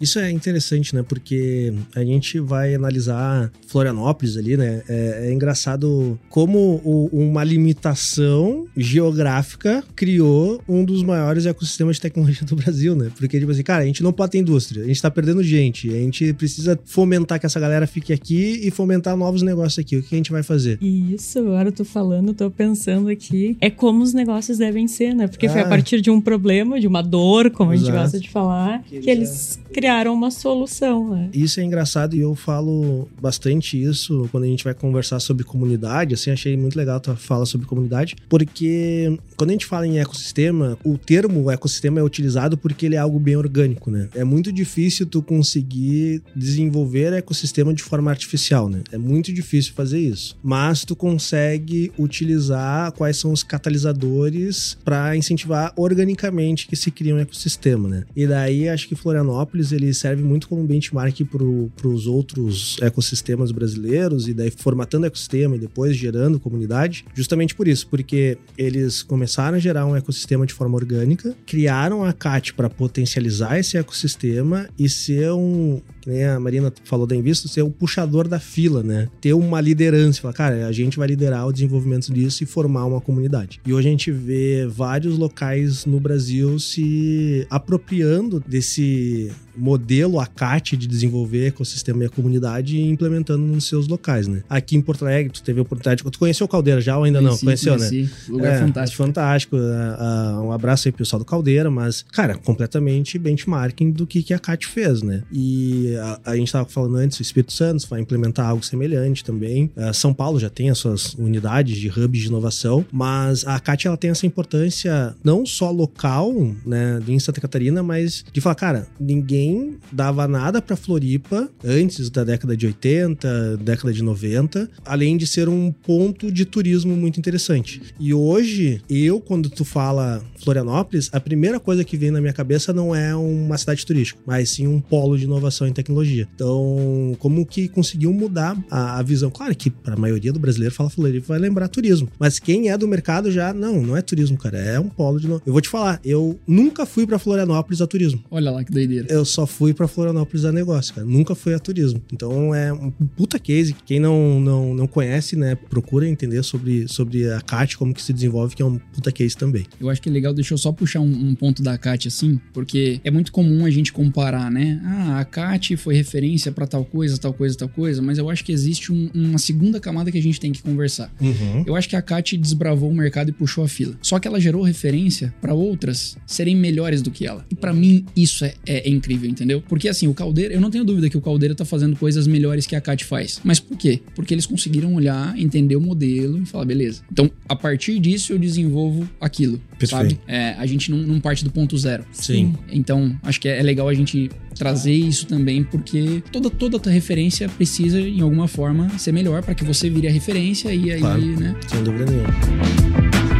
Isso 0.00 0.18
é 0.18 0.30
interessante, 0.30 0.94
né? 0.94 1.02
Porque 1.02 1.72
a 1.94 2.04
gente 2.04 2.38
vai 2.40 2.74
analisar 2.74 3.50
Florianópolis 3.66 4.36
ali, 4.36 4.56
né? 4.56 4.82
É, 4.88 5.28
é 5.28 5.32
engraçado 5.32 6.18
como 6.28 6.80
o- 6.84 7.08
uma 7.12 7.44
limitação 7.44 8.66
geográfica 8.76 9.84
criou 9.94 10.60
um 10.68 10.84
dos 10.84 11.02
maiores 11.02 11.46
ecossistemas 11.46 11.96
de 11.96 12.02
tecnologia 12.02 12.42
do 12.46 12.56
Brasil, 12.56 12.94
né? 12.96 13.10
Porque, 13.16 13.38
tipo 13.38 13.50
assim, 13.52 13.62
cara, 13.62 13.82
a 13.82 13.86
gente 13.86 14.02
não 14.02 14.12
pode 14.12 14.32
ter 14.32 14.38
indústria, 14.38 14.82
a 14.82 14.86
gente 14.86 15.00
tá 15.00 15.10
perdendo 15.10 15.42
gente, 15.42 15.88
a 15.90 15.92
gente 15.98 16.32
precisa 16.32 16.78
fomentar 16.84 17.38
que 17.38 17.46
essa 17.46 17.60
galera 17.60 17.86
fique 17.86 18.12
aqui 18.12 18.60
e 18.62 18.70
fomentar 18.70 19.14
novos 19.26 19.42
negócios 19.42 19.78
aqui. 19.78 19.96
O 19.96 20.02
que 20.02 20.14
a 20.14 20.18
gente 20.18 20.30
vai 20.30 20.42
fazer? 20.42 20.78
Isso, 20.80 21.38
agora 21.40 21.68
eu 21.68 21.72
tô 21.72 21.84
falando, 21.84 22.32
tô 22.32 22.48
pensando 22.50 23.08
aqui. 23.08 23.56
É 23.60 23.68
como 23.68 24.02
os 24.02 24.14
negócios 24.14 24.58
devem 24.58 24.86
ser, 24.86 25.14
né? 25.14 25.26
Porque 25.26 25.48
foi 25.48 25.60
Ah. 25.62 25.64
a 25.66 25.68
partir 25.68 26.00
de 26.00 26.10
um 26.10 26.20
problema, 26.20 26.78
de 26.80 26.86
uma 26.86 27.02
dor, 27.02 27.50
como 27.50 27.72
a 27.72 27.76
gente 27.76 27.88
Exato. 27.88 27.98
gosta 28.02 28.20
de 28.20 28.30
falar, 28.30 28.82
Que 28.84 29.00
que 29.00 29.10
eles 29.10 29.58
criaram 29.72 30.14
uma 30.14 30.30
solução, 30.30 31.10
né? 31.10 31.28
Isso 31.34 31.58
é 31.60 31.64
engraçado 31.64 32.14
e 32.14 32.20
eu 32.20 32.34
falo 32.34 33.08
bastante 33.20 33.82
isso 33.82 34.28
quando 34.30 34.44
a 34.44 34.46
gente 34.46 34.62
vai 34.64 34.74
conversar 34.74 35.18
sobre 35.20 35.42
comunidade. 35.44 36.14
Assim, 36.14 36.30
achei 36.30 36.56
muito 36.56 36.76
legal 36.76 36.96
a 36.96 37.00
tua 37.00 37.16
fala 37.16 37.44
sobre 37.46 37.66
comunidade, 37.66 38.14
porque 38.28 39.18
quando 39.36 39.50
a 39.50 39.52
gente 39.52 39.66
fala 39.66 39.86
em 39.86 39.98
ecossistema, 39.98 40.78
o 40.84 40.96
termo 40.96 41.50
ecossistema 41.50 41.98
é 41.98 42.02
utilizado 42.02 42.56
porque 42.56 42.86
ele 42.86 42.94
é 42.94 42.98
algo 42.98 43.18
bem 43.18 43.36
orgânico, 43.36 43.90
né? 43.90 44.08
É 44.14 44.22
muito 44.24 44.52
difícil 44.52 45.06
tu 45.06 45.20
conseguir 45.20 46.22
desenvolver 46.34 47.12
ecossistema 47.12 47.74
de 47.74 47.82
forma 47.82 48.10
artificial, 48.10 48.68
né? 48.68 48.80
É 48.92 48.98
muito 49.06 49.32
difícil 49.32 49.72
fazer 49.74 50.00
isso. 50.00 50.36
Mas 50.42 50.84
tu 50.84 50.96
consegue 50.96 51.92
utilizar 51.98 52.92
quais 52.92 53.16
são 53.16 53.32
os 53.32 53.42
catalisadores 53.42 54.76
para 54.84 55.16
incentivar 55.16 55.72
organicamente 55.76 56.66
que 56.66 56.76
se 56.76 56.90
crie 56.90 57.12
um 57.12 57.18
ecossistema, 57.18 57.88
né? 57.88 58.04
E 58.14 58.26
daí 58.26 58.68
acho 58.68 58.88
que 58.88 58.94
Florianópolis 58.94 59.72
ele 59.72 59.92
serve 59.94 60.22
muito 60.22 60.48
como 60.48 60.64
benchmark 60.64 61.20
para 61.24 61.88
os 61.88 62.06
outros 62.06 62.76
ecossistemas 62.80 63.52
brasileiros 63.52 64.28
e 64.28 64.34
daí 64.34 64.50
formatando 64.50 65.06
ecossistema 65.06 65.56
e 65.56 65.58
depois 65.58 65.96
gerando 65.96 66.40
comunidade, 66.40 67.04
justamente 67.14 67.54
por 67.54 67.68
isso, 67.68 67.86
porque 67.88 68.38
eles 68.56 69.02
começaram 69.02 69.56
a 69.56 69.60
gerar 69.60 69.86
um 69.86 69.96
ecossistema 69.96 70.46
de 70.46 70.52
forma 70.52 70.76
orgânica, 70.76 71.36
criaram 71.46 72.04
a 72.04 72.12
CAT 72.12 72.54
para 72.54 72.68
potencializar 72.68 73.58
esse 73.58 73.76
ecossistema 73.76 74.68
e 74.78 74.88
ser 74.88 75.32
um, 75.32 75.80
nem 76.06 76.24
a 76.24 76.38
Marina 76.38 76.72
falou 76.84 77.06
da 77.06 77.16
Invista, 77.16 77.48
ser 77.48 77.62
o 77.62 77.70
puxador 77.70 78.28
da 78.28 78.38
fila, 78.38 78.82
né? 78.82 79.08
Ter 79.20 79.32
uma 79.32 79.60
liderança, 79.60 80.20
falar, 80.20 80.34
cara, 80.34 80.66
a 80.66 80.72
gente 80.72 80.98
vai 80.98 81.08
liderar 81.08 81.46
o 81.46 81.52
desenvolvimento 81.52 82.12
disso 82.12 82.42
e 82.42 82.46
formar 82.46 82.86
uma 82.86 83.00
comunidade. 83.00 83.60
E 83.66 83.72
hoje 83.72 83.88
a 83.88 83.90
gente 83.90 84.10
vê 84.10 84.66
vários 84.66 85.18
locais 85.18 85.84
no 85.84 85.98
Brasil 86.00 86.58
se 86.58 87.46
apropriando 87.50 88.42
desse 88.46 89.30
modelo 89.56 90.20
ACAT 90.20 90.76
de 90.76 90.86
desenvolver 90.86 91.48
ecossistema 91.48 92.04
e 92.04 92.06
a 92.06 92.10
comunidade 92.10 92.76
e 92.76 92.88
implementando 92.88 93.42
nos 93.42 93.66
seus 93.66 93.88
locais, 93.88 94.26
né? 94.26 94.42
Aqui 94.48 94.76
em 94.76 94.80
Porto 94.80 95.04
Alegre, 95.04 95.32
tu 95.32 95.42
teve 95.42 95.58
a 95.58 95.62
oportunidade. 95.62 96.02
Tu 96.02 96.18
conheceu 96.18 96.44
o 96.44 96.48
Caldeira 96.48 96.80
já 96.80 96.96
ou 96.96 97.04
ainda 97.04 97.18
Conheci, 97.18 97.34
não? 97.34 97.40
Conheceu, 97.40 97.76
conheci. 97.76 98.02
né? 98.02 98.10
Lugar 98.28 98.52
é, 98.54 98.58
fantástico. 98.58 99.02
Fantástico. 99.02 99.56
Uh, 99.56 99.60
uh, 99.60 100.46
um 100.46 100.52
abraço 100.52 100.88
aí 100.88 100.92
pro 100.92 100.98
pessoal 100.98 101.18
do 101.18 101.24
Caldeira, 101.24 101.70
mas, 101.70 102.04
cara, 102.12 102.36
completamente 102.36 103.18
benchmarking 103.18 103.90
do 103.90 104.06
que, 104.06 104.22
que 104.22 104.34
a 104.34 104.38
CAT 104.38 104.66
fez, 104.66 105.02
né? 105.02 105.22
E 105.32 105.94
a, 105.96 106.32
a 106.32 106.36
gente 106.36 106.52
tava 106.52 106.68
falando 106.68 106.96
antes, 106.96 107.18
o 107.18 107.22
Espírito 107.22 107.52
Santo 107.52 107.86
vai 107.88 108.00
implementar 108.00 108.48
algo 108.48 108.64
semelhante 108.64 109.24
também. 109.24 109.70
Uh, 109.76 109.92
São 109.92 110.12
Paulo 110.12 110.38
já 110.38 110.50
tem 110.50 110.70
as 110.70 110.78
suas 110.78 111.14
unidades 111.14 111.76
de 111.76 111.88
hubs 111.88 112.20
de 112.20 112.28
inovação, 112.28 112.84
mas 112.92 113.46
a 113.46 113.58
CAT 113.58 113.86
ela 113.86 113.96
tem 113.96 114.10
essa 114.10 114.26
importância 114.26 115.14
não 115.22 115.44
só 115.44 115.70
local, 115.70 116.32
né, 116.64 117.00
em 117.06 117.18
Santa 117.18 117.40
Catarina, 117.40 117.82
mas 117.82 118.24
de 118.32 118.40
falar, 118.40 118.54
cara, 118.54 118.86
ninguém 118.98 119.45
dava 119.92 120.26
nada 120.26 120.60
para 120.60 120.76
Floripa 120.76 121.48
antes 121.64 122.10
da 122.10 122.24
década 122.24 122.56
de 122.56 122.66
80, 122.66 123.58
década 123.58 123.92
de 123.92 124.02
90, 124.02 124.68
além 124.84 125.16
de 125.16 125.26
ser 125.26 125.48
um 125.48 125.72
ponto 125.72 126.30
de 126.30 126.44
turismo 126.44 126.96
muito 126.96 127.18
interessante. 127.18 127.82
E 127.98 128.12
hoje, 128.12 128.80
eu, 128.88 129.20
quando 129.20 129.48
tu 129.50 129.64
fala 129.64 130.22
Florianópolis, 130.42 131.10
a 131.12 131.20
primeira 131.20 131.58
coisa 131.58 131.84
que 131.84 131.96
vem 131.96 132.10
na 132.10 132.20
minha 132.20 132.32
cabeça 132.32 132.72
não 132.72 132.94
é 132.94 133.14
uma 133.14 133.58
cidade 133.58 133.84
turística, 133.84 134.20
mas 134.26 134.50
sim 134.50 134.66
um 134.66 134.80
polo 134.80 135.18
de 135.18 135.24
inovação 135.24 135.66
e 135.66 135.72
tecnologia. 135.72 136.28
Então, 136.34 137.16
como 137.18 137.44
que 137.44 137.68
conseguiu 137.68 138.12
mudar 138.12 138.56
a, 138.70 138.98
a 138.98 139.02
visão? 139.02 139.30
Claro 139.30 139.54
que 139.54 139.70
para 139.70 139.94
a 139.94 139.98
maioria 139.98 140.32
do 140.32 140.38
brasileiro 140.38 140.74
fala 140.74 140.90
Floripa 140.90 141.26
vai 141.28 141.38
lembrar 141.38 141.68
turismo, 141.68 142.08
mas 142.18 142.38
quem 142.38 142.70
é 142.70 142.78
do 142.78 142.86
mercado 142.86 143.30
já 143.30 143.52
não, 143.52 143.82
não 143.82 143.96
é 143.96 144.02
turismo, 144.02 144.36
cara, 144.36 144.58
é 144.58 144.78
um 144.78 144.88
polo 144.88 145.18
de. 145.18 145.28
No... 145.28 145.42
Eu 145.44 145.52
vou 145.52 145.60
te 145.60 145.68
falar, 145.68 146.00
eu 146.04 146.38
nunca 146.46 146.86
fui 146.86 147.06
para 147.06 147.18
Florianópolis 147.18 147.80
a 147.80 147.86
turismo. 147.86 148.22
Olha 148.30 148.50
lá 148.50 148.64
que 148.64 148.72
doideira. 148.72 149.06
Eu 149.10 149.24
só 149.36 149.46
fui 149.46 149.74
para 149.74 149.86
Florianópolis 149.86 150.46
a 150.46 150.52
negócio, 150.52 150.94
cara. 150.94 151.06
Nunca 151.06 151.34
fui 151.34 151.52
a 151.52 151.58
turismo. 151.58 152.02
Então 152.10 152.54
é 152.54 152.72
um 152.72 152.90
puta 152.90 153.38
case. 153.38 153.76
Quem 153.84 154.00
não, 154.00 154.40
não, 154.40 154.74
não 154.74 154.86
conhece, 154.86 155.36
né, 155.36 155.54
procura 155.54 156.08
entender 156.08 156.42
sobre, 156.42 156.88
sobre 156.88 157.30
a 157.30 157.40
CAT, 157.42 157.76
como 157.76 157.92
que 157.92 158.00
se 158.00 158.14
desenvolve, 158.14 158.56
que 158.56 158.62
é 158.62 158.64
um 158.64 158.78
puta 158.78 159.12
case 159.12 159.36
também. 159.36 159.66
Eu 159.78 159.90
acho 159.90 160.00
que 160.00 160.08
é 160.08 160.12
legal, 160.12 160.32
deixa 160.32 160.54
eu 160.54 160.58
só 160.58 160.72
puxar 160.72 161.00
um, 161.00 161.28
um 161.28 161.34
ponto 161.34 161.62
da 161.62 161.76
CAT 161.76 162.08
assim, 162.08 162.40
porque 162.54 162.98
é 163.04 163.10
muito 163.10 163.30
comum 163.30 163.66
a 163.66 163.70
gente 163.70 163.92
comparar, 163.92 164.50
né? 164.50 164.80
Ah, 164.84 165.20
a 165.20 165.24
CAT 165.24 165.76
foi 165.76 165.94
referência 165.94 166.50
para 166.50 166.66
tal 166.66 166.84
coisa, 166.84 167.18
tal 167.18 167.34
coisa, 167.34 167.58
tal 167.58 167.68
coisa, 167.68 168.00
mas 168.00 168.16
eu 168.16 168.30
acho 168.30 168.42
que 168.42 168.52
existe 168.52 168.90
um, 168.90 169.10
uma 169.14 169.38
segunda 169.38 169.78
camada 169.78 170.10
que 170.10 170.16
a 170.16 170.22
gente 170.22 170.40
tem 170.40 170.50
que 170.50 170.62
conversar. 170.62 171.12
Uhum. 171.20 171.64
Eu 171.66 171.76
acho 171.76 171.88
que 171.88 171.96
a 171.96 172.00
CAT 172.00 172.38
desbravou 172.38 172.90
o 172.90 172.94
mercado 172.94 173.28
e 173.28 173.32
puxou 173.32 173.62
a 173.64 173.68
fila. 173.68 173.98
Só 174.00 174.18
que 174.18 174.26
ela 174.26 174.40
gerou 174.40 174.62
referência 174.62 175.34
para 175.42 175.52
outras 175.52 176.16
serem 176.26 176.56
melhores 176.56 177.02
do 177.02 177.10
que 177.10 177.26
ela. 177.26 177.44
E 177.50 177.54
para 177.54 177.74
mim 177.74 178.06
isso 178.16 178.46
é, 178.46 178.54
é, 178.64 178.88
é 178.88 178.90
incrível, 178.90 179.25
entendeu? 179.26 179.62
Porque 179.68 179.88
assim, 179.88 180.06
o 180.08 180.14
Caldeira, 180.14 180.54
eu 180.54 180.60
não 180.60 180.70
tenho 180.70 180.84
dúvida 180.84 181.08
que 181.10 181.16
o 181.16 181.20
Caldeira 181.20 181.54
tá 181.54 181.64
fazendo 181.64 181.96
coisas 181.96 182.26
melhores 182.26 182.66
que 182.66 182.74
a 182.76 182.80
CAT 182.80 183.04
faz. 183.04 183.40
Mas 183.44 183.60
por 183.60 183.76
quê? 183.76 184.00
Porque 184.14 184.32
eles 184.34 184.46
conseguiram 184.46 184.94
olhar, 184.94 185.38
entender 185.38 185.76
o 185.76 185.80
modelo 185.80 186.40
e 186.42 186.46
falar, 186.46 186.64
beleza. 186.64 187.02
Então, 187.10 187.30
a 187.48 187.56
partir 187.56 187.98
disso 187.98 188.32
eu 188.32 188.38
desenvolvo 188.38 189.08
aquilo, 189.20 189.60
Perfeito. 189.78 189.90
sabe? 189.90 190.20
É, 190.26 190.54
a 190.58 190.66
gente 190.66 190.90
não, 190.90 190.98
não 190.98 191.20
parte 191.20 191.44
do 191.44 191.50
ponto 191.50 191.76
zero. 191.76 192.04
Sim. 192.12 192.54
Então, 192.70 193.16
acho 193.22 193.40
que 193.40 193.48
é, 193.48 193.58
é 193.58 193.62
legal 193.62 193.88
a 193.88 193.94
gente 193.94 194.30
trazer 194.54 194.92
isso 194.92 195.26
também, 195.26 195.62
porque 195.62 196.22
toda 196.32 196.48
toda 196.48 196.78
tua 196.78 196.90
referência 196.92 197.48
precisa, 197.48 198.00
em 198.00 198.20
alguma 198.22 198.48
forma, 198.48 198.88
ser 198.98 199.12
melhor 199.12 199.42
para 199.42 199.54
que 199.54 199.64
você 199.64 199.90
vire 199.90 200.08
a 200.08 200.10
referência 200.10 200.74
e 200.74 200.90
aí, 200.92 201.00
Claro. 201.00 201.20
né? 201.40 201.54
Sem 201.68 201.82
dúvida 201.82 202.06
nenhuma. 202.10 203.36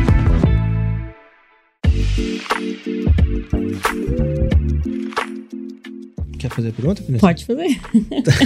Quer 6.48 6.54
fazer 6.54 6.68
a 6.68 6.72
pergunta, 6.72 7.02
Vanessa? 7.02 7.20
Pode 7.26 7.44
fazer. 7.44 7.80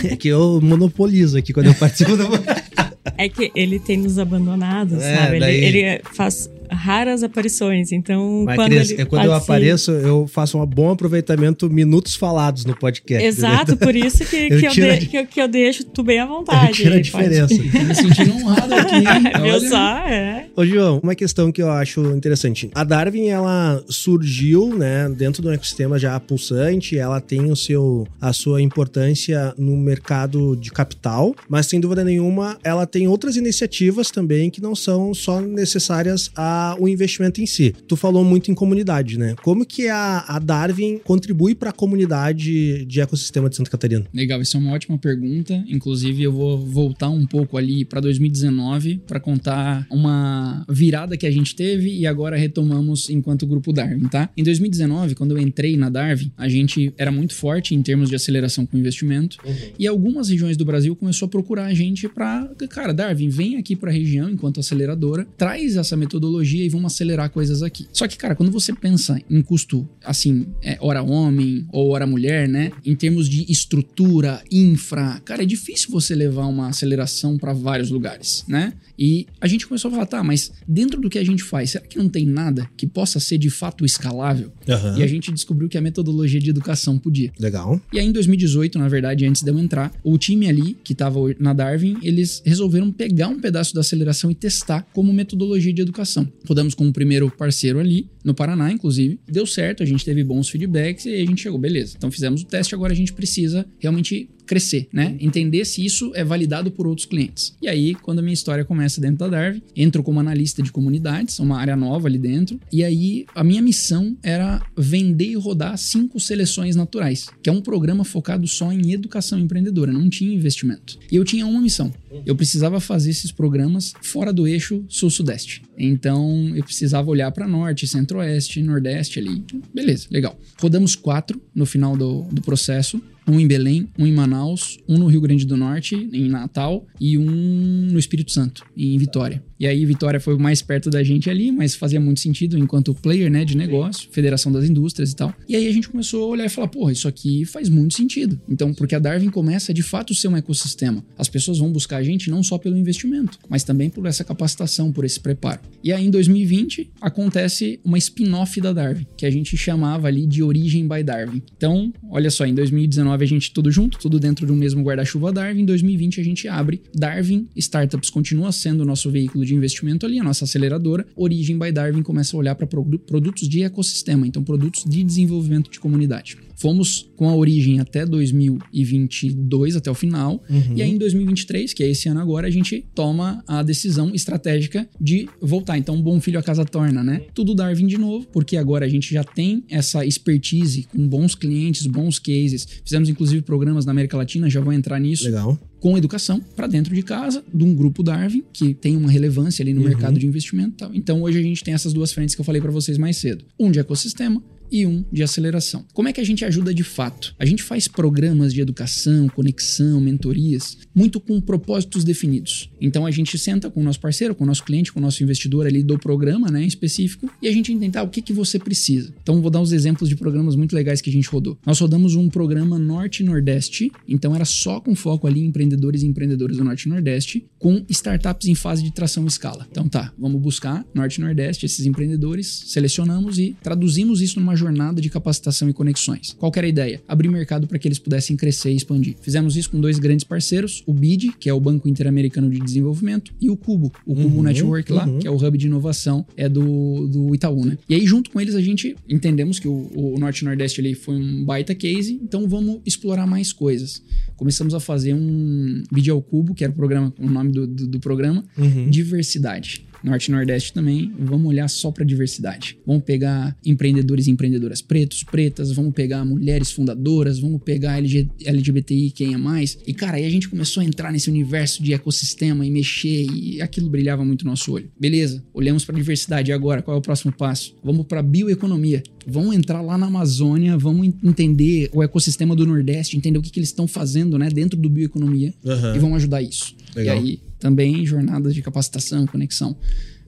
É 0.13 0.17
que 0.17 0.29
eu 0.29 0.59
monopolizo 0.63 1.37
aqui 1.37 1.53
quando 1.53 1.67
eu 1.67 1.75
participo 1.75 2.17
da. 2.17 2.25
É 3.19 3.29
que 3.29 3.51
ele 3.55 3.79
tem 3.79 3.99
nos 3.99 4.19
abandonado, 4.19 4.97
É, 5.01 5.17
sabe? 5.17 5.37
Ele, 5.37 5.41
daí- 5.41 5.65
ele 5.65 6.01
faz 6.15 6.51
raras 6.71 7.23
aparições, 7.23 7.93
então 7.93 8.45
Mas, 8.47 8.57
quando 8.57 8.71
Cris, 8.71 8.91
ele 8.91 9.03
é 9.03 9.05
quando 9.05 9.25
eu 9.25 9.33
apareço, 9.33 9.91
eu 9.93 10.27
faço 10.27 10.59
um 10.59 10.67
bom 10.67 10.91
aproveitamento, 10.91 11.69
minutos 11.71 12.15
falados 12.15 12.65
no 12.65 12.77
podcast. 12.77 13.25
Exato, 13.27 13.77
por 13.77 13.95
isso 13.95 14.25
que, 14.25 14.37
Eu 14.51 14.59
que, 14.59 14.67
eu, 14.67 14.71
a 14.91 14.97
de- 14.97 15.07
que, 15.07 15.17
eu, 15.19 15.27
que 15.27 15.41
eu 15.43 15.49
deixo 15.49 15.85
tu 15.85 16.03
bem 16.03 16.19
à 16.21 16.27
vontade. 16.27 16.73
tiro 16.73 16.91
a 16.91 16.93
Pode- 16.93 17.03
diferença. 17.03 17.49
Tô 17.71 17.85
me 17.85 17.95
sentindo 17.95 18.35
honrado 18.37 18.75
aqui. 18.75 19.05
Olha. 19.41 19.69
só? 19.69 19.99
É. 20.09 20.47
Ô, 20.57 20.65
João, 20.65 21.01
uma 21.03 21.15
questão 21.15 21.51
que 21.53 21.63
eu 21.63 21.71
acho 21.71 22.01
interessante. 22.15 22.71
A 22.75 22.85
Darwin, 22.85 23.29
ela 23.29 23.83
surgiu, 23.89 24.75
né, 24.77 25.09
dentro 25.09 25.43
de 25.43 25.49
um 25.49 25.53
ecossistema 25.53 25.99
já 25.99 26.19
pulsante, 26.19 26.97
ela 26.99 27.21
tem 27.21 27.51
o 27.51 27.57
seu, 27.57 28.07
a 28.21 28.33
sua 28.33 28.61
importância 28.61 29.55
no 29.57 29.77
mercado 29.77 30.57
de 30.57 30.71
capital, 30.71 31.35
mas 31.49 31.67
sem 31.67 31.81
dúvida 31.81 32.05
nenhuma, 32.05 32.59
ela 32.65 32.87
tem 32.87 33.07
outras 33.09 33.37
iniciativas 33.37 34.11
também 34.11 34.51
que 34.51 34.61
não 34.61 34.75
são 34.75 35.15
só 35.15 35.41
necessárias 35.41 36.31
ao 36.61 36.89
investimento 36.89 37.41
em 37.41 37.47
si. 37.47 37.75
Tu 37.87 37.97
falou 37.97 38.25
muito 38.25 38.51
em 38.51 38.55
comunidade, 38.55 39.19
né? 39.19 39.35
Como 39.43 39.65
que 39.65 39.89
a, 39.89 40.25
a 40.27 40.39
Darwin 40.39 40.99
contribui 40.99 41.55
para 41.55 41.71
a 41.71 41.73
comunidade 41.73 42.85
de 42.85 43.01
ecossistema 43.01 43.49
de 43.49 43.57
Santa 43.57 43.71
Catarina? 43.71 44.07
Legal, 44.13 44.41
isso 44.41 44.57
é 44.57 44.61
uma 44.61 44.73
ótima 44.73 44.99
pergunta. 44.99 45.65
Inclusive, 45.69 46.23
eu 46.23 46.33
vou 46.33 46.59
voltar 46.59 47.09
um 47.09 47.27
pouco 47.27 47.57
ali 47.57 47.85
para 47.85 48.01
2019 48.01 49.03
para 49.07 49.21
contar 49.21 49.87
uma 49.91 50.65
virada 50.69 51.17
que 51.17 51.27
a 51.27 51.31
gente 51.31 51.55
teve 51.55 51.93
e 51.93 52.07
agora 52.07 52.37
retomamos 52.37 53.11
enquanto 53.11 53.47
grupo 53.47 53.73
Darwin, 53.73 54.09
tá? 54.09 54.31
Em 54.37 54.43
2019, 54.43 55.15
quando 55.15 55.37
eu 55.37 55.39
entrei 55.39 55.77
na 55.77 55.89
Darwin, 55.89 56.31
a 56.37 56.49
gente 56.49 56.93
era 56.97 57.11
muito 57.11 57.35
forte 57.35 57.75
em 57.75 57.83
termos 57.83 58.09
de 58.09 58.17
aceleração 58.17 58.67
com 58.67 58.77
investimento 58.77 59.39
e 59.79 59.87
algumas 59.87 60.29
regiões 60.29 60.57
do 60.57 60.65
Brasil 60.65 60.95
começou 60.95 61.27
a 61.27 61.29
procurar 61.29 61.67
a 61.67 61.75
gente 61.75 62.09
para, 62.09 62.51
cara, 62.69 62.93
Darwin, 62.93 63.29
vem 63.29 63.57
aqui 63.57 63.75
para 63.77 63.91
a 63.91 63.93
região 63.93 64.29
enquanto 64.31 64.61
aceleradora, 64.61 65.27
traz 65.37 65.77
essa 65.77 65.97
metodologia 65.97 66.50
e 66.59 66.69
vamos 66.69 66.93
acelerar 66.93 67.31
coisas 67.31 67.63
aqui. 67.63 67.87
Só 67.93 68.07
que, 68.07 68.17
cara, 68.17 68.35
quando 68.35 68.51
você 68.51 68.73
pensa 68.73 69.21
em 69.29 69.43
custo, 69.43 69.89
assim, 70.05 70.47
é, 70.63 70.79
hora 70.81 71.03
homem 71.03 71.67
ou 71.73 71.91
hora 71.91 72.07
mulher, 72.07 72.49
né? 72.49 72.73
Em 72.85 72.95
termos 72.95 73.29
de 73.29 73.51
estrutura, 73.51 74.43
infra, 74.51 75.21
cara, 75.25 75.43
é 75.43 75.47
difícil 75.47 75.91
você 75.91 76.15
levar 76.15 76.47
uma 76.47 76.69
aceleração 76.69 77.39
para 77.39 77.53
vários 77.53 77.91
lugares, 77.91 78.45
né? 78.47 78.73
E 78.99 79.27
a 79.41 79.47
gente 79.47 79.67
começou 79.67 79.89
a 79.89 79.93
falar, 79.93 80.07
tá, 80.07 80.23
mas 80.23 80.53
dentro 80.69 81.01
do 81.01 81.09
que 81.09 81.19
a 81.19 81.25
gente 81.25 81.43
faz, 81.43 81.71
será 81.71 81.87
que 81.87 81.97
não 81.97 82.09
tem 82.09 82.27
nada 82.27 82.69
que 82.77 82.87
possa 82.87 83.19
ser 83.19 83.39
de 83.39 83.49
fato 83.49 83.85
escalável? 83.85 84.53
Aham. 84.69 84.99
E 84.99 85.03
a 85.03 85.07
gente 85.07 85.33
descobriu 85.33 85.69
que 85.69 85.79
a 85.79 85.81
metodologia 85.81 86.39
de 86.39 86.51
educação 86.51 86.99
podia. 86.99 87.33
Legal. 87.39 87.81
E 87.93 87.99
aí, 87.99 88.07
em 88.07 88.13
2018, 88.13 88.79
na 88.79 88.89
verdade, 88.89 89.25
antes 89.25 89.43
de 89.43 89.51
eu 89.51 89.59
entrar, 89.59 89.91
o 90.05 90.19
time 90.19 90.49
ali, 90.49 90.77
que 90.85 90.93
estava 90.93 91.19
na 91.39 91.53
Darwin, 91.53 91.97
eles 92.03 92.43
resolveram 92.45 92.93
pegar 92.93 93.29
um 93.29 93.41
pedaço 93.41 93.75
da 93.75 93.81
aceleração 93.81 94.31
e 94.31 94.35
testar 94.35 94.87
como 94.93 95.13
metodologia 95.13 95.73
de 95.73 95.81
educação. 95.81 96.31
Rodamos 96.47 96.75
com 96.75 96.89
o 96.89 96.93
primeiro 96.93 97.31
parceiro 97.31 97.79
ali, 97.79 98.09
no 98.25 98.35
Paraná, 98.35 98.73
inclusive. 98.73 99.21
Deu 99.27 99.47
certo, 99.47 99.83
a 99.83 99.87
gente 99.87 100.05
teve 100.05 100.25
bons 100.25 100.49
feedbacks 100.49 101.07
e 101.07 101.15
a 101.15 101.27
gente 101.27 101.43
chegou, 101.43 101.59
beleza. 101.59 101.95
Então 101.97 102.11
fizemos 102.11 102.43
o 102.43 102.47
teste, 102.47 102.75
agora 102.75 102.93
a 102.93 102.97
gente 102.97 103.13
precisa 103.13 103.67
realmente 103.79 104.29
crescer, 104.51 104.89
né? 104.93 105.17
Entender 105.21 105.65
se 105.65 105.87
isso 105.87 106.11
é 106.13 106.25
validado 106.25 106.73
por 106.73 106.85
outros 106.85 107.07
clientes. 107.07 107.55
E 107.63 107.69
aí, 107.69 107.95
quando 107.95 108.19
a 108.19 108.23
minha 108.23 108.35
história 108.35 108.65
começa 108.65 109.01
dentro 109.01 109.19
da 109.19 109.29
Darwin, 109.29 109.63
entro 109.77 110.03
como 110.03 110.19
analista 110.19 110.61
de 110.61 110.73
comunidades, 110.73 111.39
uma 111.39 111.57
área 111.57 111.77
nova 111.77 112.09
ali 112.09 112.19
dentro. 112.19 112.59
E 112.73 112.83
aí, 112.83 113.27
a 113.33 113.45
minha 113.45 113.63
missão 113.63 114.17
era 114.25 114.61
vender 114.77 115.31
e 115.31 115.37
rodar 115.37 115.79
cinco 115.79 116.19
seleções 116.19 116.75
naturais, 116.75 117.29
que 117.41 117.49
é 117.49 117.53
um 117.53 117.61
programa 117.61 118.03
focado 118.03 118.45
só 118.49 118.73
em 118.73 118.91
educação 118.91 119.39
empreendedora, 119.39 119.93
não 119.93 120.11
tinha 120.11 120.35
investimento. 120.35 120.99
E 121.13 121.15
eu 121.15 121.25
tinha 121.25 121.47
uma 121.47 121.61
missão. 121.61 121.93
Eu 122.27 122.35
precisava 122.35 122.81
fazer 122.81 123.11
esses 123.11 123.31
programas 123.31 123.93
fora 124.03 124.33
do 124.33 124.49
eixo 124.49 124.85
sul-sudeste. 124.89 125.63
Então, 125.79 126.51
eu 126.57 126.65
precisava 126.65 127.09
olhar 127.09 127.31
para 127.31 127.47
norte, 127.47 127.87
centro-oeste, 127.87 128.61
nordeste 128.65 129.21
ali. 129.21 129.45
Beleza, 129.73 130.09
legal. 130.11 130.37
Rodamos 130.61 130.97
quatro 130.97 131.41
no 131.55 131.65
final 131.65 131.97
do, 131.97 132.23
do 132.33 132.43
processo. 132.43 133.01
Um 133.31 133.41
em 133.41 133.47
Belém, 133.47 133.89
um 133.99 134.07
em 134.07 134.13
Manaus, 134.13 134.79
um 134.89 134.99
no 134.99 135.07
Rio 135.07 135.21
Grande 135.21 135.47
do 135.47 135.57
Norte, 135.57 135.95
em 136.13 136.29
Natal, 136.29 136.87
e 137.01 137.17
um 137.17 137.25
no 137.25 137.99
Espírito 137.99 138.33
Santo, 138.33 138.65
em 138.77 138.99
Vitória. 138.99 139.43
E 139.61 139.67
aí 139.67 139.85
Vitória 139.85 140.19
foi 140.19 140.39
mais 140.39 140.63
perto 140.63 140.89
da 140.89 141.03
gente 141.03 141.29
ali, 141.29 141.53
mas 141.53 141.75
fazia 141.75 142.01
muito 142.01 142.19
sentido 142.21 142.57
enquanto 142.57 142.95
player, 142.95 143.31
né, 143.31 143.45
de 143.45 143.55
negócio, 143.55 144.09
Federação 144.11 144.51
das 144.51 144.65
Indústrias 144.65 145.13
e 145.13 145.17
tal. 145.17 145.35
E 145.47 145.55
aí 145.55 145.69
a 145.69 145.73
gente 145.73 145.91
começou 145.91 146.25
a 146.25 146.27
olhar 146.29 146.47
e 146.47 146.49
falar, 146.49 146.69
porra, 146.69 146.93
isso 146.93 147.07
aqui 147.07 147.45
faz 147.45 147.69
muito 147.69 147.95
sentido. 147.95 148.41
Então, 148.49 148.73
porque 148.73 148.95
a 148.95 148.99
Darwin 148.99 149.29
começa 149.29 149.75
de 149.75 149.83
fato 149.83 150.15
ser 150.15 150.29
um 150.29 150.37
ecossistema. 150.37 151.05
As 151.19 151.29
pessoas 151.29 151.59
vão 151.59 151.71
buscar 151.71 151.99
a 151.99 152.03
gente 152.03 152.31
não 152.31 152.43
só 152.43 152.57
pelo 152.57 152.75
investimento, 152.75 153.39
mas 153.51 153.63
também 153.63 153.91
por 153.91 154.07
essa 154.07 154.25
capacitação, 154.25 154.91
por 154.91 155.05
esse 155.05 155.21
preparo. 155.21 155.61
E 155.85 155.93
aí 155.93 156.07
em 156.07 156.11
2020 156.11 156.91
acontece 156.99 157.79
uma 157.85 157.99
spin-off 157.99 158.59
da 158.63 158.73
Darwin, 158.73 159.07
que 159.15 159.27
a 159.27 159.31
gente 159.31 159.59
chamava 159.59 160.09
ali 160.09 160.27
de 160.27 160.43
Origem 160.43 160.89
by 160.89 161.03
Darwin. 161.03 161.43
Então, 161.55 161.93
olha 162.09 162.31
só, 162.31 162.47
em 162.47 162.55
2019 162.55 163.25
a 163.25 163.29
gente 163.29 163.53
tudo 163.53 163.71
junto, 163.71 163.99
tudo 163.99 164.19
dentro 164.19 164.47
de 164.47 164.53
um 164.53 164.57
mesmo 164.57 164.83
guarda-chuva 164.83 165.31
Darwin. 165.31 165.61
Em 165.61 165.67
2020 165.67 166.19
a 166.19 166.25
gente 166.25 166.49
abre 166.49 166.81
Darwin 166.95 167.47
Startups 167.55 168.09
continua 168.09 168.53
sendo 168.53 168.81
o 168.81 168.87
nosso 168.87 169.11
veículo 169.11 169.45
de 169.45 169.50
de 169.51 169.57
investimento 169.57 170.07
ali, 170.07 170.19
a 170.19 170.25
nossa 170.25 170.45
aceleradora, 170.45 171.07
Origem 171.17 171.59
by 171.59 171.73
Darwin 171.73 172.03
começa 172.03 172.37
a 172.37 172.39
olhar 172.39 172.55
para 172.55 172.67
produtos 172.67 173.49
de 173.49 173.63
ecossistema, 173.63 174.27
então 174.27 174.43
produtos 174.43 174.85
de 174.85 175.03
desenvolvimento 175.03 175.71
de 175.71 175.81
comunidade. 175.81 176.39
Fomos 176.61 177.11
com 177.17 177.27
a 177.27 177.35
origem 177.35 177.81
até 177.81 178.05
2022, 178.05 179.77
até 179.77 179.91
o 179.91 179.95
final. 179.95 180.45
Uhum. 180.51 180.77
E 180.77 180.83
aí 180.83 180.91
em 180.91 180.99
2023, 180.99 181.73
que 181.73 181.83
é 181.83 181.89
esse 181.89 182.07
ano 182.07 182.21
agora, 182.21 182.47
a 182.47 182.51
gente 182.51 182.85
toma 182.95 183.43
a 183.49 183.63
decisão 183.63 184.15
estratégica 184.15 184.87
de 185.01 185.27
voltar. 185.41 185.79
Então, 185.79 185.95
um 185.95 186.03
bom 186.03 186.21
filho 186.21 186.39
a 186.39 186.43
casa 186.43 186.63
torna, 186.67 187.03
né? 187.03 187.23
Tudo 187.35 187.55
Darwin 187.55 187.87
de 187.87 187.97
novo, 187.97 188.27
porque 188.31 188.59
agora 188.59 188.85
a 188.85 188.89
gente 188.91 189.15
já 189.15 189.25
tem 189.25 189.65
essa 189.71 190.05
expertise 190.05 190.83
com 190.83 191.09
bons 191.09 191.35
clientes, 191.35 191.87
bons 191.87 192.19
cases. 192.19 192.67
Fizemos 192.85 193.09
inclusive 193.09 193.41
programas 193.41 193.87
na 193.87 193.93
América 193.93 194.19
Latina, 194.19 194.51
já 194.51 194.61
vou 194.61 194.75
entrar 194.75 195.01
nisso. 195.01 195.25
Legal 195.25 195.59
com 195.81 195.97
educação 195.97 196.39
para 196.55 196.67
dentro 196.67 196.95
de 196.95 197.03
casa, 197.03 197.43
de 197.55 197.65
um 197.65 197.75
grupo 197.75 198.03
Darwin, 198.03 198.45
que 198.53 198.75
tem 198.75 198.99
uma 198.99 199.11
relevância 199.11 199.63
ali 199.63 199.73
no 199.73 199.81
uhum. 199.81 199.89
mercado 199.89 200.19
de 200.19 200.27
investimento. 200.27 200.77
Tal. 200.77 200.95
Então 200.95 201.23
hoje 201.23 201.39
a 201.39 201.43
gente 201.43 201.65
tem 201.65 201.73
essas 201.73 201.95
duas 201.95 202.13
frentes 202.13 202.35
que 202.35 202.41
eu 202.43 202.45
falei 202.45 202.61
para 202.61 202.71
vocês 202.71 202.99
mais 202.99 203.17
cedo. 203.17 203.47
Um 203.59 203.71
de 203.71 203.81
ecossistema 203.81 204.43
e 204.71 204.87
um 204.87 205.05
de 205.13 205.23
aceleração. 205.23 205.85
Como 205.93 206.09
é 206.09 206.13
que 206.13 206.21
a 206.21 206.25
gente 206.25 206.45
ajuda 206.45 206.73
de 206.73 206.85
fato? 206.85 207.35
A 207.39 207.45
gente 207.45 207.63
faz 207.63 207.89
programas 207.89 208.53
de 208.53 208.61
educação, 208.61 209.29
conexão, 209.29 210.01
mentorias, 210.01 210.79
muito 210.95 211.21
com 211.21 211.41
propósitos 211.41 212.05
definidos. 212.05 212.71
Então 212.81 213.07
a 213.07 213.11
gente 213.11 213.37
senta 213.39 213.71
com 213.71 213.81
o 213.81 213.85
nosso 213.85 214.01
parceiro, 214.01 214.35
com 214.35 214.45
o 214.45 214.47
nosso 214.47 214.65
cliente, 214.65 214.93
com 214.93 215.01
o 215.01 215.03
nosso 215.03 215.23
investidor 215.23 215.67
ali 215.67 215.83
do 215.83 215.99
programa, 215.99 216.51
né, 216.51 216.63
em 216.63 216.67
específico, 216.67 217.31
e 217.43 217.49
a 217.49 217.53
gente 217.53 217.75
tentar 217.77 218.03
o 218.03 218.09
que 218.09 218.23
que 218.23 218.33
você 218.33 218.59
precisa. 218.59 219.13
Então 219.23 219.41
vou 219.41 219.51
dar 219.51 219.61
uns 219.61 219.73
exemplos 219.73 220.09
de 220.09 220.17
programas 220.17 220.55
muito 220.55 220.75
legais 220.75 221.01
que 221.01 221.11
a 221.11 221.13
gente 221.13 221.29
rodou. 221.29 221.59
Nós 221.65 221.79
rodamos 221.81 222.15
um 222.15 222.29
programa 222.29 222.79
Norte 222.79 223.23
e 223.23 223.27
Nordeste, 223.27 223.91
então 224.07 224.35
era 224.35 224.45
só 224.45 224.81
com 224.81 224.95
foco 224.95 225.27
ali 225.27 225.41
em 225.41 225.47
empreendedores 225.47 226.03
e 226.03 226.07
empreendedoras 226.07 226.57
do 226.57 226.65
Norte 226.65 226.85
e 226.85 226.89
Nordeste, 226.89 227.47
com 227.59 227.85
startups 227.89 228.49
em 228.49 228.55
fase 228.55 228.83
de 228.83 228.93
tração 228.93 229.27
escala. 229.27 229.67
Então 229.71 229.89
tá, 229.89 230.13
vamos 230.19 230.41
buscar 230.41 230.85
Norte 230.95 231.17
e 231.17 231.21
Nordeste, 231.21 231.67
esses 231.67 231.87
empreendedores, 231.87 232.65
selecionamos 232.67 233.39
e 233.39 233.57
traduzimos 233.63 234.21
isso 234.21 234.39
numa 234.39 234.57
jornada 234.61 235.01
de 235.01 235.09
capacitação 235.09 235.69
e 235.69 235.73
conexões. 235.73 236.37
Qual 236.39 236.53
era 236.55 236.67
a 236.67 236.69
ideia? 236.69 237.03
Abrir 237.09 237.29
mercado 237.29 237.67
para 237.67 237.79
que 237.79 237.89
eles 237.89 237.99
pudessem 237.99 238.37
crescer 238.37 238.71
e 238.71 238.77
expandir. 238.77 239.17
Fizemos 239.21 239.57
isso 239.57 239.71
com 239.71 239.81
dois 239.81 239.99
grandes 239.99 240.25
parceiros, 240.25 240.83
o 240.87 240.93
BID, 240.93 241.33
que 241.39 241.49
é 241.49 241.55
o 241.55 241.61
Banco 241.61 241.89
Interamericano 241.89 242.51
de 242.51 242.59
Desenvolvimento, 242.59 243.33
e 243.41 243.51
o 243.51 243.57
Cubo, 243.57 243.93
o 244.07 244.15
Cubo 244.15 244.37
uhum, 244.37 244.43
Network 244.43 244.93
lá, 244.93 245.07
uhum. 245.07 245.19
que 245.19 245.27
é 245.27 245.31
o 245.31 245.37
hub 245.37 245.57
de 245.57 245.67
inovação, 245.67 246.27
é 246.37 246.49
do, 246.49 247.09
do 247.09 247.35
Itaú, 247.35 247.65
né? 247.65 247.79
E 247.89 247.95
aí, 247.95 248.07
junto 248.07 248.31
com 248.31 248.41
eles, 248.41 248.55
a 248.55 248.61
gente 248.61 248.95
entendemos 249.09 249.59
que 249.59 249.69
o, 249.69 249.91
o 249.95 250.19
Norte 250.19 250.45
Nordeste 250.45 250.81
ali 250.81 250.95
foi 250.95 251.17
um 251.17 251.45
baita 251.45 251.75
case, 251.75 252.21
então 252.23 252.47
vamos 252.49 252.81
explorar 252.85 253.27
mais 253.27 253.53
coisas. 253.53 254.03
Começamos 254.37 254.75
a 254.75 254.81
fazer 254.81 255.15
um 255.15 255.83
vídeo 255.93 256.15
ao 256.15 256.23
cubo, 256.23 256.55
que 256.55 256.65
era 256.65 256.73
o 256.73 256.77
programa, 256.77 257.13
o 257.19 257.29
nome 257.29 257.53
do, 257.53 257.67
do, 257.67 257.87
do 257.87 258.01
programa, 258.01 258.45
uhum. 258.57 258.89
diversidade. 258.89 259.85
Norte 260.03 260.29
e 260.29 260.33
Nordeste 260.33 260.73
também, 260.73 261.13
vamos 261.19 261.49
olhar 261.49 261.69
só 261.69 261.91
para 261.91 262.05
diversidade. 262.05 262.79
Vamos 262.87 263.03
pegar 263.03 263.57
empreendedores 263.65 264.27
e 264.27 264.31
empreendedoras 264.31 264.81
pretos, 264.83 265.23
pretas, 265.23 265.73
vamos 265.73 265.93
pegar 265.93 266.25
mulheres 266.25 266.73
fundadoras, 266.73 267.39
vamos 267.39 267.63
pegar 267.63 267.99
LG, 267.99 268.29
LGBTI, 268.45 269.11
quem 269.11 269.35
é 269.35 269.37
mais. 269.37 269.79
E 269.87 269.93
cara, 269.93 270.17
aí 270.17 270.25
a 270.25 270.31
gente 270.31 270.49
começou 270.49 270.81
a 270.81 270.85
entrar 270.85 271.13
nesse 271.13 271.29
universo 271.29 271.83
de 271.83 271.93
ecossistema 271.93 272.65
e 272.65 272.71
mexer 272.71 273.27
e 273.31 273.61
aquilo 273.61 273.89
brilhava 273.89 274.25
muito 274.25 274.45
no 274.45 274.51
nosso 274.51 274.73
olho. 274.73 274.91
Beleza, 274.99 275.43
olhamos 275.53 275.85
para 275.85 275.97
diversidade 275.97 276.53
agora 276.53 276.83
qual 276.83 276.97
é 276.97 276.99
o 276.99 277.03
próximo 277.03 277.33
passo? 277.33 277.77
Vamos 277.83 278.07
para 278.07 278.23
bioeconomia. 278.23 279.03
Vamos 279.27 279.55
entrar 279.55 279.81
lá 279.81 279.99
na 279.99 280.07
Amazônia, 280.07 280.77
vamos 280.79 281.13
entender 281.23 281.91
o 281.93 282.03
ecossistema 282.03 282.57
do 282.57 282.67
Nordeste, 282.67 283.17
entender 283.17 283.39
o 283.39 283.43
que, 283.43 283.51
que 283.51 283.59
eles 283.59 283.69
estão 283.69 283.87
fazendo, 283.87 284.39
né, 284.39 284.49
dentro 284.49 284.79
do 284.79 284.89
bioeconomia 284.89 285.53
uhum. 285.65 285.95
e 285.95 285.99
vamos 285.99 286.17
ajudar 286.17 286.43
isso. 286.43 286.75
Legal. 286.95 287.17
E 287.17 287.19
aí 287.19 287.41
também 287.59 288.05
jornadas 288.07 288.55
de 288.55 288.63
capacitação, 288.63 289.27
conexão. 289.27 289.77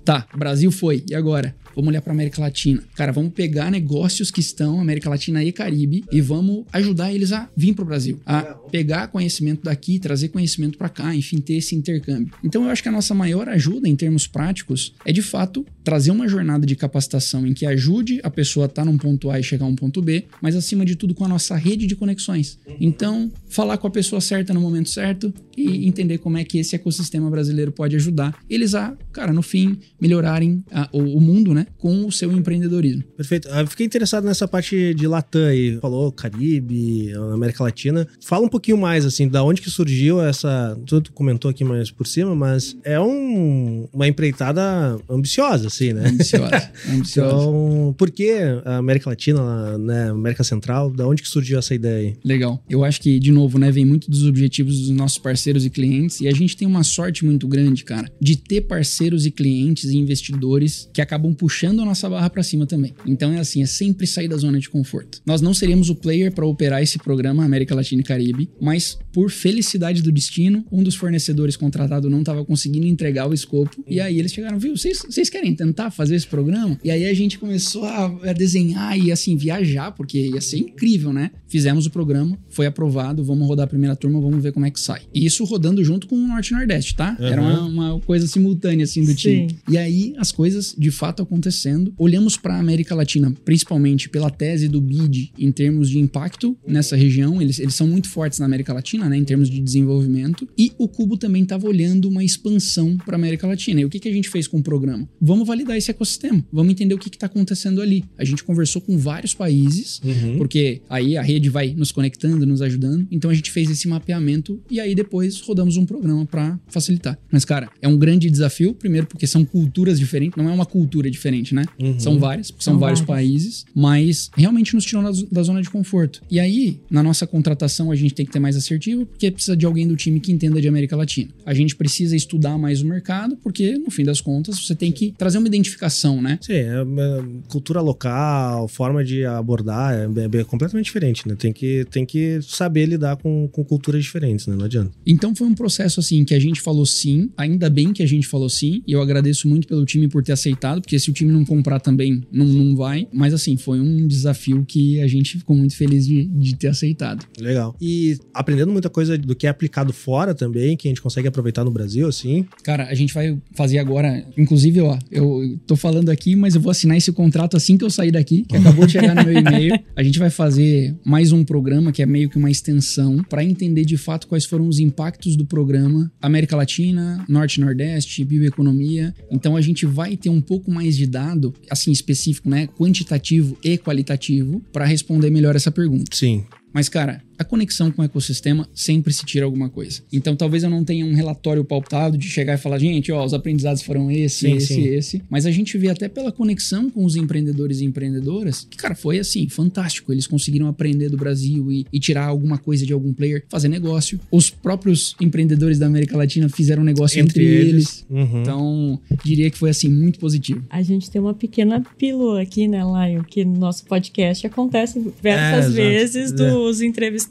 Tá, 0.05 0.27
Brasil 0.37 0.71
foi, 0.71 1.05
e 1.09 1.15
agora? 1.15 1.55
Vamos 1.75 1.89
olhar 1.89 2.03
para 2.03 2.13
América 2.13 2.41
Latina. 2.41 2.83
Cara, 2.95 3.13
vamos 3.13 3.33
pegar 3.33 3.71
negócios 3.71 4.31
que 4.31 4.41
estão 4.41 4.81
América 4.81 5.09
Latina 5.09 5.43
e 5.43 5.53
Caribe 5.53 6.05
e 6.11 6.21
vamos 6.21 6.65
ajudar 6.73 7.13
eles 7.13 7.33
a 7.33 7.49
vir 7.57 7.75
para 7.75 7.83
o 7.83 7.87
Brasil, 7.87 8.21
a 8.27 8.43
pegar 8.71 9.09
conhecimento 9.09 9.63
daqui, 9.65 9.99
trazer 9.99 10.29
conhecimento 10.29 10.79
para 10.79 10.89
cá, 10.89 11.15
enfim, 11.15 11.39
ter 11.39 11.55
esse 11.55 11.75
intercâmbio. 11.75 12.33
Então 12.43 12.65
eu 12.65 12.71
acho 12.71 12.83
que 12.83 12.89
a 12.89 12.93
nossa 12.93 13.15
maior 13.15 13.49
ajuda 13.49 13.89
em 13.89 13.97
termos 13.97 14.27
práticos 14.27 14.95
é 15.05 15.13
de 15.13 15.23
fato 15.23 15.65
trazer 15.85 16.11
uma 16.11 16.29
jornada 16.29 16.67
de 16.67 16.77
capacitação 16.77 17.47
em 17.47 17.53
que 17.53 17.67
ajude 17.67 18.21
a 18.23 18.31
pessoa 18.31 18.67
a 18.67 18.69
estar 18.69 18.83
tá 18.83 18.91
num 18.91 18.97
ponto 18.97 19.31
A 19.31 19.39
e 19.39 19.43
chegar 19.43 19.65
a 19.65 19.69
um 19.69 19.77
ponto 19.77 20.01
B, 20.01 20.25
mas 20.41 20.57
acima 20.57 20.85
de 20.85 20.97
tudo 20.97 21.15
com 21.15 21.25
a 21.25 21.29
nossa 21.29 21.57
rede 21.57 21.87
de 21.87 21.97
conexões. 21.97 22.59
Então, 22.81 23.31
falar 23.49 23.79
com 23.79 23.87
a 23.87 23.91
pessoa 23.91 24.21
certa 24.21 24.55
no 24.55 24.61
momento 24.61 24.91
certo 24.91 25.33
e 25.57 25.87
entender 25.87 26.19
como 26.19 26.39
é 26.39 26.45
que 26.45 26.59
esse 26.59 26.75
ecossistema 26.75 27.31
brasileiro 27.31 27.73
pode 27.73 27.97
ajudar 27.97 28.37
eles 28.49 28.75
a, 28.75 28.97
cara, 29.13 29.33
no 29.33 29.43
fim, 29.43 29.79
melhorarem 30.01 30.65
a, 30.71 30.89
o, 30.93 31.17
o 31.17 31.21
mundo, 31.21 31.55
né? 31.55 31.62
Né, 31.63 31.67
com 31.79 32.07
o 32.07 32.13
seu 32.13 32.33
empreendedorismo. 32.33 33.03
Perfeito. 33.17 33.49
Eu 33.49 33.67
fiquei 33.67 33.87
interessado 33.87 34.25
nessa 34.25 34.47
parte 34.47 34.95
de 34.95 35.07
Latam 35.07 35.47
aí. 35.47 35.79
Falou 35.81 36.13
Caribe, 36.13 37.13
América 37.33 37.63
Latina. 37.65 38.07
Fala 38.21 38.45
um 38.45 38.49
pouquinho 38.49 38.77
mais, 38.77 39.07
assim, 39.07 39.29
da 39.29 39.43
onde 39.43 39.63
que 39.63 39.71
surgiu 39.71 40.21
essa... 40.21 40.79
Tu 40.87 41.13
comentou 41.13 41.51
aqui 41.51 41.65
mais 41.65 41.91
por 41.91 42.07
cima, 42.07 42.35
mas 42.35 42.77
é 42.85 43.01
um, 43.01 43.89
uma 43.93 44.09
empreitada 44.09 44.63
ambiciosa, 45.09 45.69
assim, 45.69 45.93
né? 45.93 46.09
Ambiciosa. 46.09 46.73
ambiciosa. 46.89 47.35
então, 47.35 47.95
por 47.97 48.11
que 48.11 48.33
a 48.65 48.77
América 48.77 49.11
Latina, 49.11 49.79
né, 49.79 50.11
América 50.11 50.45
Central, 50.45 50.91
da 50.91 51.07
onde 51.07 51.23
que 51.23 51.29
surgiu 51.29 51.59
essa 51.59 51.75
ideia 51.75 51.99
aí? 51.99 52.17
Legal. 52.25 52.63
Eu 52.69 52.85
acho 52.85 53.01
que, 53.01 53.19
de 53.19 53.31
novo, 53.31 53.59
né, 53.59 53.71
vem 53.71 53.85
muito 53.85 54.11
dos 54.11 54.27
objetivos 54.27 54.81
dos 54.81 54.91
nossos 54.91 55.19
parceiros 55.19 55.65
e 55.65 55.71
clientes 55.71 56.21
e 56.21 56.29
a 56.29 56.33
gente 56.33 56.57
tem 56.57 56.67
uma 56.67 56.83
sorte 56.83 57.25
muito 57.25 57.47
grande, 57.47 57.85
cara, 57.85 58.11
de 58.21 58.37
ter 58.37 58.63
parceiros 58.63 59.27
e 59.27 59.31
clientes 59.31 59.91
e 59.91 59.97
investidores 59.97 60.89
que 60.93 61.01
acabam 61.01 61.35
puxando 61.35 61.52
puxando 61.53 61.83
a 61.83 61.85
nossa 61.85 62.09
barra 62.09 62.31
para 62.31 62.43
cima 62.43 62.67
também. 62.67 62.95
Então 63.05 63.31
é 63.31 63.39
assim, 63.39 63.63
é 63.63 63.67
sempre 63.67 64.07
sair 64.07 64.27
da 64.27 64.39
zona 64.39 64.59
de 64.59 64.71
conforto. 64.71 65.21
Nós 65.27 65.43
não 65.43 65.53
seríamos 65.53 65.91
o 65.91 65.95
player 65.95 66.33
para 66.33 66.47
operar 66.47 66.83
esse 66.83 66.99
programa 66.99 67.45
América 67.45 67.75
Latina 67.75 68.01
e 68.01 68.05
Caribe, 68.05 68.49
mas 68.59 68.99
por 69.13 69.31
felicidade 69.31 70.01
do 70.01 70.11
destino, 70.11 70.65
um 70.73 70.83
dos 70.83 70.95
fornecedores 70.95 71.55
contratado 71.55 72.09
não 72.09 72.21
estava 72.21 72.43
conseguindo 72.43 72.87
entregar 72.87 73.29
o 73.29 73.35
escopo. 73.35 73.85
E 73.87 74.01
aí 74.01 74.19
eles 74.19 74.33
chegaram, 74.33 74.59
viu, 74.59 74.75
vocês, 74.75 75.29
querem 75.29 75.55
tentar 75.55 75.91
fazer 75.91 76.17
esse 76.17 76.27
programa? 76.27 76.81
E 76.83 76.91
aí 76.91 77.05
a 77.05 77.13
gente 77.13 77.39
começou 77.39 77.85
a, 77.85 78.07
a 78.07 78.33
desenhar 78.33 78.99
e 78.99 79.13
assim 79.13 79.37
viajar, 79.37 79.93
porque 79.93 80.19
ia 80.19 80.41
ser 80.41 80.57
incrível, 80.57 81.13
né? 81.13 81.33
Fizemos 81.47 81.85
o 81.85 81.91
programa, 81.91 82.39
foi 82.49 82.65
aprovado, 82.65 83.23
vamos 83.23 83.47
rodar 83.47 83.65
a 83.65 83.69
primeira 83.69 83.95
turma, 83.95 84.19
vamos 84.19 84.43
ver 84.43 84.53
como 84.53 84.65
é 84.65 84.71
que 84.71 84.81
sai. 84.81 85.03
E 85.13 85.27
isso 85.27 85.45
rodando 85.45 85.85
junto 85.85 86.07
com 86.07 86.17
o 86.17 86.27
Norte 86.27 86.49
e 86.49 86.57
Nordeste, 86.57 86.97
tá? 86.97 87.15
Uhum. 87.21 87.27
Era 87.27 87.43
uma, 87.43 87.65
uma, 87.67 88.01
coisa 88.01 88.27
simultânea 88.27 88.85
assim 88.85 89.03
do 89.03 89.11
Sim. 89.11 89.17
time. 89.17 89.59
E 89.69 89.77
aí 89.77 90.15
as 90.17 90.33
coisas 90.33 90.75
de 90.79 90.91
fato 90.91 91.23
aconteceram 91.23 91.42
acontecendo. 91.43 91.93
Olhamos 91.99 92.37
para 92.37 92.55
a 92.55 92.59
América 92.59 92.95
Latina, 92.95 93.35
principalmente 93.45 94.09
pela 94.09 94.31
tese 94.31 94.69
do 94.69 94.81
BID 94.81 95.33
em 95.39 95.51
termos 95.51 95.91
de 95.91 95.99
impacto 95.99 96.57
nessa 96.67 96.95
região. 96.95 97.43
Eles, 97.43 97.59
eles 97.59 97.75
são 97.75 97.87
muito 97.87 98.09
fortes 98.09 98.39
na 98.39 98.47
América 98.47 98.73
Latina, 98.73 99.09
né, 99.09 99.17
em 99.17 99.25
termos 99.25 99.51
de 99.51 99.61
desenvolvimento. 99.61 100.49
E 100.57 100.73
o 100.79 100.87
Cubo 100.87 101.17
também 101.17 101.43
estava 101.43 101.67
olhando 101.67 102.09
uma 102.09 102.23
expansão 102.23 102.97
para 102.97 103.17
a 103.17 103.19
América 103.19 103.47
Latina. 103.47 103.81
E 103.81 103.85
o 103.85 103.91
que, 103.91 103.99
que 103.99 104.09
a 104.09 104.13
gente 104.13 104.29
fez 104.29 104.47
com 104.47 104.59
o 104.59 104.63
programa? 104.63 105.09
Vamos 105.21 105.47
validar 105.47 105.77
esse 105.77 105.91
ecossistema, 105.91 106.45
vamos 106.53 106.73
entender 106.73 106.95
o 106.95 106.99
que 106.99 107.09
está 107.09 107.27
acontecendo 107.27 107.83
ali. 107.83 108.05
A 108.17 108.25
gente 108.25 108.45
conversou 108.45 108.81
com 108.81 108.97
vários 108.97 109.35
países, 109.35 110.01
uhum. 110.05 110.39
porque 110.39 110.81
aí 110.89 111.17
a 111.17 111.23
rede 111.23 111.49
vai 111.49 111.75
nos 111.75 111.91
conectando, 111.91 112.47
nos 112.47 112.63
ajudando. 112.63 113.07
Então 113.11 113.31
a 113.31 113.35
gente 113.35 113.51
fez 113.51 113.69
esse 113.71 113.89
mapeamento 113.89 114.61
e 114.71 114.79
aí 114.79 114.95
depois 114.95 115.41
rodamos 115.41 115.77
um 115.77 115.85
programa 115.85 116.25
para 116.25 116.59
facilitar. 116.69 117.19
Mas, 117.31 117.45
cara, 117.45 117.69
é 117.81 117.89
um 117.89 117.97
grande 117.97 118.31
desafio, 118.31 118.75
primeiro 118.75 119.07
porque 119.07 119.27
são 119.27 119.45
culturas 119.45 119.99
diferentes, 119.99 120.37
não 120.37 120.49
é 120.49 120.53
uma 120.53 120.67
cultura 120.67 121.11
diferente 121.11 121.32
diferente, 121.41 121.55
né? 121.55 121.65
Uhum. 121.81 121.99
São 121.99 122.19
várias, 122.19 122.51
porque 122.51 122.65
são, 122.65 122.75
São 122.75 122.81
vários 122.81 123.01
várias. 123.01 123.27
países, 123.27 123.65
mas 123.75 124.31
realmente 124.37 124.75
nos 124.75 124.85
tirou 124.85 125.03
da, 125.03 125.11
da 125.31 125.43
zona 125.43 125.63
de 125.63 125.71
conforto. 125.71 126.21
E 126.31 126.39
aí, 126.39 126.79
na 126.91 127.03
nossa 127.03 127.27
contratação, 127.27 127.91
a 127.91 127.97
gente 127.97 128.15
tem 128.15 128.27
que 128.27 128.33
ter 128.33 128.39
mais 128.39 128.57
assertivo, 128.57 129.07
porque 129.07 129.31
precisa 129.31 129.57
de 129.57 129.65
alguém 129.67 129.87
do 129.87 129.97
time 129.97 130.21
que 130.21 130.31
entenda 130.33 130.61
de 130.61 130.69
América 130.69 130.97
Latina. 130.97 131.31
A 131.47 131.55
gente 131.55 131.75
precisa 131.77 132.15
estudar 132.15 132.59
mais 132.59 132.83
o 132.83 132.87
mercado, 132.87 133.37
porque 133.43 133.77
no 133.79 133.91
fim 133.91 134.05
das 134.05 134.21
contas 134.21 134.59
você 134.65 134.75
tem 134.75 134.93
que 134.93 135.13
trazer 135.17 135.39
uma 135.39 135.47
identificação, 135.49 136.21
né? 136.21 136.39
Sim, 136.43 136.53
é, 136.53 136.67
é, 136.67 137.23
cultura 137.49 137.81
local, 137.81 138.69
forma 138.69 139.05
de 139.05 139.25
abordar 139.25 139.95
é, 139.95 140.05
é- 140.05 140.41
é 140.41 140.45
completamente 140.45 140.87
diferente, 140.87 141.27
né? 141.29 141.35
Tem 141.39 141.53
que, 141.53 141.85
tem 141.91 142.05
que 142.05 142.41
saber 142.43 142.87
lidar 142.87 143.17
com, 143.17 143.49
com 143.51 143.65
culturas 143.65 144.03
diferentes, 144.03 144.47
né? 144.47 144.55
Não 144.57 144.65
adianta. 144.65 144.91
Então 145.07 145.35
foi 145.35 145.47
um 145.47 145.55
processo 145.55 146.01
assim 146.01 146.25
que 146.25 146.35
a 146.35 146.39
gente 146.41 146.61
falou 146.61 146.85
sim, 146.87 147.31
ainda 147.37 147.69
bem 147.71 147.93
que 147.93 148.03
a 148.03 148.07
gente 148.07 148.27
falou 148.27 148.49
sim, 148.49 148.83
e 148.87 148.93
eu 148.93 149.01
agradeço 149.03 149.49
muito 149.49 149.67
pelo 149.69 149.85
time 149.85 150.09
por 150.09 150.23
ter 150.23 150.33
aceitado, 150.33 150.81
porque 150.81 150.99
se 150.99 151.11
o 151.11 151.13
time 151.13 151.22
não 151.31 151.45
comprar 151.45 151.81
também, 151.81 152.23
não, 152.31 152.47
não 152.47 152.77
vai. 152.77 153.07
Mas 153.13 153.35
assim, 153.35 153.57
foi 153.57 153.81
um 153.81 154.07
desafio 154.07 154.65
que 154.67 155.01
a 155.01 155.07
gente 155.07 155.39
ficou 155.39 155.57
muito 155.57 155.77
feliz 155.77 156.07
de, 156.07 156.25
de 156.25 156.57
ter 156.57 156.69
aceitado. 156.69 157.27
Legal. 157.39 157.77
E 157.81 158.19
aprendendo 158.33 158.73
muita 158.73 158.89
coisa 158.89 159.17
do 159.19 159.35
que 159.35 159.47
é 159.47 159.51
aplicado 159.51 159.93
fora 159.93 160.35
também, 160.35 160.77
que 160.77 160.89
a 160.89 160.91
gente 160.91 161.03
consegue 161.03 161.29
aproveitar 161.29 161.65
no 161.65 161.71
Brasil, 161.71 162.09
assim. 162.09 162.47
Cara, 162.63 162.87
a 162.89 162.95
gente 162.95 163.13
vai 163.13 163.39
fazer 163.55 163.79
agora, 163.79 164.25
inclusive, 164.37 164.81
ó, 164.81 164.99
eu 165.11 165.59
tô 165.67 165.77
falando 165.77 166.09
aqui, 166.09 166.35
mas 166.35 166.55
eu 166.55 166.61
vou 166.61 166.71
assinar 166.71 166.97
esse 166.97 167.13
contrato 167.13 167.57
assim 167.57 167.77
que 167.77 167.85
eu 167.85 167.91
sair 167.91 168.11
daqui, 168.11 168.45
que 168.49 168.57
acabou 168.57 168.87
de 168.87 168.93
chegar 168.93 169.15
no 169.15 169.25
meu 169.25 169.39
e-mail. 169.39 169.79
A 169.95 170.03
gente 170.03 170.19
vai 170.19 170.31
fazer 170.31 170.95
mais 171.05 171.33
um 171.33 171.45
programa 171.45 171.93
que 171.93 172.03
é 172.03 172.07
meio 172.07 172.29
que 172.29 172.39
uma 172.39 172.51
extensão 172.51 173.23
para 173.29 173.45
entender 173.45 173.85
de 173.85 173.97
fato 173.97 174.27
quais 174.27 174.45
foram 174.45 174.67
os 174.67 174.79
impactos 174.79 175.37
do 175.37 175.45
programa 175.45 176.11
América 176.21 176.57
Latina, 176.57 177.25
Norte 177.29 177.57
e 177.57 177.61
Nordeste, 177.61 178.25
bioeconomia. 178.25 179.15
Então 179.31 179.57
a 179.57 179.61
gente 179.61 179.85
vai 179.87 180.17
ter 180.17 180.31
um 180.31 180.41
pouco 180.41 180.71
mais 180.71 180.97
de 180.97 181.07
dado, 181.13 181.55
assim 181.71 181.93
específico, 181.93 182.49
né, 182.49 182.67
quantitativo 182.67 183.57
e 183.63 183.79
qualitativo 183.79 184.61
para 184.73 184.85
responder 184.85 185.31
melhor 185.31 185.55
essa 185.55 185.71
pergunta. 185.71 186.17
Sim. 186.17 186.45
Mas, 186.73 186.89
cara, 186.89 187.23
a 187.39 187.45
conexão 187.45 187.91
com 187.91 188.03
o 188.03 188.05
ecossistema 188.05 188.69
sempre 188.75 189.13
se 189.13 189.25
tira 189.25 189.45
alguma 189.45 189.69
coisa. 189.69 190.01
Então, 190.13 190.37
talvez 190.37 190.63
eu 190.63 190.71
não 190.71 190.85
tenha 190.85 191.05
um 191.05 191.15
relatório 191.15 191.65
pautado 191.65 192.17
de 192.17 192.29
chegar 192.29 192.55
e 192.55 192.59
falar, 192.59 192.79
gente, 192.79 193.11
ó, 193.13 193.25
os 193.25 193.35
aprendizados 193.35 193.83
foram 193.83 194.11
esse, 194.11 194.41
Sim, 194.41 194.57
esse, 194.57 194.67
sim. 194.75 194.85
esse. 194.85 195.23
Mas 195.31 195.47
a 195.47 195.51
gente 195.51 195.77
vê 195.79 195.89
até 195.89 196.09
pela 196.09 196.31
conexão 196.33 196.91
com 196.91 197.05
os 197.05 197.17
empreendedores 197.17 197.81
e 197.81 197.85
empreendedoras 197.85 198.67
que, 198.71 198.77
cara, 198.77 198.95
foi 198.95 199.19
assim, 199.19 199.49
fantástico. 199.49 200.13
Eles 200.13 200.27
conseguiram 200.27 200.67
aprender 200.67 201.09
do 201.09 201.17
Brasil 201.17 201.71
e, 201.73 201.87
e 201.93 201.99
tirar 201.99 202.27
alguma 202.27 202.59
coisa 202.59 202.85
de 202.87 202.93
algum 202.93 203.13
player, 203.13 203.45
fazer 203.49 203.69
negócio. 203.69 204.21
Os 204.31 204.51
próprios 204.51 205.15
empreendedores 205.21 205.79
da 205.79 205.87
América 205.87 206.17
Latina 206.17 206.49
fizeram 206.49 206.85
negócio 206.85 207.21
entre, 207.21 207.45
eles. 207.45 208.05
Uhum. 208.11 208.41
Então, 208.43 209.01
diria 209.25 209.51
que 209.51 209.59
foi, 209.59 209.71
assim, 209.71 209.89
muito 209.89 210.19
positivo. 210.19 210.63
A 210.71 210.83
gente 210.83 211.11
tem 211.11 211.21
uma 211.21 211.35
pequena 211.35 211.83
pílula 211.99 212.43
aqui, 212.43 212.69
né, 212.69 212.81
Lion? 212.83 213.23
Que 213.25 213.45
no 213.45 213.59
nosso 213.59 213.85
podcast 213.87 214.47
acontece 214.47 214.99
É, 214.99 215.03
diversas 215.03 215.65
exato. 215.67 215.73
vezes 215.75 216.33
É. 216.33 216.35
dos 216.35 216.81
entrevistados 216.81 217.22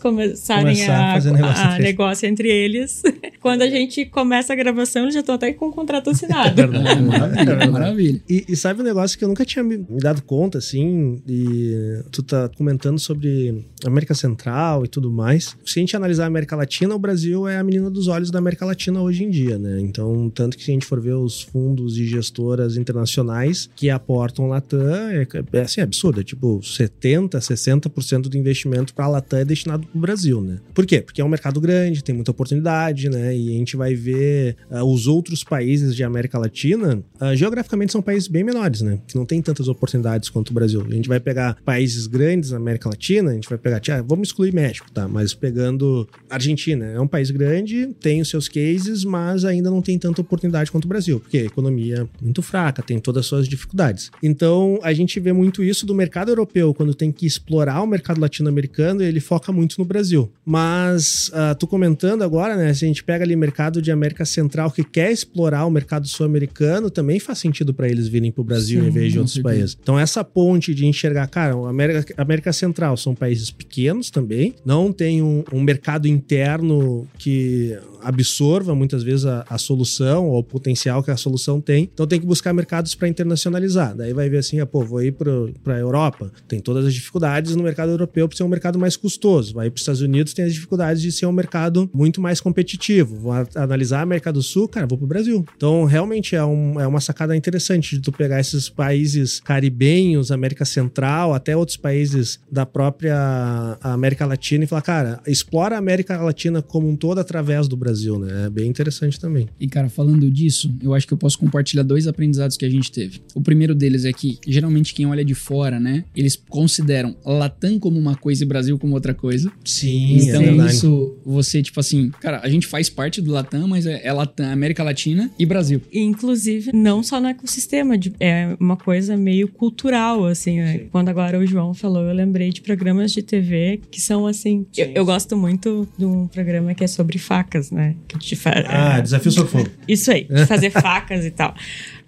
começarem 0.00 0.74
Começar 0.74 0.94
a 0.94 1.16
a, 1.16 1.20
negócio 1.20 1.46
a 1.46 1.68
entre 1.68 1.78
eles. 1.78 1.84
negócio 1.84 2.28
entre 2.28 2.48
eles. 2.48 3.02
Quando 3.40 3.62
a 3.62 3.68
gente 3.68 4.04
começa 4.06 4.52
a 4.52 4.56
gravação, 4.56 5.02
eles 5.02 5.14
já 5.14 5.20
estão 5.20 5.34
até 5.34 5.52
com 5.52 5.68
o 5.68 5.72
contrato 5.72 6.10
assinado. 6.10 6.60
É 6.60 6.66
verdade. 6.66 7.00
É, 7.00 7.02
maravilha, 7.02 7.70
maravilha. 7.70 8.22
E, 8.28 8.44
e 8.48 8.56
sabe 8.56 8.80
um 8.80 8.84
negócio 8.84 9.18
que 9.18 9.24
eu 9.24 9.28
nunca 9.28 9.44
tinha 9.44 9.62
me, 9.62 9.78
me 9.78 9.98
dado 9.98 10.22
conta, 10.22 10.58
assim, 10.58 11.22
e 11.26 12.02
tu 12.10 12.22
tá 12.22 12.48
comentando 12.50 12.98
sobre 12.98 13.64
América 13.84 14.14
Central 14.14 14.84
e 14.84 14.88
tudo 14.88 15.10
mais. 15.10 15.56
Se 15.64 15.78
a 15.78 15.80
gente 15.80 15.96
analisar 15.96 16.24
a 16.24 16.26
América 16.26 16.54
Latina, 16.56 16.94
o 16.94 16.98
Brasil 16.98 17.48
é 17.48 17.58
a 17.58 17.64
menina 17.64 17.90
dos 17.90 18.08
olhos 18.08 18.30
da 18.30 18.38
América 18.38 18.64
Latina 18.64 19.00
hoje 19.00 19.24
em 19.24 19.30
dia, 19.30 19.58
né? 19.58 19.80
Então, 19.80 20.30
tanto 20.30 20.56
que 20.56 20.64
se 20.64 20.70
a 20.70 20.74
gente 20.74 20.86
for 20.86 21.00
ver 21.00 21.14
os 21.14 21.42
fundos 21.42 21.96
e 21.98 22.06
gestoras 22.06 22.76
internacionais 22.76 23.70
que 23.74 23.88
aportam 23.88 24.48
Latam, 24.48 24.80
é, 25.10 25.26
é 25.52 25.60
assim, 25.60 25.80
absurdo. 25.80 26.20
É 26.20 26.24
tipo, 26.24 26.60
70%, 26.60 27.30
60% 27.30 28.22
do 28.22 28.36
investimento 28.36 28.94
para 28.94 29.06
a 29.06 29.08
Latam 29.08 29.39
é 29.40 29.44
destinado 29.44 29.86
para 29.86 29.96
o 29.96 30.00
Brasil, 30.00 30.40
né? 30.40 30.58
Por 30.74 30.86
quê? 30.86 31.00
Porque 31.00 31.20
é 31.20 31.24
um 31.24 31.28
mercado 31.28 31.60
grande, 31.60 32.04
tem 32.04 32.14
muita 32.14 32.30
oportunidade, 32.30 33.08
né? 33.08 33.36
E 33.36 33.48
a 33.48 33.58
gente 33.58 33.76
vai 33.76 33.94
ver 33.94 34.56
ah, 34.70 34.84
os 34.84 35.06
outros 35.06 35.44
países 35.44 35.94
de 35.94 36.04
América 36.04 36.38
Latina, 36.38 37.02
ah, 37.18 37.34
geograficamente 37.34 37.92
são 37.92 38.02
países 38.02 38.28
bem 38.28 38.44
menores, 38.44 38.82
né? 38.82 38.98
Que 39.06 39.16
não 39.16 39.24
tem 39.24 39.40
tantas 39.42 39.68
oportunidades 39.68 40.28
quanto 40.28 40.50
o 40.50 40.54
Brasil. 40.54 40.84
A 40.88 40.94
gente 40.94 41.08
vai 41.08 41.20
pegar 41.20 41.56
países 41.64 42.06
grandes 42.06 42.50
na 42.50 42.56
América 42.56 42.88
Latina, 42.88 43.30
a 43.30 43.34
gente 43.34 43.48
vai 43.48 43.58
pegar, 43.58 43.80
vamos 44.02 44.28
excluir 44.28 44.52
México, 44.52 44.90
tá? 44.92 45.08
Mas 45.08 45.34
pegando 45.34 46.08
Argentina, 46.28 46.86
é 46.86 47.00
um 47.00 47.08
país 47.08 47.30
grande, 47.30 47.94
tem 48.00 48.20
os 48.20 48.28
seus 48.28 48.48
cases, 48.48 49.04
mas 49.04 49.44
ainda 49.44 49.70
não 49.70 49.82
tem 49.82 49.98
tanta 49.98 50.20
oportunidade 50.20 50.70
quanto 50.70 50.84
o 50.84 50.88
Brasil, 50.88 51.20
porque 51.20 51.38
a 51.38 51.44
economia 51.44 52.08
é 52.20 52.24
muito 52.24 52.42
fraca, 52.42 52.82
tem 52.82 52.98
todas 52.98 53.20
as 53.20 53.26
suas 53.26 53.48
dificuldades. 53.48 54.10
Então, 54.22 54.78
a 54.82 54.92
gente 54.92 55.18
vê 55.20 55.32
muito 55.32 55.62
isso 55.62 55.86
do 55.86 55.94
mercado 55.94 56.30
europeu, 56.30 56.74
quando 56.74 56.94
tem 56.94 57.10
que 57.10 57.26
explorar 57.26 57.82
o 57.82 57.86
mercado 57.86 58.20
latino-americano, 58.20 59.02
ele 59.02 59.20
foca 59.30 59.52
muito 59.52 59.76
no 59.78 59.84
Brasil. 59.84 60.28
Mas, 60.44 61.30
ah, 61.32 61.54
tu 61.54 61.64
comentando 61.64 62.22
agora, 62.22 62.56
né, 62.56 62.74
se 62.74 62.84
a 62.84 62.88
gente 62.88 63.04
pega 63.04 63.24
ali 63.24 63.36
mercado 63.36 63.80
de 63.80 63.92
América 63.92 64.24
Central 64.24 64.72
que 64.72 64.82
quer 64.82 65.12
explorar 65.12 65.64
o 65.66 65.70
mercado 65.70 66.08
sul-americano, 66.08 66.90
também 66.90 67.20
faz 67.20 67.38
sentido 67.38 67.72
para 67.72 67.88
eles 67.88 68.08
virem 68.08 68.32
pro 68.32 68.42
Brasil 68.42 68.80
Sim, 68.80 68.88
em 68.88 68.90
vez 68.90 69.12
de 69.12 69.20
outros 69.20 69.38
países. 69.38 69.78
Então, 69.80 69.96
essa 69.96 70.24
ponte 70.24 70.74
de 70.74 70.84
enxergar, 70.84 71.28
cara, 71.28 71.54
América, 71.68 72.12
América 72.16 72.52
Central 72.52 72.96
são 72.96 73.14
países 73.14 73.52
pequenos 73.52 74.10
também, 74.10 74.56
não 74.64 74.92
tem 74.92 75.22
um, 75.22 75.44
um 75.52 75.60
mercado 75.60 76.08
interno 76.08 77.06
que 77.16 77.78
absorva 78.02 78.74
muitas 78.74 79.02
vezes 79.02 79.26
a, 79.26 79.44
a 79.48 79.58
solução 79.58 80.28
ou 80.28 80.38
o 80.38 80.44
potencial 80.44 81.02
que 81.02 81.10
a 81.10 81.16
solução 81.16 81.60
tem. 81.60 81.88
Então 81.92 82.06
tem 82.06 82.18
que 82.18 82.26
buscar 82.26 82.52
mercados 82.52 82.94
para 82.94 83.08
internacionalizar. 83.08 83.94
Daí 83.94 84.12
vai 84.12 84.28
ver 84.28 84.38
assim, 84.38 84.58
ah, 84.60 84.66
pô, 84.66 84.82
vou 84.82 85.02
ir 85.02 85.12
para 85.12 85.74
a 85.74 85.78
Europa, 85.78 86.32
tem 86.48 86.60
todas 86.60 86.86
as 86.86 86.94
dificuldades 86.94 87.54
no 87.54 87.62
mercado 87.62 87.90
europeu 87.90 88.28
por 88.28 88.34
ser 88.34 88.42
um 88.42 88.48
mercado 88.48 88.78
mais 88.78 88.96
custoso. 88.96 89.19
Vai 89.52 89.70
para 89.70 89.76
os 89.76 89.82
Estados 89.82 90.00
Unidos, 90.00 90.32
tem 90.32 90.44
as 90.44 90.54
dificuldades 90.54 91.02
de 91.02 91.12
ser 91.12 91.26
um 91.26 91.32
mercado 91.32 91.90
muito 91.92 92.20
mais 92.20 92.40
competitivo. 92.40 93.16
Vou 93.16 93.32
analisar 93.54 94.00
a 94.00 94.02
América 94.02 94.32
do 94.32 94.42
Sul, 94.42 94.68
cara, 94.68 94.86
vou 94.86 94.98
para 94.98 95.04
o 95.04 95.08
Brasil. 95.08 95.44
Então 95.56 95.84
realmente 95.84 96.34
é, 96.34 96.44
um, 96.44 96.80
é 96.80 96.86
uma 96.86 97.00
sacada 97.00 97.36
interessante 97.36 97.96
de 97.96 98.02
tu 98.02 98.12
pegar 98.12 98.40
esses 98.40 98.68
países 98.68 99.40
caribenhos, 99.40 100.30
América 100.30 100.64
Central, 100.64 101.34
até 101.34 101.56
outros 101.56 101.76
países 101.76 102.40
da 102.50 102.64
própria 102.64 103.78
América 103.80 104.26
Latina 104.26 104.64
e 104.64 104.66
falar, 104.66 104.82
cara, 104.82 105.20
explora 105.26 105.76
a 105.76 105.78
América 105.78 106.20
Latina 106.20 106.62
como 106.62 106.88
um 106.88 106.96
todo 106.96 107.18
através 107.18 107.68
do 107.68 107.76
Brasil, 107.76 108.18
né? 108.18 108.46
É 108.46 108.50
bem 108.50 108.68
interessante 108.68 109.18
também. 109.18 109.48
E, 109.58 109.68
cara, 109.68 109.88
falando 109.88 110.30
disso, 110.30 110.72
eu 110.82 110.94
acho 110.94 111.06
que 111.06 111.12
eu 111.12 111.18
posso 111.18 111.38
compartilhar 111.38 111.82
dois 111.82 112.06
aprendizados 112.06 112.56
que 112.56 112.64
a 112.64 112.70
gente 112.70 112.90
teve. 112.90 113.20
O 113.34 113.40
primeiro 113.40 113.74
deles 113.74 114.04
é 114.04 114.12
que, 114.12 114.38
geralmente, 114.46 114.94
quem 114.94 115.06
olha 115.06 115.24
de 115.24 115.34
fora, 115.34 115.78
né, 115.78 116.04
eles 116.14 116.36
consideram 116.48 117.16
Latam 117.24 117.78
como 117.78 117.98
uma 117.98 118.16
coisa 118.16 118.42
e 118.42 118.46
Brasil 118.46 118.78
como 118.78 118.94
outra 118.94 119.09
coisa. 119.14 119.50
Sim, 119.64 120.18
então, 120.28 120.40
é 120.42 120.44
verdade. 120.46 120.74
isso, 120.74 121.16
você, 121.24 121.62
tipo 121.62 121.78
assim, 121.80 122.10
cara, 122.20 122.40
a 122.42 122.48
gente 122.48 122.66
faz 122.66 122.88
parte 122.88 123.20
do 123.20 123.30
Latam, 123.32 123.66
mas 123.68 123.86
é, 123.86 124.00
é 124.04 124.12
Latam, 124.12 124.50
América 124.50 124.82
Latina 124.82 125.30
e 125.38 125.46
Brasil. 125.46 125.80
E, 125.92 126.00
Inclusive, 126.00 126.70
não 126.74 127.02
só 127.02 127.20
no 127.20 127.28
ecossistema, 127.28 127.96
de- 127.96 128.12
é 128.20 128.56
uma 128.60 128.76
coisa 128.76 129.16
meio 129.16 129.48
cultural, 129.48 130.24
assim. 130.26 130.58
né? 130.58 130.80
Quando 130.90 131.08
agora 131.08 131.38
o 131.38 131.46
João 131.46 131.72
falou, 131.74 132.02
eu 132.04 132.14
lembrei 132.14 132.50
de 132.50 132.60
programas 132.60 133.12
de 133.12 133.22
TV 133.22 133.80
que 133.90 134.00
são 134.00 134.26
assim. 134.26 134.66
eu, 134.76 134.86
eu 134.94 135.04
gosto 135.04 135.36
muito 135.36 135.88
de 135.96 136.04
um 136.04 136.26
programa 136.26 136.74
que 136.74 136.84
é 136.84 136.86
sobre 136.86 137.18
facas, 137.18 137.70
né? 137.70 137.96
Que 138.08 138.18
te 138.18 138.36
fa- 138.36 138.64
Ah, 138.66 138.98
é, 138.98 139.02
desafio 139.02 139.30
sobre 139.32 139.50
fogo. 139.50 139.70
Isso 139.88 140.10
aí, 140.10 140.24
de 140.24 140.46
fazer 140.46 140.70
facas 140.72 141.24
e 141.24 141.30
tal. 141.30 141.54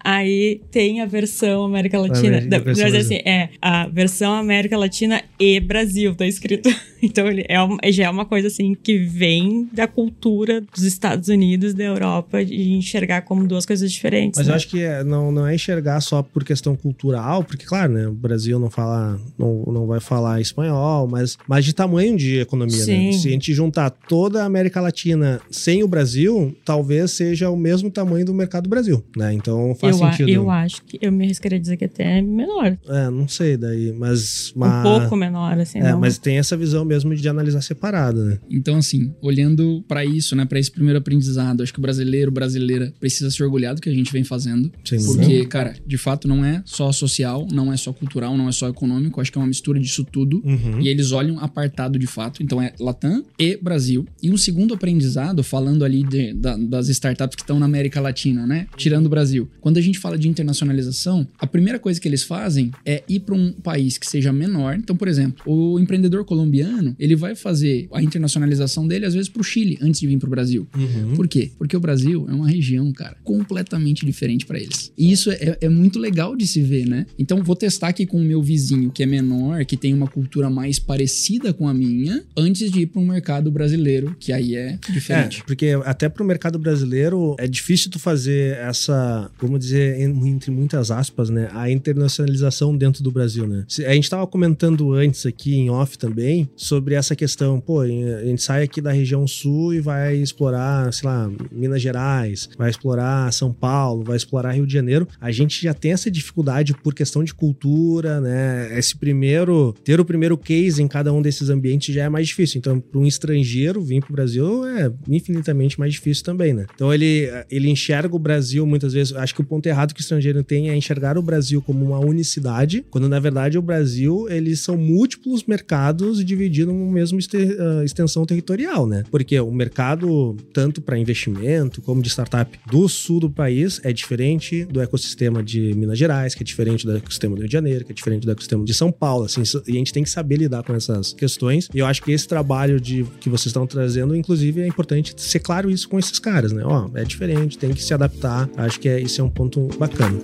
Aí 0.03 0.61
tem 0.69 1.01
a 1.01 1.05
versão 1.05 1.63
América 1.63 1.97
Latina. 1.99 2.41
Da- 2.41 2.61
mas 2.65 2.93
assim, 2.93 3.15
é 3.25 3.49
a 3.61 3.87
versão 3.87 4.33
América 4.33 4.77
Latina 4.77 5.21
e 5.39 5.59
Brasil, 5.59 6.13
tá 6.15 6.25
escrito. 6.27 6.69
Então 7.05 7.27
ele 7.27 7.43
é 7.49 7.91
já 7.91 8.05
é 8.05 8.09
uma 8.09 8.23
coisa 8.23 8.47
assim 8.47 8.73
que 8.73 8.97
vem 8.97 9.67
da 9.73 9.85
cultura 9.85 10.61
dos 10.73 10.83
Estados 10.83 11.27
Unidos, 11.27 11.73
da 11.73 11.83
Europa, 11.83 12.45
de 12.45 12.71
enxergar 12.71 13.23
como 13.23 13.45
duas 13.45 13.65
coisas 13.65 13.91
diferentes. 13.91 14.37
Mas 14.37 14.47
né? 14.47 14.53
eu 14.53 14.55
acho 14.55 14.69
que 14.69 14.79
é- 14.81 15.03
não, 15.03 15.29
não 15.29 15.45
é 15.45 15.53
enxergar 15.53 15.99
só 15.99 16.23
por 16.23 16.45
questão 16.45 16.77
cultural, 16.77 17.43
porque, 17.43 17.65
claro, 17.65 17.91
né? 17.91 18.07
O 18.07 18.13
Brasil 18.13 18.57
não 18.57 18.69
fala, 18.69 19.19
não, 19.37 19.65
não 19.67 19.85
vai 19.85 19.99
falar 19.99 20.39
espanhol, 20.39 21.05
mas, 21.05 21.37
mas 21.45 21.65
de 21.65 21.73
tamanho 21.73 22.15
de 22.15 22.39
economia, 22.39 22.77
né? 22.77 22.83
Sim. 22.85 23.11
Se 23.11 23.27
a 23.27 23.31
gente 23.31 23.53
juntar 23.53 23.89
toda 23.89 24.41
a 24.41 24.45
América 24.45 24.79
Latina 24.79 25.41
sem 25.51 25.83
o 25.83 25.87
Brasil, 25.89 26.55
talvez 26.63 27.11
seja 27.11 27.49
o 27.49 27.57
mesmo 27.57 27.91
tamanho 27.91 28.25
do 28.25 28.33
mercado 28.33 28.63
do 28.63 28.69
Brasil, 28.69 29.03
né? 29.17 29.33
Então 29.33 29.75
faz 29.75 29.92
eu, 29.99 30.03
a- 30.05 30.11
sentido. 30.11 30.29
eu 30.29 30.49
acho 30.51 30.83
que 30.83 30.99
eu 31.01 31.11
me 31.11 31.25
arriscaria 31.25 31.57
a 31.57 31.61
dizer 31.61 31.77
que 31.77 31.85
até 31.85 32.19
é 32.19 32.21
menor. 32.21 32.77
É, 32.87 33.09
não 33.09 33.27
sei 33.27 33.57
daí, 33.57 33.91
mas. 33.93 34.51
Um 34.55 34.59
mas- 34.59 34.83
pouco 34.83 35.15
menor, 35.15 35.57
assim. 35.59 35.79
É, 35.79 35.91
não. 35.91 35.99
mas 35.99 36.17
tem 36.17 36.37
essa 36.37 36.55
visão 36.57 36.83
mesmo 36.85 37.13
de 37.15 37.27
analisar 37.27 37.61
separado, 37.61 38.23
né? 38.23 38.37
Então, 38.49 38.77
assim, 38.77 39.13
olhando 39.21 39.83
para 39.87 40.03
isso, 40.05 40.35
né, 40.35 40.45
para 40.45 40.59
esse 40.59 40.71
primeiro 40.71 40.99
aprendizado, 40.99 41.61
acho 41.63 41.73
que 41.73 41.79
o 41.79 41.81
brasileiro, 41.81 42.31
brasileira 42.31 42.93
precisa 42.99 43.29
ser 43.31 43.43
orgulhado 43.43 43.81
que 43.81 43.89
a 43.89 43.93
gente 43.93 44.11
vem 44.11 44.23
fazendo, 44.23 44.71
Sem 44.83 45.03
porque, 45.05 45.45
cara, 45.45 45.73
de 45.85 45.97
fato 45.97 46.27
não 46.27 46.43
é 46.43 46.61
só 46.65 46.91
social, 46.91 47.47
não 47.51 47.71
é 47.71 47.77
só 47.77 47.91
cultural, 47.93 48.37
não 48.37 48.47
é 48.47 48.51
só 48.51 48.67
econômico, 48.69 49.19
acho 49.21 49.31
que 49.31 49.37
é 49.37 49.41
uma 49.41 49.47
mistura 49.47 49.79
disso 49.79 50.03
tudo. 50.03 50.41
Uhum. 50.45 50.79
E 50.81 50.87
eles 50.87 51.11
olham 51.11 51.39
apartado 51.39 51.97
de 51.99 52.07
fato, 52.07 52.41
então 52.43 52.61
é 52.61 52.73
Latam 52.79 53.23
e 53.39 53.57
Brasil. 53.57 54.05
E 54.21 54.29
um 54.31 54.37
segundo 54.37 54.73
aprendizado, 54.73 55.43
falando 55.43 55.83
ali 55.83 56.03
de- 56.03 56.33
da- 56.33 56.57
das 56.57 56.89
startups 56.89 57.35
que 57.35 57.41
estão 57.41 57.59
na 57.59 57.65
América 57.65 57.99
Latina, 58.01 58.45
né? 58.45 58.67
Tirando 58.75 59.05
o 59.05 59.09
Brasil. 59.09 59.49
Quando 59.61 59.77
a 59.77 59.81
gente 59.83 59.99
fala 59.99 60.17
de 60.17 60.27
internacionalização, 60.27 61.27
a 61.37 61.47
primeira 61.47 61.79
coisa 61.79 61.99
que 61.99 62.07
eles 62.07 62.23
fazem 62.23 62.71
é 62.85 63.03
ir 63.07 63.21
para 63.21 63.35
um 63.35 63.51
país 63.51 63.97
que 63.97 64.07
seja 64.07 64.31
menor. 64.31 64.75
Então, 64.75 64.95
por 64.95 65.07
exemplo, 65.07 65.43
o 65.45 65.79
empreendedor 65.79 66.25
colombiano, 66.25 66.95
ele 66.99 67.15
vai 67.15 67.35
fazer 67.35 67.87
a 67.91 68.01
internacionalização 68.01 68.87
dele 68.87 69.05
às 69.05 69.13
vezes 69.13 69.29
para 69.29 69.41
o 69.41 69.43
Chile 69.43 69.77
antes 69.81 69.99
de 69.99 70.07
vir 70.07 70.17
para 70.17 70.27
o 70.27 70.29
Brasil. 70.29 70.67
Uhum. 70.75 71.15
Por 71.15 71.27
quê? 71.27 71.51
Porque 71.57 71.75
o 71.75 71.79
Brasil 71.79 72.25
é 72.29 72.33
uma 72.33 72.47
região, 72.47 72.91
cara, 72.91 73.17
completamente 73.23 74.05
diferente 74.05 74.45
para 74.45 74.59
eles. 74.59 74.91
E 74.97 75.11
isso 75.11 75.31
é, 75.31 75.57
é 75.61 75.69
muito 75.69 75.99
legal 75.99 76.35
de 76.35 76.47
se 76.47 76.61
ver, 76.61 76.87
né? 76.87 77.05
Então 77.17 77.43
vou 77.43 77.55
testar 77.55 77.89
aqui 77.89 78.05
com 78.05 78.17
o 78.17 78.23
meu 78.23 78.41
vizinho, 78.41 78.91
que 78.91 79.03
é 79.03 79.05
menor, 79.05 79.65
que 79.65 79.77
tem 79.77 79.93
uma 79.93 80.07
cultura 80.07 80.49
mais 80.49 80.79
parecida 80.79 81.53
com 81.53 81.67
a 81.67 81.73
minha, 81.73 82.23
antes 82.35 82.71
de 82.71 82.81
ir 82.81 82.87
para 82.87 83.01
um 83.01 83.05
mercado 83.05 83.51
brasileiro, 83.51 84.15
que 84.19 84.31
aí 84.31 84.55
é 84.55 84.77
diferente. 84.91 85.41
É, 85.41 85.43
porque 85.43 85.79
até 85.85 86.09
pro 86.09 86.23
mercado 86.25 86.57
brasileiro 86.59 87.35
é 87.39 87.47
difícil 87.47 87.89
tu 87.91 87.99
fazer 87.99 88.57
essa, 88.57 89.29
vamos 89.39 89.59
dizer, 89.59 89.72
em- 89.77 90.27
entre 90.29 90.51
muitas 90.51 90.91
aspas, 90.91 91.29
né, 91.29 91.49
a 91.53 91.69
internacionalização 91.69 92.75
dentro 92.75 93.03
do 93.03 93.11
Brasil, 93.11 93.47
né? 93.47 93.65
A 93.87 93.93
gente 93.93 94.09
tava 94.09 94.25
comentando 94.27 94.93
antes 94.93 95.25
aqui 95.25 95.55
em 95.55 95.69
off 95.69 95.97
também 95.97 96.49
sobre 96.55 96.95
essa 96.95 97.15
questão, 97.15 97.59
pô, 97.59 97.81
a 97.81 97.87
gente 97.87 98.41
sai 98.41 98.63
aqui 98.63 98.81
da 98.81 98.91
região 98.91 99.25
sul 99.27 99.73
e 99.73 99.79
vai 99.79 100.15
explorar, 100.17 100.91
sei 100.93 101.07
lá, 101.09 101.29
Minas 101.51 101.81
Gerais, 101.81 102.49
vai 102.57 102.69
explorar 102.69 103.31
São 103.33 103.51
Paulo, 103.53 104.03
vai 104.03 104.17
explorar 104.17 104.51
Rio 104.53 104.65
de 104.67 104.73
Janeiro. 104.73 105.07
A 105.19 105.31
gente 105.31 105.61
já 105.63 105.73
tem 105.73 105.91
essa 105.91 106.09
dificuldade 106.11 106.73
por 106.83 106.93
questão 106.93 107.23
de 107.23 107.33
cultura, 107.33 108.19
né? 108.21 108.77
Esse 108.77 108.95
primeiro, 108.95 109.73
ter 109.83 109.99
o 109.99 110.05
primeiro 110.05 110.37
case 110.37 110.81
em 110.81 110.87
cada 110.87 111.11
um 111.13 111.21
desses 111.21 111.49
ambientes 111.49 111.93
já 111.93 112.03
é 112.03 112.09
mais 112.09 112.27
difícil. 112.27 112.59
Então, 112.59 112.79
para 112.79 112.99
um 112.99 113.05
estrangeiro 113.05 113.81
vir 113.81 114.01
para 114.01 114.09
o 114.09 114.13
Brasil 114.13 114.65
é 114.65 114.91
infinitamente 115.07 115.79
mais 115.79 115.93
difícil 115.93 116.23
também, 116.23 116.53
né? 116.53 116.65
Então, 116.73 116.93
ele, 116.93 117.29
ele 117.49 117.69
enxerga 117.69 118.15
o 118.15 118.19
Brasil 118.19 118.65
muitas 118.65 118.93
vezes. 118.93 119.13
Acho 119.13 119.33
que 119.35 119.41
o 119.41 119.43
ponto 119.43 119.62
errado 119.69 119.93
que 119.93 119.99
o 119.99 120.03
estrangeiro 120.03 120.43
tem 120.43 120.69
é 120.69 120.75
enxergar 120.75 121.17
o 121.17 121.21
Brasil 121.21 121.61
como 121.61 121.85
uma 121.85 121.99
unicidade, 121.99 122.85
quando 122.89 123.07
na 123.09 123.19
verdade 123.19 123.57
o 123.57 123.61
Brasil 123.61 124.27
eles 124.29 124.59
são 124.59 124.77
múltiplos 124.77 125.43
mercados 125.45 126.23
divididos 126.23 126.73
mesma 126.73 127.19
este- 127.19 127.57
ah, 127.59 127.83
extensão 127.83 128.25
territorial, 128.25 128.85
né? 128.87 129.03
Porque 129.11 129.39
o 129.39 129.51
mercado, 129.51 130.35
tanto 130.53 130.81
para 130.81 130.97
investimento 130.97 131.81
como 131.81 132.01
de 132.01 132.09
startup 132.09 132.57
do 132.69 132.87
sul 132.89 133.19
do 133.19 133.29
país, 133.29 133.79
é 133.83 133.91
diferente 133.93 134.65
do 134.65 134.81
ecossistema 134.81 135.43
de 135.43 135.73
Minas 135.75 135.97
Gerais, 135.97 136.35
que 136.35 136.43
é 136.43 136.45
diferente 136.45 136.85
do 136.85 136.95
ecossistema 136.95 137.35
do 137.35 137.39
Rio 137.39 137.47
de 137.47 137.53
Janeiro, 137.53 137.85
que 137.85 137.91
é 137.91 137.95
diferente 137.95 138.25
do 138.25 138.31
ecossistema 138.31 138.63
de 138.63 138.73
São 138.73 138.91
Paulo, 138.91 139.25
assim, 139.25 139.43
e 139.67 139.71
a 139.71 139.75
gente 139.75 139.93
tem 139.93 140.03
que 140.03 140.09
saber 140.09 140.37
lidar 140.37 140.63
com 140.63 140.73
essas 140.73 141.13
questões. 141.13 141.69
E 141.73 141.79
eu 141.79 141.85
acho 141.85 142.01
que 142.01 142.11
esse 142.11 142.27
trabalho 142.27 142.79
de 142.79 143.05
que 143.19 143.29
vocês 143.29 143.47
estão 143.47 143.65
trazendo, 143.67 144.15
inclusive, 144.15 144.61
é 144.61 144.67
importante 144.67 145.13
ser 145.17 145.39
claro 145.39 145.69
isso 145.69 145.87
com 145.89 145.97
esses 145.99 146.19
caras, 146.19 146.51
né? 146.51 146.63
Ó, 146.65 146.89
é 146.95 147.03
diferente, 147.03 147.57
tem 147.57 147.71
que 147.71 147.83
se 147.83 147.93
adaptar. 147.93 148.49
Acho 148.57 148.79
que 148.79 148.87
é, 148.87 148.99
isso 148.99 149.19
é 149.21 149.23
um 149.23 149.29
ponto 149.29 149.42
bacana. 149.77 150.19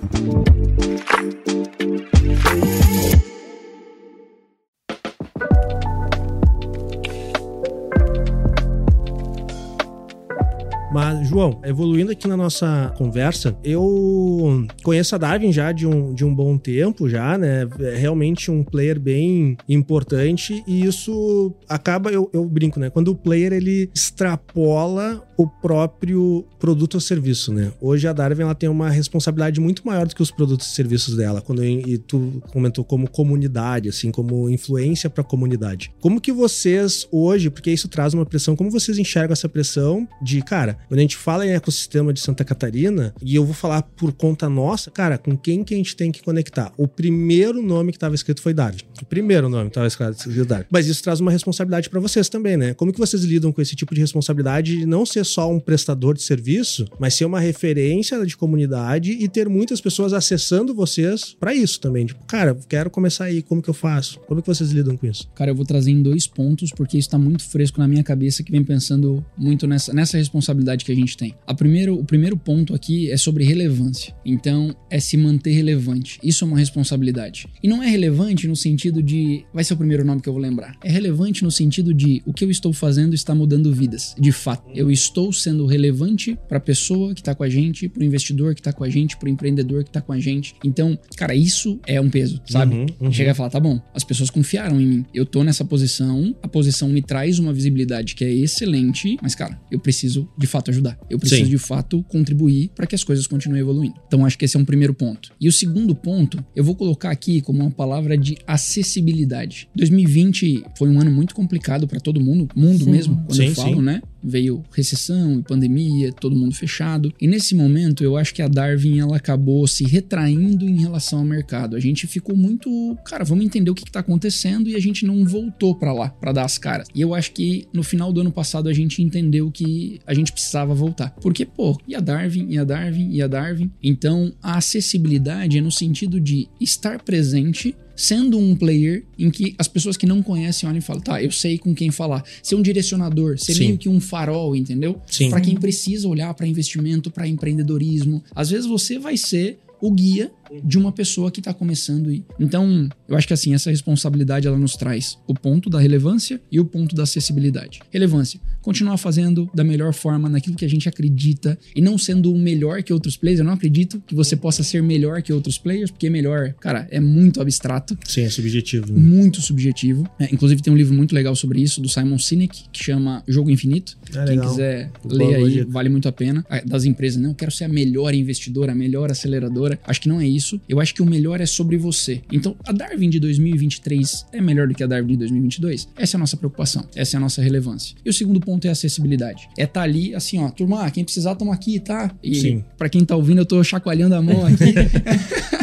Mas, 10.92 11.28
João, 11.28 11.60
evoluindo 11.64 12.10
aqui 12.10 12.26
na 12.26 12.36
nossa 12.36 12.92
conversa, 12.98 13.56
eu 13.62 14.66
conheço 14.82 15.14
a 15.14 15.18
Darwin 15.18 15.52
já 15.52 15.70
de 15.70 15.86
um, 15.86 16.12
de 16.12 16.24
um 16.24 16.34
bom 16.34 16.58
tempo, 16.58 17.08
já, 17.08 17.38
né? 17.38 17.68
É 17.78 17.96
realmente 17.96 18.50
um 18.50 18.64
player 18.64 18.98
bem 18.98 19.56
importante 19.68 20.64
e 20.66 20.84
isso 20.84 21.54
acaba, 21.68 22.10
eu, 22.10 22.28
eu 22.32 22.44
brinco, 22.44 22.80
né? 22.80 22.90
Quando 22.90 23.08
o 23.08 23.14
player 23.14 23.52
ele 23.52 23.88
extrapola 23.94 25.22
o 25.40 25.46
próprio 25.46 26.44
produto 26.58 26.96
ou 26.96 27.00
serviço, 27.00 27.50
né? 27.50 27.72
Hoje 27.80 28.06
a 28.06 28.12
Darwin 28.12 28.42
ela 28.42 28.54
tem 28.54 28.68
uma 28.68 28.90
responsabilidade 28.90 29.58
muito 29.58 29.86
maior 29.86 30.06
do 30.06 30.14
que 30.14 30.20
os 30.20 30.30
produtos 30.30 30.66
e 30.66 30.74
serviços 30.74 31.16
dela. 31.16 31.40
Quando 31.40 31.64
e 31.64 31.96
tu 31.96 32.42
comentou 32.52 32.84
como 32.84 33.08
comunidade, 33.08 33.88
assim, 33.88 34.10
como 34.10 34.50
influência 34.50 35.08
para 35.08 35.22
a 35.22 35.24
comunidade. 35.24 35.92
Como 35.98 36.20
que 36.20 36.30
vocês 36.30 37.08
hoje, 37.10 37.48
porque 37.48 37.70
isso 37.70 37.88
traz 37.88 38.12
uma 38.12 38.26
pressão, 38.26 38.54
como 38.54 38.70
vocês 38.70 38.98
enxergam 38.98 39.32
essa 39.32 39.48
pressão 39.48 40.06
de, 40.20 40.42
cara, 40.42 40.76
quando 40.88 40.98
a 40.98 41.02
gente 41.02 41.16
fala 41.16 41.46
em 41.46 41.52
ecossistema 41.52 42.12
de 42.12 42.20
Santa 42.20 42.44
Catarina, 42.44 43.14
e 43.22 43.34
eu 43.34 43.44
vou 43.44 43.54
falar 43.54 43.80
por 43.80 44.12
conta 44.12 44.46
nossa, 44.46 44.90
cara, 44.90 45.16
com 45.16 45.34
quem 45.34 45.64
que 45.64 45.72
a 45.72 45.76
gente 45.78 45.96
tem 45.96 46.12
que 46.12 46.22
conectar? 46.22 46.70
O 46.76 46.86
primeiro 46.86 47.62
nome 47.62 47.92
que 47.92 47.96
estava 47.96 48.14
escrito 48.14 48.42
foi 48.42 48.52
Darwin. 48.52 48.80
O 49.00 49.06
primeiro 49.06 49.48
nome 49.48 49.70
que 49.70 49.78
estava 49.78 49.86
escrito 49.86 50.44
Darwin. 50.44 50.66
Mas 50.70 50.86
isso 50.86 51.02
traz 51.02 51.18
uma 51.18 51.30
responsabilidade 51.30 51.88
para 51.88 51.98
vocês 51.98 52.28
também, 52.28 52.58
né? 52.58 52.74
Como 52.74 52.92
que 52.92 52.98
vocês 52.98 53.22
lidam 53.24 53.50
com 53.52 53.62
esse 53.62 53.74
tipo 53.74 53.94
de 53.94 54.02
responsabilidade 54.02 54.76
de 54.76 54.84
não 54.84 55.06
ser 55.06 55.29
só 55.30 55.50
um 55.50 55.60
prestador 55.60 56.14
de 56.14 56.22
serviço, 56.22 56.86
mas 56.98 57.14
ser 57.14 57.24
uma 57.24 57.40
referência 57.40 58.24
de 58.24 58.36
comunidade 58.36 59.12
e 59.12 59.28
ter 59.28 59.48
muitas 59.48 59.80
pessoas 59.80 60.12
acessando 60.12 60.74
vocês 60.74 61.36
para 61.38 61.54
isso 61.54 61.80
também. 61.80 62.06
Tipo, 62.06 62.24
cara, 62.26 62.56
quero 62.68 62.90
começar 62.90 63.24
aí, 63.24 63.42
como 63.42 63.62
que 63.62 63.70
eu 63.70 63.74
faço? 63.74 64.18
Como 64.20 64.40
que 64.40 64.46
vocês 64.46 64.70
lidam 64.70 64.96
com 64.96 65.06
isso? 65.06 65.28
Cara, 65.34 65.50
eu 65.50 65.54
vou 65.54 65.64
trazer 65.64 65.90
em 65.90 66.02
dois 66.02 66.26
pontos, 66.26 66.70
porque 66.72 66.98
isso 66.98 67.10
tá 67.10 67.18
muito 67.18 67.44
fresco 67.44 67.80
na 67.80 67.88
minha 67.88 68.02
cabeça, 68.02 68.42
que 68.42 68.52
vem 68.52 68.64
pensando 68.64 69.24
muito 69.36 69.66
nessa, 69.66 69.92
nessa 69.92 70.16
responsabilidade 70.16 70.84
que 70.84 70.92
a 70.92 70.94
gente 70.94 71.16
tem. 71.16 71.34
A 71.46 71.54
primeiro, 71.54 71.94
o 71.94 72.04
primeiro 72.04 72.36
ponto 72.36 72.74
aqui 72.74 73.10
é 73.10 73.16
sobre 73.16 73.44
relevância. 73.44 74.14
Então, 74.24 74.74
é 74.88 74.98
se 74.98 75.16
manter 75.16 75.52
relevante. 75.52 76.18
Isso 76.22 76.44
é 76.44 76.46
uma 76.48 76.58
responsabilidade. 76.58 77.46
E 77.62 77.68
não 77.68 77.82
é 77.82 77.88
relevante 77.88 78.46
no 78.46 78.56
sentido 78.56 79.02
de. 79.02 79.44
Vai 79.52 79.64
ser 79.64 79.74
o 79.74 79.76
primeiro 79.76 80.04
nome 80.04 80.20
que 80.20 80.28
eu 80.28 80.32
vou 80.32 80.42
lembrar. 80.42 80.76
É 80.82 80.90
relevante 80.90 81.42
no 81.42 81.50
sentido 81.50 81.92
de 81.92 82.22
o 82.26 82.32
que 82.32 82.44
eu 82.44 82.50
estou 82.50 82.72
fazendo 82.72 83.14
está 83.14 83.34
mudando 83.34 83.72
vidas. 83.72 84.14
De 84.18 84.32
fato, 84.32 84.70
eu 84.74 84.90
estou 84.90 85.19
sendo 85.32 85.66
relevante 85.66 86.38
para 86.48 86.58
a 86.58 86.60
pessoa 86.60 87.14
que 87.14 87.20
está 87.20 87.34
com 87.34 87.42
a 87.42 87.48
gente, 87.48 87.88
para 87.88 88.00
o 88.00 88.04
investidor 88.04 88.54
que 88.54 88.60
está 88.60 88.72
com 88.72 88.84
a 88.84 88.88
gente, 88.88 89.16
para 89.16 89.26
o 89.26 89.28
empreendedor 89.28 89.82
que 89.82 89.90
está 89.90 90.00
com 90.00 90.12
a 90.12 90.18
gente. 90.18 90.54
Então, 90.64 90.98
cara, 91.16 91.34
isso 91.34 91.78
é 91.86 92.00
um 92.00 92.08
peso, 92.08 92.40
sabe? 92.48 92.74
Uhum, 92.74 92.86
uhum. 93.00 93.12
Chegar 93.12 93.32
e 93.32 93.34
falar, 93.34 93.50
tá 93.50 93.60
bom, 93.60 93.80
as 93.94 94.04
pessoas 94.04 94.30
confiaram 94.30 94.80
em 94.80 94.86
mim. 94.86 95.06
Eu 95.12 95.26
tô 95.26 95.44
nessa 95.44 95.64
posição, 95.64 96.34
a 96.42 96.48
posição 96.48 96.88
me 96.88 97.02
traz 97.02 97.38
uma 97.38 97.52
visibilidade 97.52 98.14
que 98.14 98.24
é 98.24 98.32
excelente, 98.32 99.16
mas, 99.22 99.34
cara, 99.34 99.60
eu 99.70 99.78
preciso 99.78 100.28
de 100.38 100.46
fato 100.46 100.70
ajudar. 100.70 100.98
Eu 101.10 101.18
preciso 101.18 101.44
Sim. 101.44 101.50
de 101.50 101.58
fato 101.58 102.02
contribuir 102.04 102.70
para 102.74 102.86
que 102.86 102.94
as 102.94 103.04
coisas 103.04 103.26
continuem 103.26 103.60
evoluindo. 103.60 103.94
Então, 104.06 104.24
acho 104.24 104.38
que 104.38 104.44
esse 104.44 104.56
é 104.56 104.60
um 104.60 104.64
primeiro 104.64 104.94
ponto. 104.94 105.32
E 105.40 105.48
o 105.48 105.52
segundo 105.52 105.94
ponto, 105.94 106.42
eu 106.54 106.64
vou 106.64 106.74
colocar 106.74 107.10
aqui 107.10 107.40
como 107.40 107.60
uma 107.60 107.70
palavra 107.70 108.16
de 108.16 108.36
acessibilidade. 108.46 109.68
2020 109.74 110.64
foi 110.76 110.88
um 110.88 111.00
ano 111.00 111.10
muito 111.10 111.34
complicado 111.34 111.86
para 111.86 112.00
todo 112.00 112.20
mundo, 112.20 112.48
mundo 112.54 112.84
Sim. 112.84 112.90
mesmo, 112.90 113.16
quando 113.26 113.36
Sim, 113.36 113.46
eu 113.46 113.54
falo, 113.54 113.76
sim. 113.76 113.82
né? 113.82 114.02
Veio 114.22 114.62
recessão 114.72 115.38
e 115.38 115.42
pandemia, 115.42 116.12
todo 116.12 116.36
mundo 116.36 116.54
fechado. 116.54 117.12
E 117.20 117.26
nesse 117.26 117.54
momento, 117.54 118.02
eu 118.04 118.16
acho 118.16 118.34
que 118.34 118.42
a 118.42 118.48
Darwin 118.48 118.98
ela 118.98 119.16
acabou 119.16 119.66
se 119.66 119.84
retraindo 119.84 120.68
em 120.68 120.80
relação 120.80 121.20
ao 121.20 121.24
mercado. 121.24 121.76
A 121.76 121.80
gente 121.80 122.06
ficou 122.06 122.36
muito, 122.36 122.96
cara, 123.04 123.24
vamos 123.24 123.44
entender 123.44 123.70
o 123.70 123.74
que, 123.74 123.84
que 123.84 123.92
tá 123.92 124.00
acontecendo 124.00 124.68
e 124.68 124.76
a 124.76 124.80
gente 124.80 125.04
não 125.06 125.24
voltou 125.24 125.74
para 125.74 125.92
lá 125.92 126.08
para 126.08 126.32
dar 126.32 126.44
as 126.44 126.58
caras. 126.58 126.88
E 126.94 127.00
eu 127.00 127.14
acho 127.14 127.32
que 127.32 127.66
no 127.72 127.82
final 127.82 128.12
do 128.12 128.20
ano 128.20 128.32
passado 128.32 128.68
a 128.68 128.72
gente 128.72 129.02
entendeu 129.02 129.50
que 129.50 130.00
a 130.06 130.14
gente 130.14 130.32
precisava 130.32 130.74
voltar. 130.74 131.10
Porque, 131.20 131.44
pô, 131.44 131.78
e 131.86 131.94
a 131.94 132.00
Darwin, 132.00 132.46
e 132.50 132.58
a 132.58 132.64
Darwin, 132.64 133.10
e 133.10 133.22
a 133.22 133.26
Darwin. 133.26 133.70
Então, 133.82 134.32
a 134.42 134.58
acessibilidade 134.58 135.58
é 135.58 135.60
no 135.60 135.70
sentido 135.70 136.20
de 136.20 136.48
estar 136.60 137.02
presente 137.02 137.74
sendo 138.00 138.38
um 138.38 138.56
player 138.56 139.04
em 139.18 139.30
que 139.30 139.54
as 139.58 139.68
pessoas 139.68 139.94
que 139.94 140.06
não 140.06 140.22
conhecem 140.22 140.66
olham 140.66 140.78
e 140.78 140.80
falam, 140.80 141.02
tá, 141.02 141.22
eu 141.22 141.30
sei 141.30 141.58
com 141.58 141.74
quem 141.74 141.90
falar. 141.90 142.24
Ser 142.42 142.54
um 142.54 142.62
direcionador, 142.62 143.38
ser 143.38 143.52
Sim. 143.52 143.60
meio 143.60 143.78
que 143.78 143.90
um 143.90 144.00
farol, 144.00 144.56
entendeu? 144.56 144.98
Sim. 145.06 145.28
Para 145.28 145.40
quem 145.42 145.54
precisa 145.54 146.08
olhar 146.08 146.32
para 146.32 146.46
investimento, 146.46 147.10
para 147.10 147.28
empreendedorismo. 147.28 148.24
Às 148.34 148.48
vezes 148.48 148.66
você 148.66 148.98
vai 148.98 149.18
ser 149.18 149.58
o 149.82 149.90
guia 149.90 150.32
de 150.64 150.78
uma 150.78 150.92
pessoa 150.92 151.30
que 151.30 151.40
tá 151.40 151.52
começando 151.54 152.08
aí. 152.08 152.24
Então, 152.38 152.88
eu 153.08 153.16
acho 153.16 153.26
que 153.26 153.32
assim, 153.32 153.54
essa 153.54 153.70
responsabilidade 153.70 154.46
ela 154.46 154.58
nos 154.58 154.74
traz 154.74 155.18
o 155.26 155.34
ponto 155.34 155.68
da 155.70 155.78
relevância 155.78 156.40
e 156.50 156.58
o 156.58 156.64
ponto 156.64 156.94
da 156.94 157.04
acessibilidade. 157.04 157.80
Relevância, 157.90 158.40
continuar 158.62 158.96
fazendo 158.96 159.48
da 159.54 159.62
melhor 159.64 159.92
forma 159.92 160.28
naquilo 160.28 160.56
que 160.56 160.64
a 160.64 160.68
gente 160.68 160.88
acredita 160.88 161.58
e 161.74 161.80
não 161.80 161.96
sendo 161.96 162.32
o 162.32 162.38
melhor 162.38 162.82
que 162.82 162.92
outros 162.92 163.16
players. 163.16 163.38
Eu 163.40 163.44
não 163.44 163.52
acredito 163.52 164.02
que 164.06 164.14
você 164.14 164.36
possa 164.36 164.62
ser 164.62 164.82
melhor 164.82 165.22
que 165.22 165.32
outros 165.32 165.58
players, 165.58 165.90
porque 165.90 166.10
melhor, 166.10 166.52
cara, 166.54 166.86
é 166.90 167.00
muito 167.00 167.40
abstrato 167.40 167.96
Sim, 168.04 168.22
é 168.22 168.30
subjetivo. 168.30 168.92
Né? 168.92 168.98
muito 168.98 169.40
subjetivo. 169.40 170.08
É, 170.18 170.32
inclusive 170.32 170.62
tem 170.62 170.72
um 170.72 170.76
livro 170.76 170.94
muito 170.94 171.14
legal 171.14 171.34
sobre 171.36 171.60
isso, 171.60 171.80
do 171.80 171.88
Simon 171.88 172.18
Sinek, 172.18 172.64
que 172.72 172.84
chama 172.84 173.22
Jogo 173.28 173.50
Infinito. 173.50 173.96
Ah, 174.10 174.24
Quem 174.24 174.36
legal. 174.36 174.50
quiser 174.50 174.90
ler 175.04 175.34
aí, 175.36 175.64
vale 175.64 175.88
muito 175.88 176.08
a 176.08 176.12
pena. 176.12 176.44
Ah, 176.48 176.62
Das 176.64 176.84
empresas, 176.84 177.20
não, 177.20 177.30
eu 177.30 177.34
quero 177.34 177.50
ser 177.50 177.64
a 177.64 177.68
melhor 177.68 178.14
investidora, 178.14 178.72
a 178.72 178.74
melhor 178.74 179.10
aceleradora. 179.10 179.78
Acho 179.84 180.00
que 180.00 180.08
não 180.08 180.20
é 180.20 180.26
isso. 180.26 180.39
Isso. 180.40 180.60
Eu 180.68 180.80
acho 180.80 180.94
que 180.94 181.02
o 181.02 181.06
melhor 181.06 181.40
é 181.40 181.46
sobre 181.46 181.76
você. 181.76 182.22
Então, 182.32 182.56
a 182.66 182.72
Darwin 182.72 183.10
de 183.10 183.20
2023 183.20 184.26
é 184.32 184.40
melhor 184.40 184.66
do 184.66 184.74
que 184.74 184.82
a 184.82 184.86
Darwin 184.86 185.08
de 185.08 185.18
2022? 185.18 185.88
Essa 185.96 186.16
é 186.16 186.18
a 186.18 186.20
nossa 186.20 186.36
preocupação, 186.36 186.88
essa 186.96 187.16
é 187.16 187.18
a 187.18 187.20
nossa 187.20 187.42
relevância. 187.42 187.94
E 188.04 188.08
o 188.08 188.12
segundo 188.12 188.40
ponto 188.40 188.66
é 188.66 188.70
acessibilidade. 188.70 189.48
É 189.56 189.64
estar 189.64 189.80
tá 189.80 189.82
ali, 189.82 190.14
assim, 190.14 190.38
ó, 190.38 190.48
turma, 190.50 190.90
quem 190.90 191.04
precisar, 191.04 191.34
tamo 191.34 191.52
aqui, 191.52 191.78
tá? 191.78 192.10
E 192.22 192.34
Sim. 192.34 192.64
pra 192.76 192.88
quem 192.88 193.04
tá 193.04 193.14
ouvindo, 193.14 193.42
eu 193.42 193.46
tô 193.46 193.62
chacoalhando 193.62 194.14
a 194.14 194.22
mão 194.22 194.46
aqui. 194.46 194.74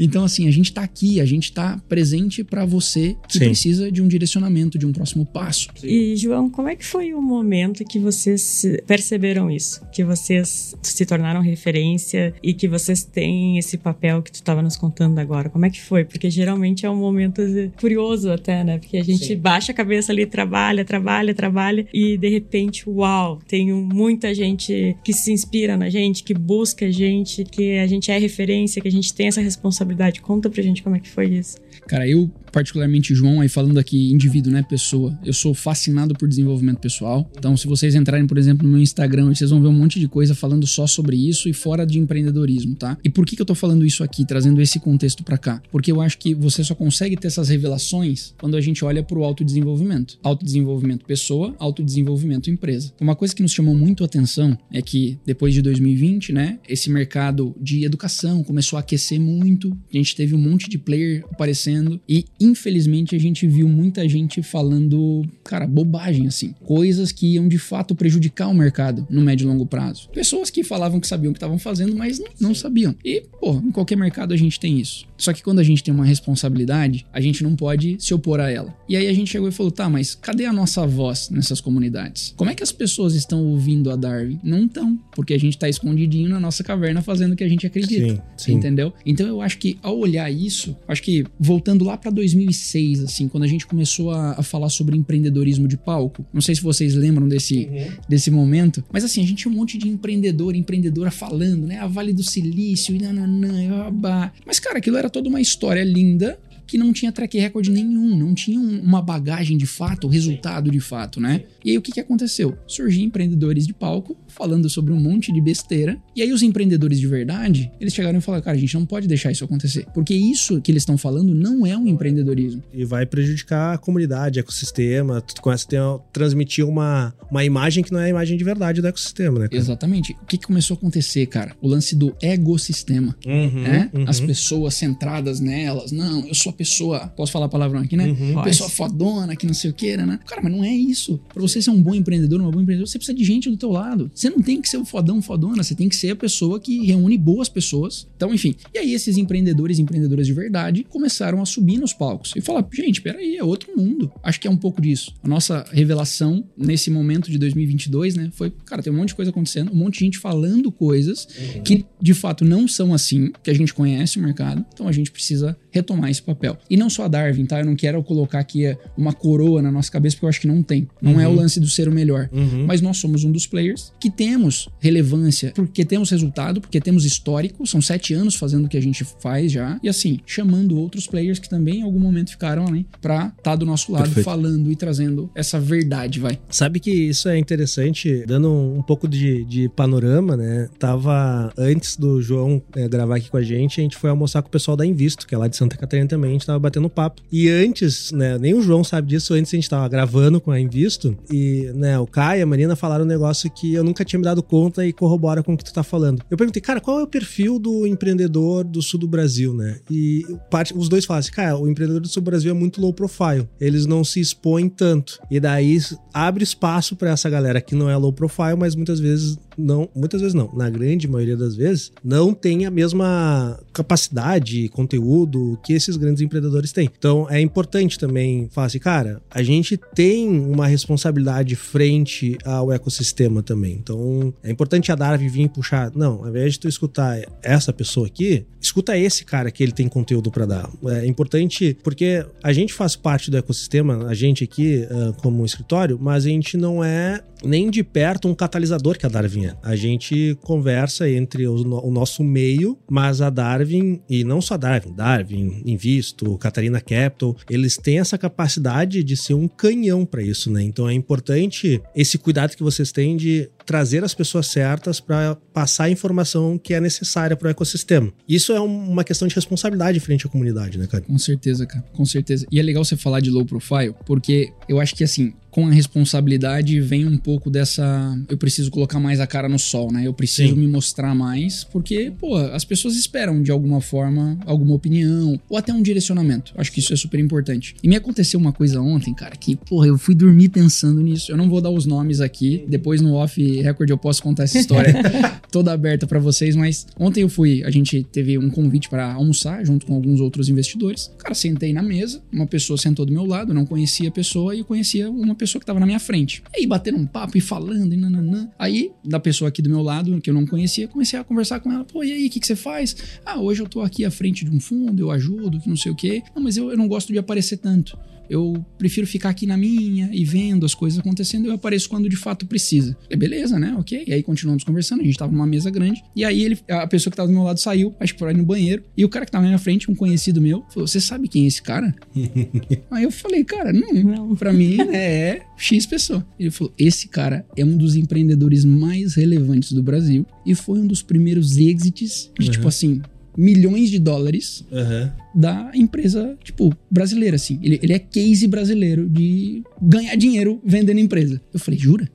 Então, 0.00 0.24
assim, 0.24 0.48
a 0.48 0.50
gente 0.50 0.72
tá 0.72 0.82
aqui, 0.82 1.20
a 1.20 1.26
gente 1.26 1.52
tá 1.52 1.78
presente 1.88 2.42
para 2.42 2.64
você 2.64 3.14
que 3.28 3.34
Sim. 3.34 3.44
precisa 3.44 3.92
de 3.92 4.00
um 4.00 4.08
direcionamento, 4.08 4.78
de 4.78 4.86
um 4.86 4.92
próximo 4.92 5.26
passo. 5.26 5.68
E, 5.84 6.16
João, 6.16 6.48
como 6.48 6.68
é 6.68 6.74
que 6.74 6.84
foi 6.84 7.12
o 7.12 7.20
momento 7.20 7.84
que 7.84 7.98
vocês 7.98 8.64
perceberam 8.86 9.50
isso? 9.50 9.82
Que 9.92 10.02
vocês 10.02 10.74
se 10.82 11.04
tornaram 11.04 11.42
referência 11.42 12.34
e 12.42 12.54
que 12.54 12.66
vocês 12.66 13.04
têm 13.04 13.58
esse 13.58 13.76
papel 13.76 14.22
que 14.22 14.32
tu 14.32 14.36
estava 14.36 14.62
nos 14.62 14.76
contando 14.76 15.18
agora? 15.18 15.50
Como 15.50 15.66
é 15.66 15.70
que 15.70 15.80
foi? 15.80 16.04
Porque 16.04 16.30
geralmente 16.30 16.86
é 16.86 16.90
um 16.90 16.96
momento 16.96 17.42
curioso 17.78 18.30
até, 18.32 18.64
né? 18.64 18.78
Porque 18.78 18.96
a 18.96 19.04
gente 19.04 19.26
Sim. 19.26 19.36
baixa 19.36 19.72
a 19.72 19.74
cabeça 19.74 20.12
ali, 20.12 20.24
trabalha, 20.24 20.84
trabalha, 20.84 21.34
trabalha 21.34 21.86
e 21.92 22.16
de 22.16 22.28
repente, 22.28 22.88
uau, 22.88 23.38
tem 23.46 23.70
muita 23.70 24.34
gente 24.34 24.96
que 25.04 25.12
se 25.12 25.30
inspira 25.30 25.76
na 25.76 25.90
gente, 25.90 26.24
que 26.24 26.32
busca 26.32 26.86
a 26.86 26.90
gente, 26.90 27.44
que 27.44 27.78
a 27.78 27.86
gente 27.86 28.10
é 28.10 28.18
referência, 28.18 28.80
que 28.80 28.88
a 28.88 28.92
gente 28.92 29.12
tem 29.12 29.28
essa 29.28 29.40
responsabilidade. 29.40 29.89
Conta 30.20 30.48
pra 30.50 30.62
gente 30.62 30.82
como 30.82 30.96
é 30.96 31.00
que 31.00 31.08
foi 31.08 31.26
isso. 31.26 31.56
Cara, 31.86 32.08
eu, 32.08 32.30
particularmente, 32.52 33.14
João, 33.14 33.40
aí 33.40 33.48
falando 33.48 33.78
aqui, 33.78 34.12
indivíduo, 34.12 34.52
né, 34.52 34.62
pessoa, 34.62 35.18
eu 35.24 35.32
sou 35.32 35.54
fascinado 35.54 36.14
por 36.14 36.28
desenvolvimento 36.28 36.78
pessoal. 36.78 37.30
Então, 37.36 37.56
se 37.56 37.66
vocês 37.66 37.94
entrarem, 37.94 38.26
por 38.26 38.38
exemplo, 38.38 38.66
no 38.66 38.72
meu 38.72 38.82
Instagram, 38.82 39.34
vocês 39.34 39.50
vão 39.50 39.60
ver 39.60 39.68
um 39.68 39.72
monte 39.72 39.98
de 39.98 40.08
coisa 40.08 40.34
falando 40.34 40.66
só 40.66 40.86
sobre 40.86 41.16
isso 41.16 41.48
e 41.48 41.52
fora 41.52 41.86
de 41.86 41.98
empreendedorismo, 41.98 42.74
tá? 42.74 42.98
E 43.04 43.10
por 43.10 43.24
que, 43.24 43.36
que 43.36 43.42
eu 43.42 43.46
tô 43.46 43.54
falando 43.54 43.84
isso 43.86 44.02
aqui, 44.02 44.24
trazendo 44.24 44.60
esse 44.60 44.78
contexto 44.78 45.22
pra 45.22 45.38
cá? 45.38 45.62
Porque 45.70 45.90
eu 45.90 46.00
acho 46.00 46.18
que 46.18 46.34
você 46.34 46.62
só 46.62 46.74
consegue 46.74 47.16
ter 47.16 47.28
essas 47.28 47.48
revelações 47.48 48.34
quando 48.38 48.56
a 48.56 48.60
gente 48.60 48.84
olha 48.84 49.02
pro 49.02 49.24
autodesenvolvimento. 49.24 50.18
Autodesenvolvimento 50.22 51.04
pessoa, 51.04 51.54
autodesenvolvimento 51.58 52.50
empresa. 52.50 52.92
Uma 53.00 53.16
coisa 53.16 53.34
que 53.34 53.42
nos 53.42 53.52
chamou 53.52 53.74
muito 53.74 54.02
a 54.02 54.06
atenção 54.06 54.56
é 54.72 54.82
que 54.82 55.18
depois 55.24 55.54
de 55.54 55.62
2020, 55.62 56.32
né, 56.32 56.58
esse 56.68 56.90
mercado 56.90 57.54
de 57.60 57.84
educação 57.84 58.42
começou 58.42 58.76
a 58.76 58.80
aquecer 58.80 59.20
muito. 59.20 59.76
A 59.92 59.96
gente 59.96 60.16
teve 60.16 60.34
um 60.34 60.38
monte 60.38 60.68
de 60.68 60.78
player 60.78 61.24
aparecendo 61.30 61.59
e 62.08 62.24
infelizmente 62.40 63.14
a 63.14 63.18
gente 63.18 63.46
viu 63.46 63.68
muita 63.68 64.08
gente 64.08 64.42
falando, 64.42 65.24
cara, 65.44 65.66
bobagem 65.66 66.26
assim, 66.26 66.54
coisas 66.64 67.12
que 67.12 67.34
iam 67.34 67.48
de 67.48 67.58
fato 67.58 67.94
prejudicar 67.94 68.48
o 68.48 68.54
mercado 68.54 69.06
no 69.10 69.20
médio 69.20 69.44
e 69.44 69.48
longo 69.48 69.66
prazo. 69.66 70.08
Pessoas 70.12 70.50
que 70.50 70.62
falavam 70.62 71.00
que 71.00 71.06
sabiam 71.06 71.30
o 71.30 71.34
que 71.34 71.38
estavam 71.38 71.58
fazendo, 71.58 71.94
mas 71.94 72.18
não, 72.18 72.28
não 72.40 72.54
sabiam. 72.54 72.94
E, 73.04 73.22
pô, 73.40 73.54
em 73.54 73.70
qualquer 73.70 73.96
mercado 73.96 74.32
a 74.32 74.36
gente 74.36 74.58
tem 74.58 74.78
isso. 74.78 75.06
Só 75.20 75.32
que 75.32 75.42
quando 75.42 75.58
a 75.58 75.62
gente 75.62 75.84
tem 75.84 75.92
uma 75.92 76.04
responsabilidade, 76.04 77.06
a 77.12 77.20
gente 77.20 77.42
não 77.42 77.54
pode 77.54 77.96
se 77.98 78.12
opor 78.14 78.40
a 78.40 78.50
ela. 78.50 78.74
E 78.88 78.96
aí 78.96 79.06
a 79.06 79.12
gente 79.12 79.30
chegou 79.30 79.48
e 79.48 79.52
falou: 79.52 79.70
tá, 79.70 79.88
mas 79.88 80.14
cadê 80.14 80.46
a 80.46 80.52
nossa 80.52 80.86
voz 80.86 81.28
nessas 81.30 81.60
comunidades? 81.60 82.34
Como 82.36 82.50
é 82.50 82.54
que 82.54 82.62
as 82.62 82.72
pessoas 82.72 83.14
estão 83.14 83.44
ouvindo 83.44 83.90
a 83.90 83.96
Darwin? 83.96 84.40
Não 84.42 84.64
estão, 84.64 84.98
porque 85.14 85.34
a 85.34 85.38
gente 85.38 85.58
tá 85.58 85.68
escondidinho 85.68 86.28
na 86.28 86.40
nossa 86.40 86.64
caverna 86.64 87.02
fazendo 87.02 87.32
o 87.32 87.36
que 87.36 87.44
a 87.44 87.48
gente 87.48 87.66
acredita. 87.66 88.14
Sim, 88.14 88.20
sim. 88.36 88.52
Entendeu? 88.54 88.92
Então 89.04 89.26
eu 89.26 89.40
acho 89.40 89.58
que 89.58 89.78
ao 89.82 89.98
olhar 89.98 90.30
isso, 90.30 90.76
acho 90.88 91.02
que 91.02 91.24
voltando 91.38 91.84
lá 91.84 91.96
pra 91.96 92.10
2006, 92.10 93.04
assim, 93.04 93.28
quando 93.28 93.44
a 93.44 93.46
gente 93.46 93.66
começou 93.66 94.10
a, 94.10 94.32
a 94.32 94.42
falar 94.42 94.70
sobre 94.70 94.96
empreendedorismo 94.96 95.68
de 95.68 95.76
palco, 95.76 96.24
não 96.32 96.40
sei 96.40 96.54
se 96.54 96.62
vocês 96.62 96.94
lembram 96.94 97.28
desse, 97.28 97.68
desse 98.08 98.30
momento, 98.30 98.82
mas 98.92 99.04
assim, 99.04 99.22
a 99.22 99.26
gente 99.26 99.42
tinha 99.42 99.52
um 99.52 99.56
monte 99.56 99.76
de 99.76 99.88
empreendedor, 99.88 100.54
empreendedora 100.54 101.10
falando, 101.10 101.66
né? 101.66 101.78
A 101.78 101.86
Vale 101.86 102.12
do 102.12 102.22
Silício, 102.22 102.94
e 102.94 102.98
nananã, 102.98 103.62
e 103.62 103.68
babá. 103.68 104.32
Mas, 104.46 104.58
cara, 104.58 104.78
aquilo 104.78 104.96
era 104.96 105.09
toda 105.10 105.28
uma 105.28 105.40
história 105.40 105.84
linda 105.84 106.38
que 106.66 106.78
não 106.78 106.92
tinha 106.92 107.10
track 107.10 107.36
record 107.36 107.66
nenhum, 107.66 108.16
não 108.16 108.32
tinha 108.32 108.60
um- 108.60 108.80
uma 108.80 109.02
bagagem 109.02 109.58
de 109.58 109.66
fato, 109.66 110.06
resultado 110.06 110.70
de 110.70 110.78
fato, 110.78 111.20
né? 111.20 111.42
E 111.64 111.70
aí 111.72 111.76
o 111.78 111.82
que, 111.82 111.90
que 111.90 111.98
aconteceu? 111.98 112.56
Surgiam 112.64 113.04
empreendedores 113.06 113.66
de 113.66 113.74
palco 113.74 114.16
falando 114.28 114.70
sobre 114.70 114.92
um 114.92 115.00
monte 115.00 115.32
de 115.32 115.40
besteira, 115.40 116.00
e 116.20 116.22
aí 116.22 116.32
os 116.34 116.42
empreendedores 116.42 117.00
de 117.00 117.06
verdade, 117.06 117.72
eles 117.80 117.94
chegaram 117.94 118.18
e 118.18 118.20
falaram, 118.20 118.44
cara, 118.44 118.54
a 118.54 118.60
gente 118.60 118.74
não 118.74 118.84
pode 118.84 119.08
deixar 119.08 119.32
isso 119.32 119.42
acontecer, 119.42 119.86
porque 119.94 120.12
isso 120.12 120.60
que 120.60 120.70
eles 120.70 120.82
estão 120.82 120.98
falando 120.98 121.34
não 121.34 121.64
é 121.64 121.74
um 121.74 121.86
empreendedorismo. 121.86 122.62
E 122.74 122.84
vai 122.84 123.06
prejudicar 123.06 123.72
a 123.72 123.78
comunidade, 123.78 124.38
ecossistema. 124.38 125.22
Tu 125.22 125.40
começa 125.40 125.64
a 125.64 125.68
ter, 125.68 125.80
transmitir 126.12 126.68
uma, 126.68 127.14
uma 127.30 127.42
imagem 127.42 127.82
que 127.82 127.90
não 127.90 128.00
é 128.00 128.04
a 128.04 128.08
imagem 128.10 128.36
de 128.36 128.44
verdade 128.44 128.82
do 128.82 128.86
ecossistema, 128.86 129.38
né? 129.38 129.48
cara? 129.48 129.58
Exatamente. 129.58 130.12
O 130.22 130.26
que, 130.26 130.36
que 130.36 130.46
começou 130.46 130.74
a 130.74 130.78
acontecer, 130.78 131.24
cara? 131.24 131.56
O 131.58 131.66
lance 131.66 131.96
do 131.96 132.14
ecossistema. 132.20 133.16
Uhum, 133.26 133.62
né? 133.62 133.90
uhum. 133.94 134.04
As 134.06 134.20
pessoas 134.20 134.74
centradas 134.74 135.40
nelas. 135.40 135.90
Não, 135.90 136.28
eu 136.28 136.34
sou 136.34 136.50
a 136.50 136.52
pessoa. 136.52 137.08
Posso 137.16 137.32
falar 137.32 137.48
palavrão 137.48 137.80
aqui, 137.80 137.96
né? 137.96 138.08
Uhum. 138.08 138.42
Pessoa 138.42 138.68
fodona, 138.68 139.34
que 139.34 139.46
não 139.46 139.54
sei 139.54 139.70
o 139.70 139.74
que, 139.74 139.96
né? 139.96 140.20
Cara, 140.26 140.42
mas 140.42 140.52
não 140.52 140.62
é 140.62 140.70
isso. 140.70 141.18
Pra 141.32 141.40
você 141.40 141.62
ser 141.62 141.70
um 141.70 141.80
bom 141.80 141.94
empreendedor, 141.94 142.38
uma 142.42 142.50
boa 142.50 142.62
empreendedora, 142.62 142.90
você 142.90 142.98
precisa 142.98 143.16
de 143.16 143.24
gente 143.24 143.48
do 143.48 143.56
teu 143.56 143.70
lado. 143.70 144.10
Você 144.14 144.28
não 144.28 144.42
tem 144.42 144.60
que 144.60 144.68
ser 144.68 144.76
o 144.76 144.84
fodão, 144.84 145.22
fodona. 145.22 145.62
Você 145.62 145.74
tem 145.74 145.88
que 145.88 145.96
ser 145.96 146.09
a 146.10 146.16
pessoa 146.16 146.60
que 146.60 146.84
reúne 146.86 147.16
boas 147.16 147.48
pessoas. 147.48 148.08
Então, 148.16 148.32
enfim. 148.34 148.54
E 148.74 148.78
aí, 148.78 148.94
esses 148.94 149.16
empreendedores 149.16 149.78
e 149.78 149.82
empreendedoras 149.82 150.26
de 150.26 150.32
verdade 150.32 150.84
começaram 150.88 151.40
a 151.40 151.46
subir 151.46 151.78
nos 151.78 151.92
palcos 151.92 152.32
e 152.36 152.40
falar: 152.40 152.66
gente, 152.72 153.00
peraí, 153.00 153.36
é 153.36 153.44
outro 153.44 153.76
mundo. 153.76 154.10
Acho 154.22 154.40
que 154.40 154.48
é 154.48 154.50
um 154.50 154.56
pouco 154.56 154.80
disso. 154.80 155.14
A 155.22 155.28
nossa 155.28 155.64
revelação 155.72 156.44
nesse 156.56 156.90
momento 156.90 157.30
de 157.30 157.38
2022, 157.38 158.14
né? 158.14 158.30
Foi, 158.32 158.50
cara, 158.64 158.82
tem 158.82 158.92
um 158.92 158.96
monte 158.96 159.08
de 159.08 159.14
coisa 159.14 159.30
acontecendo, 159.30 159.72
um 159.72 159.76
monte 159.76 159.98
de 159.98 160.04
gente 160.04 160.18
falando 160.18 160.70
coisas 160.70 161.26
que 161.64 161.84
de 162.00 162.14
fato 162.14 162.44
não 162.44 162.66
são 162.66 162.94
assim, 162.94 163.32
que 163.42 163.50
a 163.50 163.54
gente 163.54 163.74
conhece 163.74 164.18
o 164.18 164.22
mercado, 164.22 164.64
então 164.72 164.88
a 164.88 164.92
gente 164.92 165.10
precisa 165.10 165.56
retomar 165.70 166.10
esse 166.10 166.22
papel. 166.22 166.58
E 166.68 166.76
não 166.76 166.90
só 166.90 167.04
a 167.04 167.08
Darwin, 167.08 167.46
tá? 167.46 167.60
Eu 167.60 167.66
não 167.66 167.76
quero 167.76 168.02
colocar 168.02 168.40
aqui 168.40 168.66
eh, 168.66 168.76
uma 168.96 169.12
coroa 169.12 169.62
na 169.62 169.70
nossa 169.70 169.90
cabeça, 169.90 170.16
porque 170.16 170.24
eu 170.24 170.28
acho 170.28 170.40
que 170.40 170.46
não 170.46 170.62
tem. 170.62 170.88
Não 171.00 171.20
é 171.20 171.28
o 171.28 171.32
lance 171.32 171.60
do 171.60 171.68
ser 171.68 171.88
o 171.88 171.92
melhor. 171.92 172.28
Uhum. 172.32 172.66
Mas 172.66 172.80
nós 172.80 172.98
somos 172.98 173.24
um 173.24 173.30
dos 173.30 173.46
players 173.46 173.92
que 174.00 174.10
temos 174.10 174.68
relevância, 174.80 175.52
porque 175.54 175.84
temos 175.90 176.08
resultado, 176.08 176.60
porque 176.60 176.80
temos 176.80 177.04
histórico. 177.04 177.66
São 177.66 177.82
sete 177.82 178.14
anos 178.14 178.36
fazendo 178.36 178.66
o 178.66 178.68
que 178.68 178.76
a 178.76 178.80
gente 178.80 179.04
faz 179.18 179.50
já. 179.50 179.76
E 179.82 179.88
assim, 179.88 180.20
chamando 180.24 180.78
outros 180.78 181.08
players 181.08 181.40
que 181.40 181.50
também 181.50 181.80
em 181.80 181.82
algum 181.82 181.98
momento 181.98 182.30
ficaram 182.30 182.64
ali 182.64 182.86
pra 183.02 183.32
estar 183.36 183.56
do 183.56 183.66
nosso 183.66 183.90
lado, 183.90 184.04
Perfeito. 184.04 184.24
falando 184.24 184.70
e 184.70 184.76
trazendo 184.76 185.28
essa 185.34 185.58
verdade, 185.58 186.20
vai. 186.20 186.38
Sabe 186.48 186.78
que 186.78 186.92
isso 186.92 187.28
é 187.28 187.36
interessante, 187.36 188.24
dando 188.24 188.48
um 188.52 188.82
pouco 188.82 189.08
de, 189.08 189.44
de 189.46 189.68
panorama, 189.70 190.36
né? 190.36 190.68
Tava 190.78 191.52
antes 191.58 191.96
do 191.96 192.22
João 192.22 192.62
eh, 192.76 192.86
gravar 192.86 193.16
aqui 193.16 193.28
com 193.28 193.36
a 193.36 193.42
gente, 193.42 193.80
a 193.80 193.82
gente 193.82 193.96
foi 193.96 194.10
almoçar 194.10 194.42
com 194.42 194.48
o 194.48 194.50
pessoal 194.50 194.76
da 194.76 194.86
Invisto, 194.86 195.26
que 195.26 195.34
é 195.34 195.38
lá 195.38 195.48
de 195.48 195.56
Santa 195.56 195.76
Catarina 195.76 196.06
também, 196.06 196.30
a 196.30 196.32
gente 196.34 196.46
tava 196.46 196.58
batendo 196.60 196.88
papo. 196.88 197.20
E 197.32 197.48
antes, 197.48 198.12
né, 198.12 198.38
nem 198.38 198.54
o 198.54 198.62
João 198.62 198.84
sabe 198.84 199.08
disso, 199.08 199.34
antes 199.34 199.52
a 199.52 199.56
gente 199.56 199.68
tava 199.68 199.88
gravando 199.88 200.40
com 200.40 200.52
a 200.52 200.60
Invisto, 200.60 201.18
e, 201.32 201.68
né, 201.74 201.98
o 201.98 202.06
Caio 202.06 202.38
e 202.38 202.42
a 202.42 202.46
Marina 202.46 202.76
falaram 202.76 203.04
um 203.04 203.08
negócio 203.08 203.50
que 203.50 203.74
eu 203.74 203.82
nunca 203.82 204.04
tinha 204.04 204.20
me 204.20 204.24
dado 204.24 204.40
conta 204.40 204.86
e 204.86 204.92
corrobora 204.92 205.42
com 205.42 205.54
o 205.54 205.56
que 205.56 205.64
tu 205.64 205.72
tá 205.72 205.79
falando. 205.82 206.22
Eu 206.30 206.36
perguntei, 206.36 206.60
cara, 206.60 206.80
qual 206.80 207.00
é 207.00 207.02
o 207.02 207.06
perfil 207.06 207.58
do 207.58 207.86
empreendedor 207.86 208.64
do 208.64 208.82
sul 208.82 209.00
do 209.00 209.08
Brasil, 209.08 209.54
né? 209.54 209.78
E 209.90 210.24
parte, 210.50 210.76
os 210.76 210.88
dois 210.88 211.04
falam 211.04 211.20
assim, 211.20 211.32
cara, 211.32 211.56
o 211.56 211.68
empreendedor 211.68 212.00
do 212.00 212.08
sul 212.08 212.22
do 212.22 212.26
Brasil 212.26 212.50
é 212.50 212.54
muito 212.54 212.80
low 212.80 212.92
profile, 212.92 213.48
eles 213.60 213.86
não 213.86 214.04
se 214.04 214.20
expõem 214.20 214.68
tanto. 214.68 215.18
E 215.30 215.38
daí 215.40 215.78
abre 216.12 216.42
espaço 216.42 216.96
pra 216.96 217.10
essa 217.10 217.28
galera 217.30 217.60
que 217.60 217.74
não 217.74 217.88
é 217.88 217.96
low 217.96 218.12
profile, 218.12 218.56
mas 218.56 218.74
muitas 218.74 219.00
vezes 219.00 219.38
não, 219.60 219.88
muitas 219.94 220.20
vezes 220.20 220.34
não, 220.34 220.50
na 220.54 220.70
grande 220.70 221.06
maioria 221.06 221.36
das 221.36 221.54
vezes, 221.54 221.92
não 222.02 222.32
tem 222.32 222.64
a 222.64 222.70
mesma 222.70 223.58
capacidade, 223.72 224.68
conteúdo 224.70 225.58
que 225.64 225.72
esses 225.72 225.96
grandes 225.96 226.22
empreendedores 226.22 226.72
têm. 226.72 226.90
Então 226.98 227.26
é 227.28 227.40
importante 227.40 227.98
também 227.98 228.48
falar 228.50 228.68
assim, 228.68 228.78
cara, 228.78 229.20
a 229.30 229.42
gente 229.42 229.78
tem 229.94 230.28
uma 230.28 230.66
responsabilidade 230.66 231.54
frente 231.56 232.36
ao 232.44 232.72
ecossistema 232.72 233.42
também. 233.42 233.74
Então 233.74 234.32
é 234.42 234.50
importante 234.50 234.90
a 234.90 234.94
Darwin 234.94 235.28
vir 235.28 235.48
puxar, 235.48 235.69
não, 235.94 236.22
ao 236.22 236.28
invés 236.28 236.54
de 236.54 236.60
tu 236.60 236.68
escutar 236.68 237.20
essa 237.42 237.72
pessoa 237.72 238.06
aqui, 238.06 238.46
escuta 238.60 238.96
esse 238.96 239.24
cara 239.24 239.50
que 239.50 239.62
ele 239.62 239.72
tem 239.72 239.88
conteúdo 239.88 240.30
pra 240.30 240.46
dar. 240.46 240.70
É 241.02 241.06
importante 241.06 241.76
porque 241.82 242.24
a 242.42 242.52
gente 242.52 242.72
faz 242.72 242.96
parte 242.96 243.30
do 243.30 243.36
ecossistema, 243.36 244.06
a 244.06 244.14
gente 244.14 244.44
aqui 244.44 244.86
ah, 244.90 245.12
como 245.22 245.44
escritório, 245.44 245.98
mas 246.00 246.26
a 246.26 246.28
gente 246.28 246.56
não 246.56 246.82
é 246.84 247.20
nem 247.42 247.70
de 247.70 247.82
perto 247.82 248.28
um 248.28 248.34
catalisador 248.34 248.98
que 248.98 249.06
a 249.06 249.08
Darwin 249.08 249.46
é. 249.46 249.56
A 249.62 249.74
gente 249.74 250.36
conversa 250.42 251.08
entre 251.08 251.46
o, 251.46 251.54
o 251.54 251.90
nosso 251.90 252.22
meio, 252.22 252.78
mas 252.88 253.22
a 253.22 253.30
Darwin, 253.30 254.00
e 254.08 254.24
não 254.24 254.42
só 254.42 254.54
a 254.54 254.56
Darwin, 254.58 254.92
Darwin, 254.92 255.62
Invisto, 255.64 255.90
Visto, 256.00 256.38
Catarina 256.38 256.80
Capital, 256.80 257.36
eles 257.48 257.76
têm 257.76 257.98
essa 257.98 258.16
capacidade 258.16 259.02
de 259.02 259.16
ser 259.16 259.34
um 259.34 259.48
canhão 259.48 260.04
para 260.04 260.22
isso, 260.22 260.50
né? 260.50 260.62
Então 260.62 260.88
é 260.88 260.94
importante 260.94 261.80
esse 261.94 262.18
cuidado 262.18 262.56
que 262.56 262.62
vocês 262.62 262.92
têm 262.92 263.16
de 263.16 263.50
trazer 263.66 264.02
as 264.02 264.14
pessoas 264.14 264.46
certas 264.46 265.00
para 265.00 265.36
passar 265.60 265.84
a 265.84 265.90
informação 265.90 266.56
que 266.56 266.72
é 266.72 266.80
necessária 266.80 267.36
para 267.36 267.48
o 267.48 267.50
ecossistema. 267.50 268.10
Isso 268.26 268.50
é 268.50 268.60
uma 268.60 269.04
questão 269.04 269.28
de 269.28 269.34
responsabilidade 269.34 270.00
frente 270.00 270.26
à 270.26 270.30
comunidade, 270.30 270.78
né, 270.78 270.86
cara? 270.86 271.04
Com 271.04 271.18
certeza, 271.18 271.66
cara, 271.66 271.84
com 271.92 272.06
certeza. 272.06 272.46
E 272.50 272.58
é 272.58 272.62
legal 272.62 272.82
você 272.82 272.96
falar 272.96 273.20
de 273.20 273.28
low 273.28 273.44
profile, 273.44 273.94
porque 274.06 274.50
eu 274.66 274.80
acho 274.80 274.94
que 274.94 275.04
assim, 275.04 275.34
com 275.50 275.66
a 275.66 275.70
responsabilidade 275.70 276.80
vem 276.80 277.06
um 277.06 277.18
pouco 277.18 277.50
dessa. 277.50 278.18
Eu 278.28 278.38
preciso 278.38 278.70
colocar 278.70 279.00
mais 279.00 279.20
a 279.20 279.26
cara 279.26 279.48
no 279.48 279.58
sol, 279.58 279.92
né? 279.92 280.06
Eu 280.06 280.14
preciso 280.14 280.54
Sim. 280.54 280.60
me 280.60 280.66
mostrar 280.66 281.14
mais, 281.14 281.64
porque, 281.64 282.12
pô, 282.18 282.36
as 282.36 282.64
pessoas 282.64 282.94
esperam 282.94 283.42
de 283.42 283.50
alguma 283.50 283.80
forma 283.80 284.38
alguma 284.46 284.74
opinião 284.74 285.40
ou 285.48 285.56
até 285.56 285.72
um 285.72 285.82
direcionamento. 285.82 286.52
Acho 286.56 286.70
que 286.72 286.80
isso 286.80 286.92
é 286.92 286.96
super 286.96 287.18
importante. 287.18 287.74
E 287.82 287.88
me 287.88 287.96
aconteceu 287.96 288.38
uma 288.38 288.52
coisa 288.52 288.80
ontem, 288.80 289.12
cara, 289.12 289.36
que, 289.36 289.56
porra, 289.56 289.88
eu 289.88 289.98
fui 289.98 290.14
dormir 290.14 290.48
pensando 290.48 291.00
nisso. 291.00 291.32
Eu 291.32 291.36
não 291.36 291.48
vou 291.48 291.60
dar 291.60 291.70
os 291.70 291.84
nomes 291.84 292.20
aqui, 292.20 292.64
depois 292.68 293.00
no 293.00 293.14
off 293.14 293.40
record 293.60 293.90
eu 293.90 293.98
posso 293.98 294.22
contar 294.22 294.44
essa 294.44 294.58
história 294.58 294.94
toda 295.50 295.72
aberta 295.72 296.06
para 296.06 296.18
vocês, 296.18 296.54
mas 296.56 296.86
ontem 296.98 297.22
eu 297.22 297.28
fui, 297.28 297.62
a 297.64 297.70
gente 297.70 298.02
teve 298.04 298.38
um 298.38 298.48
convite 298.48 298.88
para 298.88 299.12
almoçar 299.12 299.64
junto 299.64 299.86
com 299.86 299.94
alguns 299.94 300.20
outros 300.20 300.48
investidores. 300.48 301.12
Cara, 301.18 301.34
sentei 301.34 301.72
na 301.72 301.82
mesa, 301.82 302.22
uma 302.32 302.46
pessoa 302.46 302.76
sentou 302.76 303.04
do 303.04 303.12
meu 303.12 303.24
lado, 303.24 303.52
não 303.52 303.66
conhecia 303.66 304.08
a 304.08 304.12
pessoa 304.12 304.54
e 304.54 304.60
eu 304.60 304.64
conhecia 304.64 305.10
uma 305.10 305.34
pessoa 305.34 305.60
que 305.60 305.66
tava 305.66 305.80
na 305.80 305.86
minha 305.86 305.98
frente. 305.98 306.42
E 306.54 306.60
aí, 306.60 306.66
batendo 306.66 306.98
um 306.98 307.06
papo 307.06 307.36
e 307.36 307.40
falando, 307.40 307.92
e 307.92 307.96
nananã. 307.96 308.48
Aí, 308.58 308.90
da 309.04 309.18
pessoa 309.18 309.48
aqui 309.48 309.60
do 309.60 309.68
meu 309.68 309.82
lado, 309.82 310.20
que 310.20 310.30
eu 310.30 310.34
não 310.34 310.46
conhecia, 310.46 310.86
comecei 310.88 311.18
a 311.18 311.24
conversar 311.24 311.60
com 311.60 311.72
ela. 311.72 311.84
Pô, 311.84 312.04
e 312.04 312.12
aí, 312.12 312.26
o 312.26 312.30
que, 312.30 312.40
que 312.40 312.46
você 312.46 312.56
faz? 312.56 312.96
Ah, 313.24 313.40
hoje 313.40 313.62
eu 313.62 313.68
tô 313.68 313.80
aqui 313.80 314.04
à 314.04 314.10
frente 314.10 314.44
de 314.44 314.50
um 314.50 314.60
fundo, 314.60 315.00
eu 315.02 315.10
ajudo, 315.10 315.60
que 315.60 315.68
não 315.68 315.76
sei 315.76 315.92
o 315.92 315.94
quê. 315.94 316.22
Não, 316.34 316.42
mas 316.42 316.56
eu, 316.56 316.70
eu 316.70 316.76
não 316.76 316.88
gosto 316.88 317.12
de 317.12 317.18
aparecer 317.18 317.56
tanto. 317.56 317.98
Eu 318.30 318.64
prefiro 318.78 319.06
ficar 319.08 319.30
aqui 319.30 319.44
na 319.44 319.56
minha 319.56 320.08
e 320.12 320.24
vendo 320.24 320.64
as 320.64 320.72
coisas 320.72 321.00
acontecendo. 321.00 321.46
Eu 321.46 321.54
apareço 321.54 321.88
quando 321.88 322.08
de 322.08 322.16
fato 322.16 322.46
precisa. 322.46 322.96
É 323.10 323.16
beleza, 323.16 323.58
né? 323.58 323.74
Ok. 323.76 324.04
E 324.06 324.12
aí 324.12 324.22
continuamos 324.22 324.62
conversando. 324.62 325.00
A 325.00 325.04
gente 325.04 325.18
tava 325.18 325.32
numa 325.32 325.46
mesa 325.46 325.68
grande. 325.68 326.00
E 326.14 326.24
aí 326.24 326.42
ele, 326.42 326.58
a 326.68 326.86
pessoa 326.86 327.10
que 327.10 327.16
tava 327.16 327.26
do 327.26 327.34
meu 327.34 327.42
lado 327.42 327.58
saiu, 327.58 327.92
acho 327.98 328.12
que 328.12 328.20
foi 328.20 328.32
no 328.32 328.44
banheiro. 328.44 328.84
E 328.96 329.04
o 329.04 329.08
cara 329.08 329.26
que 329.26 329.32
tava 329.32 329.42
na 329.42 329.48
minha 329.48 329.58
frente, 329.58 329.90
um 329.90 329.96
conhecido 329.96 330.40
meu, 330.40 330.64
falou: 330.70 330.86
Você 330.86 331.00
sabe 331.00 331.26
quem 331.26 331.44
é 331.44 331.48
esse 331.48 331.60
cara? 331.60 331.92
aí 332.90 333.02
eu 333.02 333.10
falei, 333.10 333.42
cara, 333.42 333.72
não. 333.72 333.92
não. 333.92 334.36
Pra 334.36 334.52
mim 334.52 334.78
é 334.92 335.42
X 335.56 335.84
pessoa. 335.84 336.24
Ele 336.38 336.52
falou: 336.52 336.72
Esse 336.78 337.08
cara 337.08 337.44
é 337.56 337.64
um 337.64 337.76
dos 337.76 337.96
empreendedores 337.96 338.64
mais 338.64 339.14
relevantes 339.14 339.72
do 339.72 339.82
Brasil. 339.82 340.24
E 340.46 340.54
foi 340.54 340.78
um 340.78 340.86
dos 340.86 341.02
primeiros 341.02 341.58
exits 341.58 342.30
de, 342.38 342.46
uhum. 342.46 342.52
tipo 342.52 342.68
assim, 342.68 343.02
milhões 343.40 343.90
de 343.90 343.98
dólares 343.98 344.64
uhum. 344.70 345.10
da 345.34 345.70
empresa, 345.74 346.36
tipo, 346.44 346.74
brasileira, 346.90 347.36
assim. 347.36 347.58
Ele, 347.62 347.80
ele 347.82 347.92
é 347.94 347.98
case 347.98 348.46
brasileiro 348.46 349.08
de 349.08 349.62
ganhar 349.80 350.14
dinheiro 350.14 350.60
vendendo 350.64 351.00
empresa. 351.00 351.40
Eu 351.52 351.58
falei, 351.58 351.80
jura? 351.80 352.08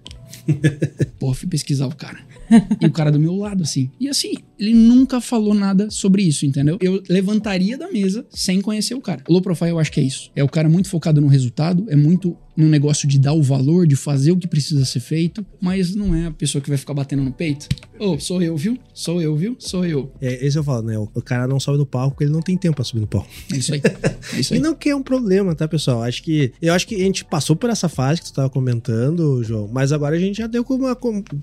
Pô, 1.20 1.34
fui 1.34 1.48
pesquisar 1.48 1.88
o 1.88 1.96
cara. 1.96 2.20
e 2.80 2.86
o 2.86 2.92
cara 2.92 3.12
do 3.12 3.20
meu 3.20 3.36
lado, 3.36 3.64
assim. 3.64 3.90
E 4.00 4.08
assim, 4.08 4.36
ele 4.60 4.74
nunca 4.74 5.20
falou 5.22 5.54
nada 5.54 5.90
sobre 5.90 6.24
isso, 6.24 6.46
entendeu? 6.46 6.78
Eu 6.82 7.02
levantaria 7.10 7.78
da 7.78 7.92
mesa 7.92 8.26
sem 8.30 8.62
conhecer 8.62 8.96
o 8.96 9.02
cara. 9.02 9.24
Low 9.30 9.42
profile 9.42 9.72
eu 9.72 9.80
acho 9.80 9.92
que 9.92 10.00
é 10.00 10.04
isso. 10.04 10.32
É 10.36 10.44
o 10.44 10.50
cara 10.50 10.70
muito 10.70 10.90
focado 10.90 11.22
no 11.22 11.28
resultado, 11.28 11.86
é 11.90 11.96
muito 11.96 12.38
no 12.56 12.68
negócio 12.68 13.08
de 13.08 13.20
dar 13.20 13.34
o 13.34 13.44
valor, 13.44 13.86
de 13.86 13.96
fazer 13.96 14.32
o 14.32 14.38
que 14.38 14.48
precisa 14.48 14.86
ser 14.86 15.02
feito, 15.02 15.46
mas 15.60 15.94
não 15.94 16.16
é 16.16 16.28
a 16.28 16.32
pessoa 16.32 16.62
que 16.62 16.70
vai 16.70 16.78
ficar 16.78 16.94
batendo 16.94 17.24
no 17.24 17.32
peito. 17.32 17.68
Ô, 18.00 18.12
oh, 18.12 18.20
sou 18.20 18.42
eu, 18.42 18.56
viu? 18.56 18.78
Sou 18.94 19.22
eu, 19.22 19.36
viu? 19.36 19.56
Sou 19.60 19.86
eu. 19.86 20.12
É, 20.22 20.46
esse 20.46 20.58
eu 20.58 20.64
falo, 20.64 20.82
né? 20.84 20.98
O 20.98 21.22
cara 21.22 21.48
não 21.48 21.60
sobe 21.60 21.78
no 21.78 21.86
palco 21.86 22.12
porque 22.12 22.26
ele 22.26 22.34
não 22.34 22.42
tem 22.42 22.58
tempo 22.58 22.76
pra 22.76 22.84
subir 22.84 23.02
no 23.02 23.08
palco. 23.08 23.28
É 23.52 23.58
isso 23.58 23.74
aí. 23.74 23.82
É 24.34 24.40
isso 24.40 24.54
aí. 24.54 24.60
e 24.60 24.62
não 24.62 24.76
que 24.76 24.90
é 24.90 24.96
um 24.96 25.04
problema, 25.04 25.56
tá, 25.56 25.68
pessoal? 25.68 26.04
Acho 26.04 26.22
que. 26.24 26.52
Eu 26.62 26.74
acho 26.74 26.88
que 26.88 26.96
a 26.96 27.00
gente 27.00 27.24
passou 27.24 27.56
por 27.56 27.70
essa 27.70 27.88
fase 27.88 28.22
que 28.22 28.28
tu 28.28 28.34
tava 28.34 28.50
comentando, 28.50 29.44
João, 29.44 29.70
mas 29.72 29.92
agora 29.92 30.16
a 30.16 30.20
gente 30.20 30.38
já 30.38 30.48
deu 30.48 30.64
como 30.64 30.86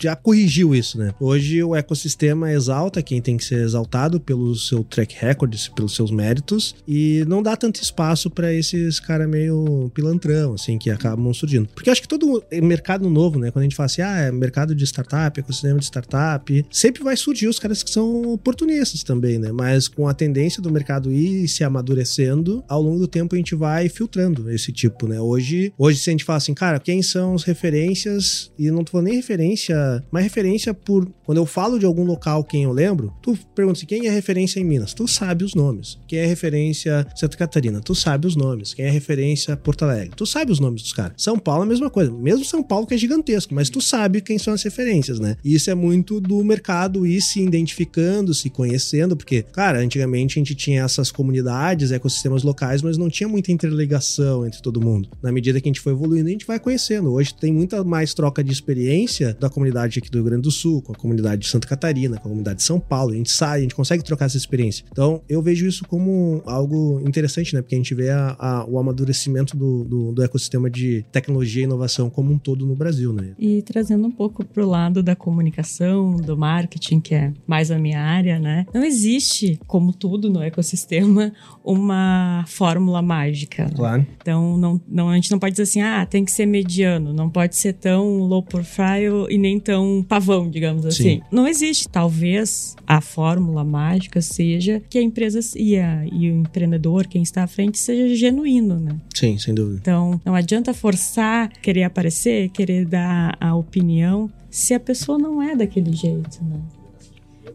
já 0.01 0.15
corrigiu 0.15 0.75
isso, 0.75 0.99
né? 0.99 1.15
Hoje 1.19 1.63
o 1.63 1.75
ecossistema 1.75 2.53
exalta 2.53 3.02
quem 3.03 3.21
tem 3.21 3.37
que 3.37 3.45
ser 3.45 3.63
exaltado 3.63 4.21
pelo 4.21 4.55
seu 4.55 4.85
track 4.85 5.17
record, 5.19 5.55
pelos 5.75 5.95
seus 5.95 6.11
méritos, 6.11 6.75
e 6.87 7.25
não 7.27 7.43
dá 7.43 7.57
tanto 7.57 7.83
espaço 7.83 8.31
para 8.31 8.53
esses 8.53 9.01
cara 9.01 9.27
meio 9.27 9.91
pilantrão, 9.95 10.55
assim, 10.55 10.79
que 10.79 10.91
acabam 10.91 11.33
surgindo. 11.33 11.69
Porque 11.75 11.91
acho 11.91 12.03
que 12.03 12.09
todo 12.09 12.43
mercado 12.63 13.09
novo, 13.11 13.39
né? 13.39 13.51
Quando 13.51 13.63
a 13.63 13.65
gente 13.65 13.77
fala 13.77 13.87
assim, 13.87 14.03
ah, 14.03 14.19
é 14.21 14.33
mercado 14.33 14.75
de 14.75 14.85
startup, 14.85 15.39
ecossistema 15.39 15.79
de 15.79 15.85
startup, 15.85 16.67
sempre 16.71 17.03
vai 17.03 17.17
surgir 17.17 17.49
os 17.49 17.59
caras 17.59 17.83
que 17.83 17.91
são 17.91 18.33
oportunistas 18.33 19.03
também, 19.03 19.39
né? 19.39 19.53
Mas 19.53 19.89
com 19.89 20.09
a 20.09 20.15
tendência 20.15 20.63
do 20.63 20.71
mercado 20.71 21.13
ir 21.13 21.49
se 21.49 21.65
amadurecendo, 21.65 22.65
ao 22.69 22.83
longo 22.83 22.99
do 22.99 23.09
tempo 23.09 23.35
a 23.35 23.39
gente 23.39 23.55
vai 23.55 23.89
filtrando 23.89 24.51
esse 24.51 24.73
tipo, 24.73 25.07
né? 25.07 25.21
Hoje, 25.21 25.73
hoje 25.79 25.99
se 25.99 26.11
a 26.11 26.13
gente 26.13 26.25
fala 26.25 26.39
assim, 26.39 26.55
cara, 26.55 26.79
quem 26.79 27.03
são 27.03 27.35
as 27.35 27.45
referências, 27.45 28.51
e 28.59 28.71
não 28.71 28.85
tô 28.85 28.93
falando 28.93 29.07
nem 29.07 29.17
referência, 29.17 30.03
mas 30.11 30.25
referência 30.25 30.73
por. 30.75 31.09
Quando 31.25 31.39
eu 31.39 31.47
falo 31.47 31.79
de 31.79 31.87
algum 31.87 32.05
local, 32.05 32.45
quem 32.45 32.65
eu 32.65 32.73
lembro, 32.73 32.92
tu 33.23 33.39
pergunta 33.55 33.79
assim, 33.79 33.87
quem 33.87 34.07
é 34.07 34.11
referência 34.11 34.61
em 34.61 34.65
Minas? 34.65 34.95
Tu 34.95 35.07
sabe 35.09 35.45
os 35.45 35.55
nomes. 35.55 35.99
Quem 36.07 36.19
é 36.19 36.27
referência 36.27 37.07
Santa 37.17 37.37
Catarina? 37.37 37.81
Tu 37.81 37.95
sabe 37.95 38.27
os 38.27 38.37
nomes. 38.37 38.75
Quem 38.75 38.85
é 38.85 38.91
referência 38.91 39.57
Porto 39.57 39.85
Alegre? 39.85 40.13
Tu 40.17 40.27
sabe 40.27 40.53
os 40.53 40.61
nomes 40.61 40.83
dos 40.83 40.93
caras. 40.93 41.15
São 41.17 41.39
Paulo 41.39 41.63
é 41.63 41.67
a 41.67 41.69
mesma 41.69 41.91
coisa. 41.91 42.11
Mesmo 42.13 42.45
São 42.45 42.63
Paulo 42.63 42.87
que 42.87 42.95
é 42.95 42.99
gigantesco, 42.99 43.55
mas 43.55 43.71
tu 43.71 43.81
sabe 43.81 44.21
quem 44.21 44.39
são 44.39 44.55
as 44.55 44.63
referências, 44.63 45.19
né? 45.19 45.37
E 45.45 45.55
isso 45.55 45.71
é 45.71 45.75
muito 45.75 46.21
do 46.21 46.43
mercado 46.45 47.07
ir 47.07 47.21
se 47.21 47.41
identificando, 47.41 48.35
se 48.35 48.51
conhecendo, 48.51 49.17
porque, 49.17 49.43
cara, 49.43 49.81
antigamente 49.81 50.39
a 50.39 50.41
gente 50.41 50.55
tinha 50.55 50.83
essas 50.83 51.11
comunidades, 51.11 51.91
ecossistemas 51.91 52.43
locais, 52.43 52.83
mas 52.83 52.99
não 52.99 53.09
tinha 53.09 53.29
muita 53.29 53.53
interligação 53.53 54.47
entre 54.47 54.61
todo 54.61 54.81
mundo. 54.81 55.09
Na 55.23 55.33
medida 55.33 55.61
que 55.61 55.69
a 55.69 55.71
gente 55.71 55.81
foi 55.81 55.93
evoluindo, 55.93 56.29
a 56.29 56.33
gente 56.33 56.47
vai 56.47 56.59
conhecendo. 56.59 57.13
Hoje 57.13 57.35
tem 57.35 57.53
muita 57.53 57.83
mais 57.85 58.15
troca 58.15 58.43
de 58.43 58.53
experiência 58.53 59.37
da 59.39 59.49
comunidade 59.49 59.99
aqui 59.99 60.11
do 60.11 60.19
Rio 60.19 60.25
Grande 60.25 60.43
do 60.43 60.51
Sul, 60.51 60.83
com 60.83 60.93
a 60.93 60.97
comunidade 60.97 61.43
de 61.43 61.49
Santa 61.49 61.67
Catarina, 61.67 62.17
com 62.17 62.29
a 62.29 62.31
comunidade 62.31 62.59
de 62.59 62.65
São 62.65 62.81
Paulo. 62.83 63.13
A 63.13 63.17
gente 63.17 63.31
sai, 63.31 63.61
a 63.61 63.63
gente 63.63 63.75
consegue 63.75 64.03
trocar 64.03 64.27
essa 64.27 64.37
experiência. 64.37 64.85
Então, 64.91 65.23
eu 65.29 65.41
vejo 65.43 65.67
isso 65.67 65.85
como 65.87 66.43
algo 66.45 67.01
interessante, 67.07 67.55
né? 67.55 67.63
Porque 67.63 67.75
a 67.75 67.79
gente 67.79 67.95
vê 67.95 68.11
a, 68.11 68.37
a, 68.39 68.67
o 68.69 68.79
amadurecimento 68.79 69.57
do, 69.57 69.85
do, 69.85 70.13
do 70.13 70.23
ecossistema 70.23 70.69
de 70.69 71.05
tecnologia 71.11 71.63
e 71.63 71.65
inovação 71.65 72.11
como 72.11 72.33
um 72.33 72.39
todo 72.39 72.67
no 72.67 72.75
Brasil, 72.75 73.13
né? 73.13 73.35
E 73.39 73.63
trazendo 73.63 74.07
um 74.07 74.11
pouco 74.11 74.45
pro 74.45 74.67
lado 74.67 75.03
da 75.03 75.17
comunicação, 75.17 76.17
do 76.17 76.37
marketing, 76.37 77.01
que 77.01 77.15
é 77.15 77.33
mais 77.47 77.71
a 77.71 77.79
minha 77.79 78.01
área, 78.01 78.39
né? 78.39 78.67
Não 78.73 78.85
existe, 78.85 79.59
como 79.67 79.93
tudo 79.93 80.31
no 80.31 80.43
ecossistema, 80.43 81.33
uma 81.65 82.45
fórmula 82.47 83.01
mágica. 83.01 83.65
Né? 83.65 83.73
Claro. 83.75 84.07
Então, 84.21 84.57
não, 84.57 84.81
não, 84.89 85.09
a 85.09 85.15
gente 85.15 85.31
não 85.31 85.39
pode 85.39 85.53
dizer 85.53 85.63
assim, 85.65 85.81
ah, 85.81 86.05
tem 86.07 86.25
que 86.25 86.33
ser 86.33 86.47
mediano, 86.47 87.13
não 87.13 87.31
pode 87.31 87.57
ser 87.57 87.75
tão 87.75 88.19
low 88.19 88.43
profile 88.43 89.27
e 89.31 89.39
nem 89.39 89.59
tão 89.59 90.05
pavão, 90.09 90.51
digamos 90.51 90.85
assim. 90.87 91.03
Sim. 91.03 91.23
Não 91.31 91.47
existe. 91.47 91.89
Talvez 91.89 92.72
a 92.87 93.01
fórmula 93.01 93.65
mágica 93.65 94.21
seja 94.21 94.83
que 94.89 94.99
a 94.99 95.03
empresa 95.03 95.41
e, 95.57 95.79
a, 95.79 96.05
e 96.07 96.31
o 96.31 96.41
empreendedor, 96.41 97.07
quem 97.07 97.23
está 97.23 97.43
à 97.43 97.47
frente, 97.47 97.79
seja 97.79 98.15
genuíno, 98.15 98.79
né? 98.79 98.97
Sim, 99.15 99.39
sem 99.39 99.55
dúvida. 99.55 99.79
Então, 99.81 100.21
não 100.25 100.35
adianta 100.35 100.75
forçar, 100.75 101.49
querer 101.61 101.85
aparecer, 101.85 102.49
querer 102.51 102.85
dar 102.85 103.37
a 103.41 103.55
opinião, 103.55 104.31
se 104.51 104.75
a 104.75 104.81
pessoa 104.81 105.19
não 105.19 105.43
é 105.43 105.57
daquele 105.57 105.93
jeito, 105.93 106.43
né? 106.45 106.61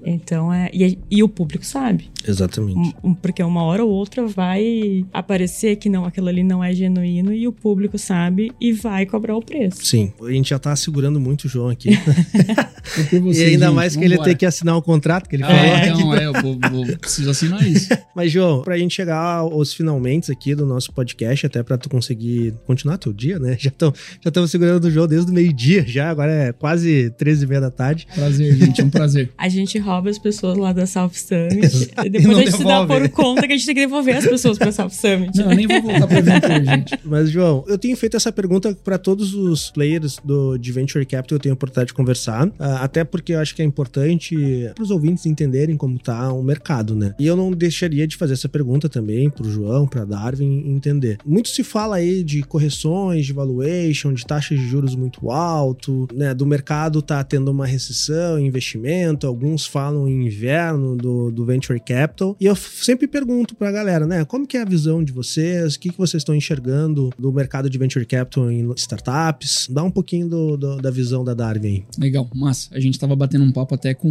Então 0.06 0.54
é. 0.54 0.70
E, 0.74 0.98
e 1.10 1.24
o 1.24 1.30
público 1.30 1.66
sabe. 1.66 2.10
Exatamente. 2.28 2.95
Um, 3.04 3.14
porque 3.14 3.41
uma 3.43 3.64
hora 3.64 3.84
ou 3.84 3.91
outra 3.91 4.26
vai 4.26 5.06
aparecer 5.14 5.78
que 5.78 5.89
não, 5.89 6.06
aquilo 6.06 6.28
ali 6.28 6.43
não 6.43 6.64
é 6.64 6.74
genuíno 6.74 7.34
e 7.34 7.48
o 7.48 7.52
público 7.52 7.98
sabe 7.98 8.52
e 8.60 8.74
vai 8.74 9.06
cobrar 9.06 9.36
o 9.36 9.41
preço. 9.41 9.86
Sim. 9.86 10.12
A 10.22 10.32
gente 10.32 10.50
já 10.50 10.60
tá 10.60 10.76
segurando 10.76 11.20
muito 11.20 11.45
o 11.45 11.50
João 11.50 11.70
aqui. 11.70 11.89
você, 13.22 13.43
e 13.43 13.50
ainda 13.52 13.68
gente, 13.68 13.76
mais 13.76 13.95
que 13.95 14.04
ele 14.04 14.18
tem 14.18 14.36
que 14.36 14.45
assinar 14.45 14.76
o 14.76 14.80
um 14.80 14.82
contrato 14.82 15.30
que 15.30 15.36
ele 15.36 15.43
ah, 15.43 15.48
falou. 15.48 15.64
É, 15.64 15.89
não, 15.89 16.16
é, 16.16 16.26
eu 16.26 16.34
vou, 16.34 16.58
vou, 16.72 16.98
preciso 16.98 17.30
assinar 17.30 17.66
isso. 17.68 17.89
Mas, 18.16 18.32
João, 18.32 18.62
pra 18.64 18.78
gente 18.78 18.93
chegar 18.93 19.18
aos 19.18 19.74
finalmente 19.74 20.32
aqui 20.32 20.56
do 20.56 20.66
nosso 20.66 20.91
podcast, 20.91 21.45
até 21.45 21.62
pra 21.62 21.78
tu 21.78 21.89
conseguir 21.89 22.54
continuar 22.66 22.98
teu 22.98 23.14
dia, 23.14 23.39
né? 23.39 23.56
Já 23.68 23.70
estamos 23.70 24.00
já 24.24 24.48
segurando 24.48 24.86
o 24.86 24.91
João 24.91 25.08
desde 25.08 25.30
o 25.30 25.34
meio-dia 25.34 25.86
já, 25.86 26.10
agora 26.10 26.32
é 26.32 26.54
quase 26.54 27.10
13 27.18 27.43
e 27.43 27.48
meia 27.48 27.62
da 27.62 27.72
tarde. 27.72 28.08
Prazer, 28.14 28.56
gente, 28.56 28.82
é 28.82 28.84
um 28.84 28.89
prazer. 28.89 29.32
a 29.38 29.50
gente 29.50 29.78
rouba 29.88 30.10
as 30.10 30.20
pessoas 30.20 30.58
lá 30.58 30.74
da 30.74 30.86
South 30.86 31.12
Summit. 31.14 31.92
e 32.06 32.10
depois 32.10 32.38
a 32.38 32.42
gente 32.42 32.52
devolve. 32.52 32.58
se 32.58 32.64
dá 32.64 32.86
por 32.86 33.10
conta 33.10 33.48
que 33.48 33.54
a 33.54 33.58
gente 33.58 33.66
tem 33.66 33.76
que 33.76 33.82
devolver 33.82 34.18
as 34.18 34.26
pessoas 34.26 34.58
pra 34.58 34.72
South 34.72 34.90
Summit. 34.90 35.38
Não, 35.38 35.50
nem 35.50 35.68
vou 35.68 35.82
voltar 35.82 36.08
pra 36.08 36.22
Venture, 36.22 36.66
gente. 36.66 37.00
Mas, 37.04 37.30
João, 37.30 37.64
eu 37.68 37.78
tenho 37.78 37.96
feito 37.96 38.18
essa 38.18 38.32
pergunta 38.32 38.76
para 38.84 38.98
todos 38.98 39.34
os 39.34 39.72
players 39.72 40.18
do, 40.24 40.58
de 40.58 40.72
Venture 40.72 41.06
Capital, 41.06 41.38
eu 41.38 41.40
tenho 41.40 41.54
a 41.54 41.56
oportunidade 41.56 41.88
de 41.88 41.94
conversar. 41.94 42.48
Uh, 42.48 42.54
até 42.82 43.04
porque 43.04 43.34
eu 43.34 43.40
acho 43.40 43.56
que 43.56 43.62
é 43.62 43.66
importante 43.66 44.36
para 44.76 44.84
os 44.84 44.92
ouvintes 44.92 45.26
entenderem 45.26 45.78
como 45.78 45.98
tá 45.98 46.32
o 46.32 46.44
mercado, 46.44 46.96
né? 46.96 47.14
E 47.20 47.26
eu 47.26 47.36
não 47.36 47.52
deixaria 47.52 48.08
de 48.08 48.16
fazer 48.16 48.34
essa 48.34 48.50
pergunta 48.50 48.90
também 48.90 49.30
pro 49.30 49.50
João, 49.50 49.88
pra 49.88 50.06
Darwin 50.06 50.64
entender. 50.68 51.18
Muito 51.26 51.50
se 51.50 51.64
fala 51.64 51.98
aí 51.98 52.24
de 52.24 52.44
correções, 52.44 53.26
de 53.26 53.34
valuation, 53.34 54.14
de 54.14 54.26
taxas 54.26 54.60
de 54.60 54.68
juros 54.68 54.96
muito 54.96 55.30
alto, 55.32 56.08
né? 56.14 56.34
Do 56.34 56.46
mercado 56.46 57.02
tá 57.02 57.24
tendo 57.24 57.52
uma 57.52 57.66
recessão, 57.66 58.40
investimento, 58.40 59.28
alguns 59.28 59.66
falam 59.78 60.07
em 60.07 60.25
inverno 60.25 60.95
do, 60.95 61.30
do 61.30 61.45
Venture 61.45 61.80
Capital. 61.80 62.36
E 62.41 62.47
eu 62.47 62.55
sempre 62.55 63.07
pergunto 63.07 63.53
pra 63.53 63.71
galera, 63.71 64.07
né? 64.07 64.25
Como 64.25 64.47
que 64.47 64.57
é 64.57 64.63
a 64.63 64.65
visão 64.65 65.03
de 65.03 65.11
vocês? 65.11 65.75
O 65.75 65.80
que, 65.80 65.91
que 65.91 65.97
vocês 65.99 66.21
estão 66.21 66.34
enxergando 66.34 67.11
do 67.17 67.32
mercado 67.32 67.69
de 67.69 67.78
Venture 67.78 68.03
Capital 68.03 68.49
em 68.51 68.73
startups? 68.75 69.67
Dá 69.69 69.84
um 69.84 69.91
pouquinho 69.91 70.28
do, 70.28 70.57
do, 70.57 70.78
da 70.78 70.89
visão 70.89 71.23
da 71.23 71.36
Darwin. 71.36 71.86
Legal, 71.95 72.28
massa. 72.34 72.69
A 72.71 72.80
gente 72.80 72.97
tava 72.97 73.15
batendo 73.15 73.43
um 73.43 73.51
papo 73.51 73.75
até 73.75 73.93
com 73.93 74.09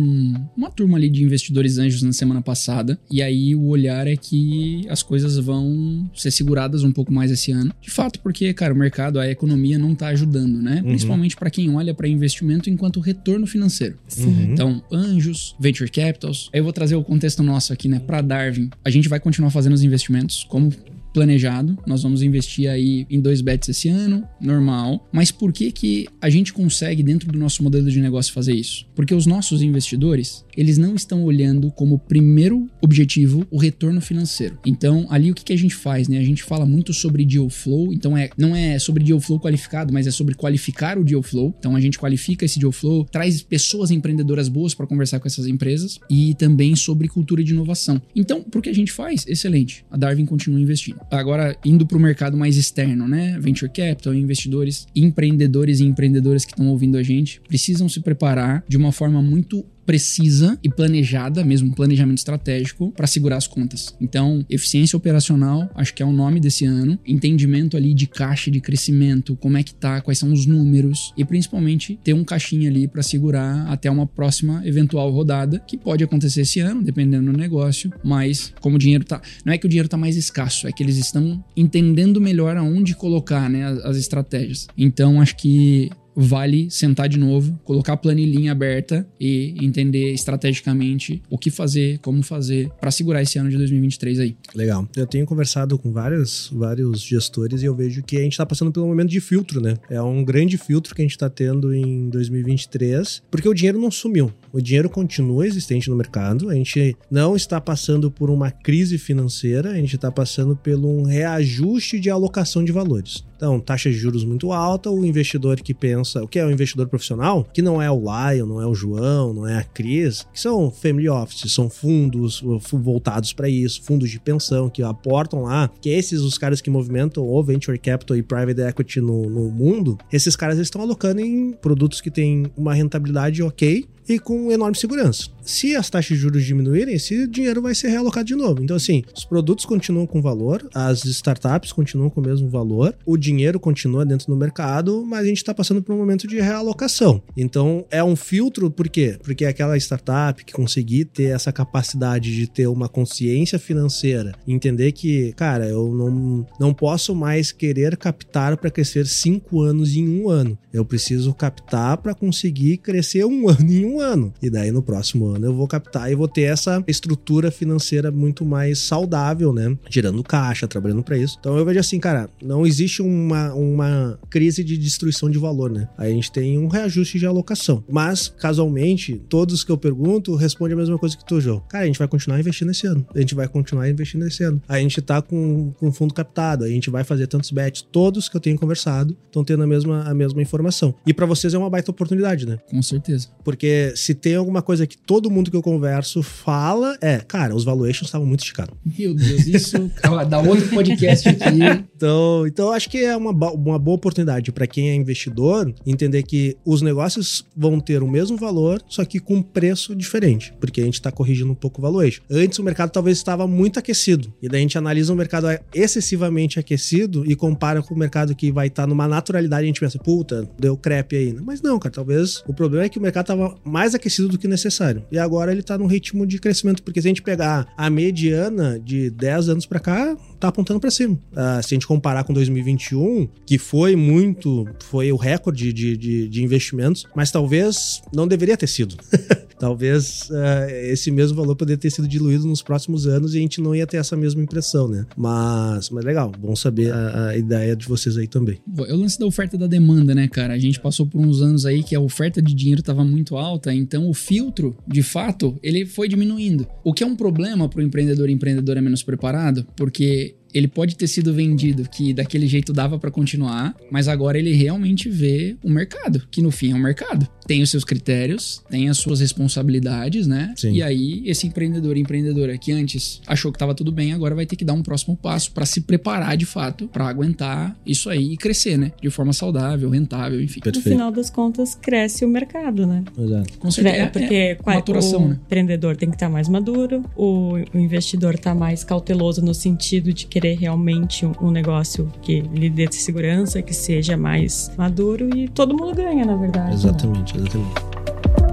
uma 0.57 0.71
turma 0.71 0.97
ali 0.99 1.11
de 1.11 1.25
investidores 1.25 1.79
anjos 1.79 2.01
na 2.01 2.13
semana 2.13 2.41
passada. 2.41 2.97
E 3.11 3.21
aí 3.21 3.53
o 3.57 3.67
olhar 3.67 4.07
é 4.07 4.17
que 4.17 4.87
as 4.89 5.03
coisas 5.03 5.37
vão 5.37 6.09
ser 6.15 6.31
seguradas 6.31 6.85
um 6.85 6.93
pouco 6.93 7.13
mais 7.13 7.33
esse 7.33 7.51
ano. 7.51 7.75
De 7.81 7.91
fato, 7.91 8.21
porque, 8.21 8.55
cara, 8.55 8.73
o 8.73 8.77
mercado, 8.77 9.19
a 9.19 9.29
economia 9.29 9.81
não 9.81 9.97
tá 9.97 10.07
ajudando, 10.09 10.63
né? 10.63 10.77
Uhum. 10.77 10.91
Principalmente 10.91 11.37
para 11.37 11.51
quem 11.51 11.75
olha 11.75 11.93
para 11.93 12.07
investimento 12.07 12.71
enquanto 12.71 13.01
retorno 13.01 13.49
financeiro. 13.49 13.97
Uhum. 14.17 14.53
Então, 14.53 14.81
anjos, 14.93 15.56
venture 15.59 15.91
capitals. 15.91 16.49
Eu 16.53 16.65
vou 16.65 16.73
trazer 16.73 16.97
o 16.97 17.05
contexto 17.05 17.43
nosso 17.43 17.73
aqui, 17.73 17.89
né? 17.89 18.01
Para 18.01 18.21
Darwin, 18.21 18.71
a 18.85 18.91
gente 18.91 19.09
vai 19.09 19.21
continuar 19.21 19.51
fazendo 19.51 19.73
os 19.73 19.83
investimentos 19.83 20.45
como 20.45 20.73
planejado. 21.17 21.79
Nós 21.87 22.03
vamos 22.03 22.21
investir 22.21 22.69
aí 22.69 23.07
em 23.09 23.19
dois 23.19 23.41
bets 23.41 23.71
esse 23.71 23.89
ano, 23.89 24.23
normal. 24.39 25.09
Mas 25.11 25.31
por 25.31 25.51
que 25.51 25.73
que 25.73 26.07
a 26.21 26.29
gente 26.29 26.53
consegue 26.53 27.03
dentro 27.03 27.33
do 27.33 27.39
nosso 27.39 27.63
modelo 27.63 27.91
de 27.91 27.99
negócio 28.03 28.35
fazer 28.35 28.53
isso? 28.53 28.87
Porque 28.95 29.15
os 29.15 29.25
nossos 29.25 29.63
investidores, 29.63 30.45
eles 30.55 30.77
não 30.77 30.95
estão 30.95 31.25
olhando 31.25 31.71
como 31.71 31.99
primeiro 31.99 32.69
objetivo 32.83 33.47
o 33.51 33.57
retorno 33.57 33.99
financeiro. 34.03 34.59
Então, 34.67 35.07
ali 35.09 35.31
o 35.31 35.35
que, 35.35 35.43
que 35.43 35.55
a 35.55 35.57
gente 35.57 35.75
faz, 35.75 36.07
né? 36.07 36.19
A 36.19 36.23
gente 36.23 36.43
fala 36.43 36.67
muito 36.67 36.93
sobre 36.93 37.25
deal 37.25 37.49
flow, 37.49 37.95
então 37.95 38.15
é 38.15 38.29
não 38.37 38.55
é 38.55 38.79
sobre 38.79 39.03
deal 39.03 39.19
flow 39.19 39.41
qualificado, 39.41 39.95
mas 39.95 40.07
é 40.07 40.11
sobre 40.11 40.35
qualificar 40.35 40.99
o 40.99 41.05
deal 41.05 41.23
flow. 41.23 41.55
Então 41.59 41.75
a 41.75 41.81
gente 41.81 41.99
qualifica 41.99 42.45
esse 42.45 42.59
deal 42.59 42.73
flow, 42.73 43.07
traz 43.07 43.41
pessoas 43.41 43.91
empreendedoras 43.91 44.51
boas 44.51 44.75
para 44.75 44.87
conversar 44.87 45.19
com 45.19 45.27
essas 45.27 45.47
empresas 45.47 45.99
e 46.11 46.35
também 46.35 46.77
sobre 46.77 47.09
cultura 47.09 47.43
de 47.43 47.55
inovação. 47.55 48.03
Então, 48.15 48.43
por 48.43 48.61
que 48.61 48.69
a 48.69 48.75
gente 48.75 48.93
faz? 48.93 49.25
Excelente. 49.27 49.83
A 49.91 49.97
Darwin 49.97 50.27
continua 50.27 50.61
investindo 50.61 51.06
agora 51.11 51.57
indo 51.65 51.87
para 51.87 51.97
o 51.97 52.01
mercado 52.01 52.37
mais 52.37 52.57
externo, 52.57 53.07
né? 53.07 53.39
Venture 53.41 53.71
capital, 53.71 54.15
investidores, 54.15 54.87
empreendedores 54.95 55.81
e 55.81 55.85
empreendedoras 55.85 56.45
que 56.45 56.53
estão 56.53 56.69
ouvindo 56.69 56.97
a 56.97 57.03
gente 57.03 57.41
precisam 57.49 57.89
se 57.89 58.01
preparar 58.01 58.65
de 58.69 58.77
uma 58.77 58.93
forma 58.93 59.23
muito 59.23 59.65
precisa 59.87 60.59
e 60.63 60.69
planejada, 60.69 61.45
mesmo 61.45 61.69
um 61.69 61.73
planejamento 61.73 62.19
estratégico, 62.19 62.91
para 62.93 63.07
segurar 63.07 63.37
as 63.37 63.47
contas. 63.47 63.95
Então, 64.01 64.45
eficiência 64.51 64.97
operacional, 64.97 65.71
acho 65.75 65.95
que 65.95 66.03
é 66.03 66.07
o 66.07 66.13
nome 66.13 66.41
desse 66.41 66.65
ano, 66.65 66.99
entendimento 67.07 67.77
ali 67.77 67.95
de 67.95 68.07
caixa 68.07 68.51
de 68.51 68.61
crescimento, 68.61 69.37
como 69.37 69.57
é 69.57 69.63
que 69.63 69.75
tá, 69.75 70.01
quais 70.01 70.19
são 70.19 70.33
os 70.33 70.45
números 70.45 71.15
e 71.17 71.25
principalmente 71.25 71.99
ter 72.03 72.13
um 72.13 72.25
caixinha 72.25 72.69
ali 72.69 72.89
para 72.89 73.03
segurar 73.03 73.67
até 73.69 73.91
uma 73.91 74.07
próxima 74.07 74.63
eventual 74.67 75.11
rodada, 75.11 75.61
que 75.61 75.77
pode 75.77 76.03
acontecer 76.03 76.43
esse 76.43 76.61
ano, 76.61 76.83
dependendo 76.83 77.31
do 77.31 77.39
negócio, 77.39 77.93
mas 78.03 78.53
como 78.61 78.77
o 78.77 78.79
dinheiro 78.79 79.05
tá, 79.05 79.21
não 79.45 79.53
é 79.53 79.59
que 79.59 79.67
o 79.67 79.69
dinheiro 79.69 79.89
tá 79.89 79.97
mais 79.97 80.17
escasso, 80.17 80.67
é 80.67 80.73
que 80.73 80.83
eles 80.83 80.97
estão 80.97 81.43
entendendo 81.57 82.21
melhor 82.21 82.57
aonde 82.57 82.97
colocar, 82.97 83.49
né, 83.49 83.65
as, 83.65 83.79
as 83.85 83.97
estratégias. 83.97 84.67
Então, 84.77 85.21
acho 85.21 85.37
que 85.37 85.91
vale 86.17 86.71
sentar 86.71 87.09
de 87.09 87.19
novo, 87.19 87.61
colocar 87.63 87.93
a 87.93 87.97
planilhinha 87.97 88.53
aberta 88.53 89.07
e 89.21 89.55
entender 89.63 90.13
estrategicamente 90.13 91.23
o 91.29 91.37
que 91.37 91.51
fazer, 91.51 91.99
como 91.99 92.23
fazer 92.23 92.71
para 92.81 92.91
segurar 92.91 93.21
esse 93.21 93.39
ano 93.39 93.51
de 93.51 93.59
2023 93.59 94.21
aí. 94.21 94.37
Legal. 94.55 94.89
Eu 94.97 95.07
tenho 95.07 95.27
conversado 95.27 95.79
com 95.79 95.93
vários, 95.93 96.51
vários 96.53 97.03
gestores 97.03 97.63
e 97.63 97.67
eu 97.67 97.75
vejo 97.75 98.03
que 98.03 98.17
a 98.17 98.21
gente 98.21 98.33
está 98.33 98.47
passando 98.47 98.73
pelo 98.73 98.87
momento 98.87 99.11
de 99.11 99.21
filtro, 99.21 99.61
né? 99.61 99.75
É 99.91 100.01
um 100.01 100.25
grande 100.25 100.57
filtro 100.57 100.95
que 100.95 101.03
a 101.03 101.05
gente 101.05 101.13
está 101.13 101.29
tendo 101.29 101.75
em 101.75 102.09
2023, 102.09 103.23
porque 103.31 103.49
o 103.49 103.55
dinheiro 103.55 103.79
não 103.79 103.91
sumiu. 103.91 104.33
O 104.53 104.61
dinheiro 104.61 104.89
continua 104.89 105.47
existente 105.47 105.91
no 105.91 105.97
mercado. 105.97 106.49
A 106.49 106.55
gente 106.55 106.97
não 107.11 107.37
está 107.37 107.61
passando 107.61 108.11
por 108.11 108.31
uma 108.31 108.51
crise 108.51 108.97
financeira, 108.97 109.71
a 109.71 109.77
gente 109.77 109.97
está 109.97 110.11
passando 110.11 110.57
por 110.57 110.75
um 110.75 111.03
reajuste 111.03 112.01
de 112.01 112.09
alocação 112.09 112.65
de 112.65 112.73
valores. 112.73 113.25
Então, 113.37 113.61
taxa 113.61 113.91
de 113.91 113.97
juros 113.97 114.25
muito 114.25 114.53
alta, 114.53 114.91
o 114.91 115.05
investidor 115.05 115.61
que 115.61 115.75
pensa, 115.75 116.23
o 116.23 116.29
que 116.29 116.39
é 116.39 116.45
o 116.45 116.51
investidor 116.51 116.89
profissional, 116.89 117.47
que 117.53 117.61
não 117.61 117.81
é 117.81 117.91
o 117.91 118.01
Lion, 118.01 118.47
não 118.47 118.63
é 118.63 118.67
o 118.67 118.75
João, 118.75 119.35
não 119.35 119.47
é 119.47 119.59
a 119.59 119.63
Cris, 119.63 120.27
que 120.33 120.41
são 120.41 120.71
family 120.71 121.09
offices, 121.09 121.53
são 121.53 121.69
fundos 121.69 122.43
voltados 122.73 123.33
para 123.33 123.49
isso, 123.49 123.83
fundos 123.83 124.11
de 124.11 124.19
pensão 124.19 124.71
que 124.71 124.83
aportam 124.83 125.43
lá, 125.43 125.71
que 125.81 125.91
esses 125.91 126.21
os 126.21 126.39
caras 126.39 126.61
que 126.61 126.71
movimentam 126.71 127.27
o 127.27 127.43
venture 127.43 127.79
capital 127.79 128.17
e 128.17 128.23
private 128.23 128.61
equity 128.63 129.01
no, 129.01 129.29
no 129.29 129.51
mundo, 129.51 129.99
esses 130.13 130.35
caras 130.35 130.59
estão 130.59 130.81
alocando 130.81 131.21
em 131.21 131.53
produtos 131.53 132.01
que 132.01 132.11
têm 132.11 132.47
uma 132.57 132.75
rentabilidade 132.75 133.43
ok 133.43 133.87
e 134.09 134.19
com 134.19 134.51
enorme 134.51 134.77
segurança. 134.77 135.29
Se 135.43 135.77
as 135.77 135.89
taxas 135.89 136.17
de 136.17 136.23
juros 136.23 136.45
diminuírem, 136.45 136.95
esse 136.95 137.27
dinheiro 137.27 137.63
vai 137.63 137.75
ser 137.75 137.89
realocado 137.89 138.27
de 138.27 138.35
novo. 138.35 138.63
Então, 138.63 138.77
assim, 138.77 139.05
os 139.15 139.25
produtos 139.25 139.65
continuam 139.65 140.07
com 140.07 140.21
valor, 140.21 140.69
as 140.75 141.05
startups 141.05 141.73
continuam 141.73 142.11
com 142.11 142.21
o 142.21 142.25
mesmo 142.25 142.49
valor, 142.49 142.97
o 143.07 143.17
dinheiro 143.17 143.61
continua 143.61 144.05
dentro 144.05 144.27
do 144.27 144.37
mercado, 144.37 145.05
mas 145.07 145.21
a 145.21 145.29
gente 145.29 145.39
está 145.39 145.55
passando 145.55 145.83
por 145.83 145.95
um 145.95 145.99
momento 145.99 146.27
de 146.27 146.41
realocação. 146.41 147.23
Então, 147.37 147.85
é 147.91 148.03
um 148.03 148.17
filtro, 148.17 148.71
por 148.71 148.89
quê? 148.89 149.19
Porque 149.23 149.45
aquela 149.45 149.77
startup 149.77 150.45
que 150.45 150.53
conseguir 150.53 151.05
ter 151.05 151.35
essa 151.35 151.53
capacidade 151.53 152.35
de 152.35 152.49
ter 152.49 152.67
uma 152.67 152.89
consciência 152.89 153.59
financeira, 153.59 154.33
entender 154.49 154.93
que, 154.93 155.33
cara, 155.35 155.67
eu 155.69 155.95
não, 155.95 156.47
não 156.59 156.75
posso 156.75 157.15
mais 157.15 157.53
querer 157.53 157.97
captar 157.97 158.57
para 158.57 158.71
crescer 158.71 159.07
cinco 159.07 159.61
anos 159.63 159.95
em 159.95 160.09
um 160.09 160.29
ano. 160.29 160.59
Eu 160.73 160.85
preciso 160.85 161.33
captar 161.33 161.99
para 161.99 162.15
conseguir 162.15 162.79
crescer 162.79 163.25
um 163.25 163.49
ano 163.49 163.71
em 163.71 163.85
um 163.85 163.96
um 163.97 164.01
ano. 164.01 164.33
E 164.43 164.51
daí 164.51 164.71
no 164.71 164.83
próximo 164.83 165.27
ano 165.27 165.47
eu 165.47 165.55
vou 165.55 165.67
captar 165.67 166.11
e 166.11 166.15
vou 166.15 166.29
ter 166.29 166.43
essa 166.43 166.83
estrutura 166.87 167.51
financeira 167.51 168.11
muito 168.11 168.45
mais 168.45 168.79
saudável, 168.79 169.53
né? 169.53 169.77
Girando 169.89 170.23
caixa, 170.23 170.69
trabalhando 170.69 171.03
para 171.03 171.17
isso. 171.17 171.37
Então 171.41 171.57
eu 171.57 171.65
vejo 171.65 171.81
assim, 171.81 171.99
cara, 171.99 172.29
não 172.43 172.67
existe 172.67 173.03
uma, 173.03 173.53
uma 173.55 174.19
crise 174.31 174.63
de 174.63 174.77
destruição 174.77 175.31
de 175.31 175.39
valor, 175.39 175.71
né? 175.71 175.89
A 175.97 176.09
gente 176.09 176.31
tem 176.31 176.59
um 176.59 176.69
reajuste 176.69 177.19
de 177.19 177.27
alocação. 177.27 177.83
Mas, 177.89 178.29
casualmente, 178.29 179.21
todos 179.29 179.65
que 179.65 179.71
eu 179.71 179.79
pergunto 179.79 180.35
respondem 180.35 180.75
a 180.75 180.77
mesma 180.77 180.99
coisa 180.99 181.17
que 181.17 181.25
tu, 181.25 181.41
João. 181.41 181.63
Cara, 181.69 181.85
a 181.85 181.87
gente 181.87 181.99
vai 181.99 182.09
continuar 182.09 182.39
investindo 182.39 182.71
esse 182.71 182.87
ano. 182.87 183.07
A 183.15 183.19
gente 183.19 183.35
vai 183.35 183.49
continuar 183.49 183.89
investindo 183.89 184.27
esse 184.27 184.43
ano. 184.43 184.61
A 184.69 184.79
gente 184.79 185.01
tá 185.01 185.23
com, 185.23 185.73
com 185.79 185.93
fundo 185.93 186.15
captado, 186.15 186.65
a 186.65 186.69
gente 186.69 186.91
vai 186.91 187.05
fazer 187.05 187.27
tantos 187.27 187.51
bets. 187.51 187.83
Todos 187.83 188.29
que 188.29 188.37
eu 188.37 188.41
tenho 188.41 188.59
conversado 188.59 189.17
estão 189.27 189.45
tendo 189.45 189.63
a 189.63 189.67
mesma, 189.67 190.03
a 190.03 190.15
mesma 190.15 190.43
informação. 190.43 190.95
E 191.07 191.15
para 191.15 191.27
vocês 191.27 191.55
é 191.55 191.59
uma 191.59 191.71
baita 191.71 191.91
oportunidade, 191.91 192.47
né? 192.47 192.59
Com 192.69 192.83
certeza. 192.83 193.29
Porque 193.45 193.86
se 193.95 194.15
tem 194.15 194.35
alguma 194.35 194.63
coisa 194.63 194.87
que 194.87 194.97
todo 194.97 195.31
mundo 195.31 195.51
que 195.51 195.57
eu 195.57 195.63
converso 195.63 196.23
fala, 196.23 196.97
é, 197.01 197.19
cara, 197.19 197.55
os 197.55 197.65
valuations 197.65 198.09
estavam 198.09 198.27
muito 198.27 198.41
esticados. 198.41 198.75
Meu 198.99 199.15
Deus, 199.15 199.47
isso 199.47 199.91
dá 200.29 200.41
outro 200.41 200.69
podcast 200.69 201.29
aqui. 201.29 201.87
Então, 201.97 202.47
então 202.47 202.73
acho 202.73 202.91
que 202.91 202.99
é 202.99 203.17
uma, 203.17 203.31
uma 203.31 203.79
boa 203.79 203.97
oportunidade 203.97 204.53
para 204.53 204.67
quem 204.67 204.91
é 204.91 204.95
investidor 204.95 205.73
entender 205.87 206.23
que 206.23 206.57
os 206.65 206.83
negócios 206.83 207.47
vão 207.57 207.81
ter 207.81 208.03
o 208.03 208.09
mesmo 208.09 208.37
valor, 208.37 208.83
só 208.89 209.05
que 209.05 209.19
com 209.19 209.43
preço 209.43 209.95
diferente, 209.95 210.53
porque 210.61 210.81
a 210.81 210.85
gente 210.85 210.95
está 210.95 211.11
corrigindo 211.11 211.51
um 211.51 211.55
pouco 211.55 211.81
o 211.81 211.83
valuation. 211.83 212.23
Antes 212.31 212.59
o 212.59 212.63
mercado 212.63 212.91
talvez 212.91 213.17
estava 213.19 213.47
muito 213.47 213.79
aquecido, 213.79 214.33
e 214.43 214.49
daí 214.49 214.61
a 214.61 214.63
gente 214.63 214.79
analisa 214.79 215.13
um 215.13 215.17
mercado 215.17 215.47
excessivamente 215.75 216.59
aquecido 216.59 217.25
e 217.27 217.35
compara 217.35 217.83
com 217.83 217.95
o 217.95 217.99
mercado 217.99 218.35
que 218.35 218.51
vai 218.51 218.69
estar 218.69 218.83
tá 218.83 218.87
numa 218.87 219.09
naturalidade, 219.09 219.65
a 219.65 219.67
gente 219.67 219.81
pensa, 219.81 219.99
puta, 219.99 220.49
deu 220.59 220.77
crepe 220.77 221.17
aí. 221.17 221.33
Mas 221.33 221.61
não, 221.61 221.79
cara, 221.79 221.95
talvez 221.95 222.43
o 222.47 222.55
problema 222.55 222.85
é 222.85 222.89
que 222.89 222.99
o 222.99 223.03
mercado 223.03 223.25
estava 223.25 223.57
mais 223.77 223.95
aquecido 223.95 224.29
do 224.29 224.39
que 224.39 224.49
necessário. 224.49 225.05
E 225.13 225.19
agora 225.19 225.53
ele 225.53 225.63
tá 225.63 225.77
num 225.77 225.85
ritmo 225.85 226.27
de 226.27 226.39
crescimento, 226.39 226.83
porque 226.83 227.03
se 227.03 227.09
a 227.09 227.11
gente 227.11 227.21
pegar 227.21 227.69
a 227.77 227.91
mediana 227.91 228.81
de 228.83 229.11
10 229.11 229.51
anos 229.51 229.67
para 229.67 229.79
cá, 229.79 230.17
tá 230.41 230.49
apontando 230.49 230.81
para 230.81 230.91
cima. 230.91 231.13
Uh, 231.33 231.63
se 231.63 231.75
a 231.75 231.75
gente 231.75 231.87
comparar 231.87 232.25
com 232.25 232.33
2021, 232.33 233.29
que 233.45 233.59
foi 233.59 233.95
muito, 233.95 234.67
foi 234.83 235.13
o 235.13 235.17
recorde 235.17 235.75
de, 235.75 235.95
de, 235.95 236.27
de 236.27 236.43
investimentos, 236.43 237.05
mas 237.15 237.31
talvez 237.31 238.01
não 238.15 238.27
deveria 238.27 238.57
ter 238.57 238.67
sido. 238.67 238.97
talvez 239.59 240.29
uh, 240.31 240.71
esse 240.91 241.11
mesmo 241.11 241.37
valor 241.37 241.57
poderia 241.57 241.79
ter 241.79 241.91
sido 241.91 242.09
diluído 242.09 242.47
nos 242.47 242.63
próximos 242.63 243.07
anos 243.07 243.35
e 243.35 243.39
a 243.39 243.41
gente 243.41 243.61
não 243.61 243.75
ia 243.75 243.87
ter 243.87 243.99
essa 243.99 244.17
mesma 244.17 244.43
impressão, 244.43 244.89
né? 244.89 245.07
Mas, 245.17 245.91
mas 245.91 246.05
legal, 246.05 246.33
bom 246.39 246.57
saber 246.57 246.93
a, 246.93 247.29
a 247.29 247.37
ideia 247.37 247.77
de 247.77 247.87
vocês 247.87 248.17
aí 248.17 248.27
também. 248.27 248.59
É 248.87 248.93
o 248.93 248.97
lance 248.97 249.19
da 249.19 249.27
oferta 249.27 249.57
da 249.57 249.67
demanda, 249.67 250.15
né, 250.15 250.29
cara? 250.29 250.55
A 250.55 250.59
gente 250.59 250.81
passou 250.81 251.07
por 251.07 251.21
uns 251.21 251.41
anos 251.41 251.65
aí 251.65 251.83
que 251.83 251.95
a 251.95 252.01
oferta 252.01 252.43
de 252.43 252.55
dinheiro 252.55 252.81
estava 252.81 253.05
muito 253.05 253.37
alta 253.37 253.73
então 253.75 254.09
o 254.09 254.15
filtro, 254.15 254.77
de 254.87 255.03
fato, 255.03 255.59
ele 255.63 255.87
foi 255.87 256.09
diminuindo. 256.09 256.67
O 256.83 256.93
que 256.93 257.05
é 257.05 257.07
um 257.07 257.17
problema 257.17 257.69
para 257.69 257.81
o 257.81 257.83
empreendedor 257.83 258.29
e 258.29 258.33
empreendedora 258.33 258.81
menos 258.81 259.03
preparado, 259.03 259.67
porque 259.77 260.35
ele 260.53 260.69
pode 260.69 260.97
ter 260.97 261.07
sido 261.07 261.35
vendido 261.35 261.87
que 261.89 262.15
daquele 262.15 262.47
jeito 262.47 262.73
dava 262.73 262.99
para 262.99 263.11
continuar, 263.11 263.77
mas 263.91 264.09
agora 264.09 264.39
ele 264.39 264.55
realmente 264.55 265.11
vê 265.11 265.57
o 265.63 265.69
mercado, 265.69 266.27
que 266.31 266.41
no 266.41 266.51
fim 266.51 266.73
é 266.73 266.75
um 266.75 266.79
mercado. 266.79 267.29
Tem 267.47 267.63
os 267.63 267.71
seus 267.71 267.85
critérios, 267.85 268.63
tem 268.71 268.89
as 268.89 268.99
suas 268.99 269.21
responsabilidades, 269.21 270.27
né? 270.27 270.53
Sim. 270.57 270.73
E 270.73 270.83
aí 270.83 271.23
esse 271.27 271.47
empreendedor, 271.47 271.97
empreendedora 271.97 272.57
que 272.59 272.73
antes 272.73 273.21
achou 273.27 273.53
que 273.53 273.59
tava 273.59 273.75
tudo 273.75 273.91
bem, 273.93 274.13
agora 274.13 274.35
vai 274.35 274.47
ter 274.47 274.57
que 274.57 274.65
dar 274.65 274.73
um 274.75 274.83
próximo 274.83 275.17
passo 275.17 275.51
para 275.53 275.65
se 275.67 275.81
preparar 275.83 276.37
de 276.37 276.47
fato 276.47 276.89
para 276.89 277.07
aguentar 277.09 277.77
isso 277.87 278.11
aí 278.11 278.33
e 278.33 278.37
crescer, 278.37 278.77
né? 278.77 278.93
De 279.01 279.11
forma 279.11 279.33
saudável, 279.33 279.89
rentável, 279.91 280.41
enfim. 280.41 280.61
No 280.61 280.65
Perfeito. 280.73 280.89
final 280.89 281.11
das 281.13 281.31
contas, 281.31 281.75
cresce 281.75 282.25
o 282.25 282.29
mercado, 282.29 282.87
né? 282.87 283.05
Exato. 283.19 283.59
Com 283.59 283.71
certeza. 283.71 283.97
É, 283.97 284.07
porque 284.07 284.35
é 284.35 284.55
qua- 284.57 284.75
maturação, 284.75 285.25
o 285.25 285.29
né? 285.29 285.39
empreendedor 285.45 285.97
tem 285.97 286.09
que 286.11 286.17
estar 286.17 286.29
mais 286.29 286.49
maduro, 286.49 287.05
o, 287.17 287.55
o 287.75 287.79
investidor 287.79 288.35
está 288.35 288.55
mais 288.55 288.83
cauteloso 288.85 289.43
no 289.43 289.55
sentido 289.55 290.13
de 290.13 290.27
querer 290.27 290.57
realmente 290.59 291.25
um, 291.25 291.33
um 291.41 291.51
negócio 291.51 292.13
que 292.23 292.41
lhe 292.41 292.69
dê 292.71 292.87
segurança, 292.91 293.63
que 293.63 293.75
seja 293.75 294.17
mais 294.17 294.71
maduro 294.77 295.29
e 295.37 295.49
todo 295.49 295.77
mundo 295.77 295.95
ganha, 295.95 296.25
na 296.25 296.37
verdade. 296.37 296.87
né? 296.87 296.93
Exatamente, 297.37 297.59
exatamente. 297.59 298.46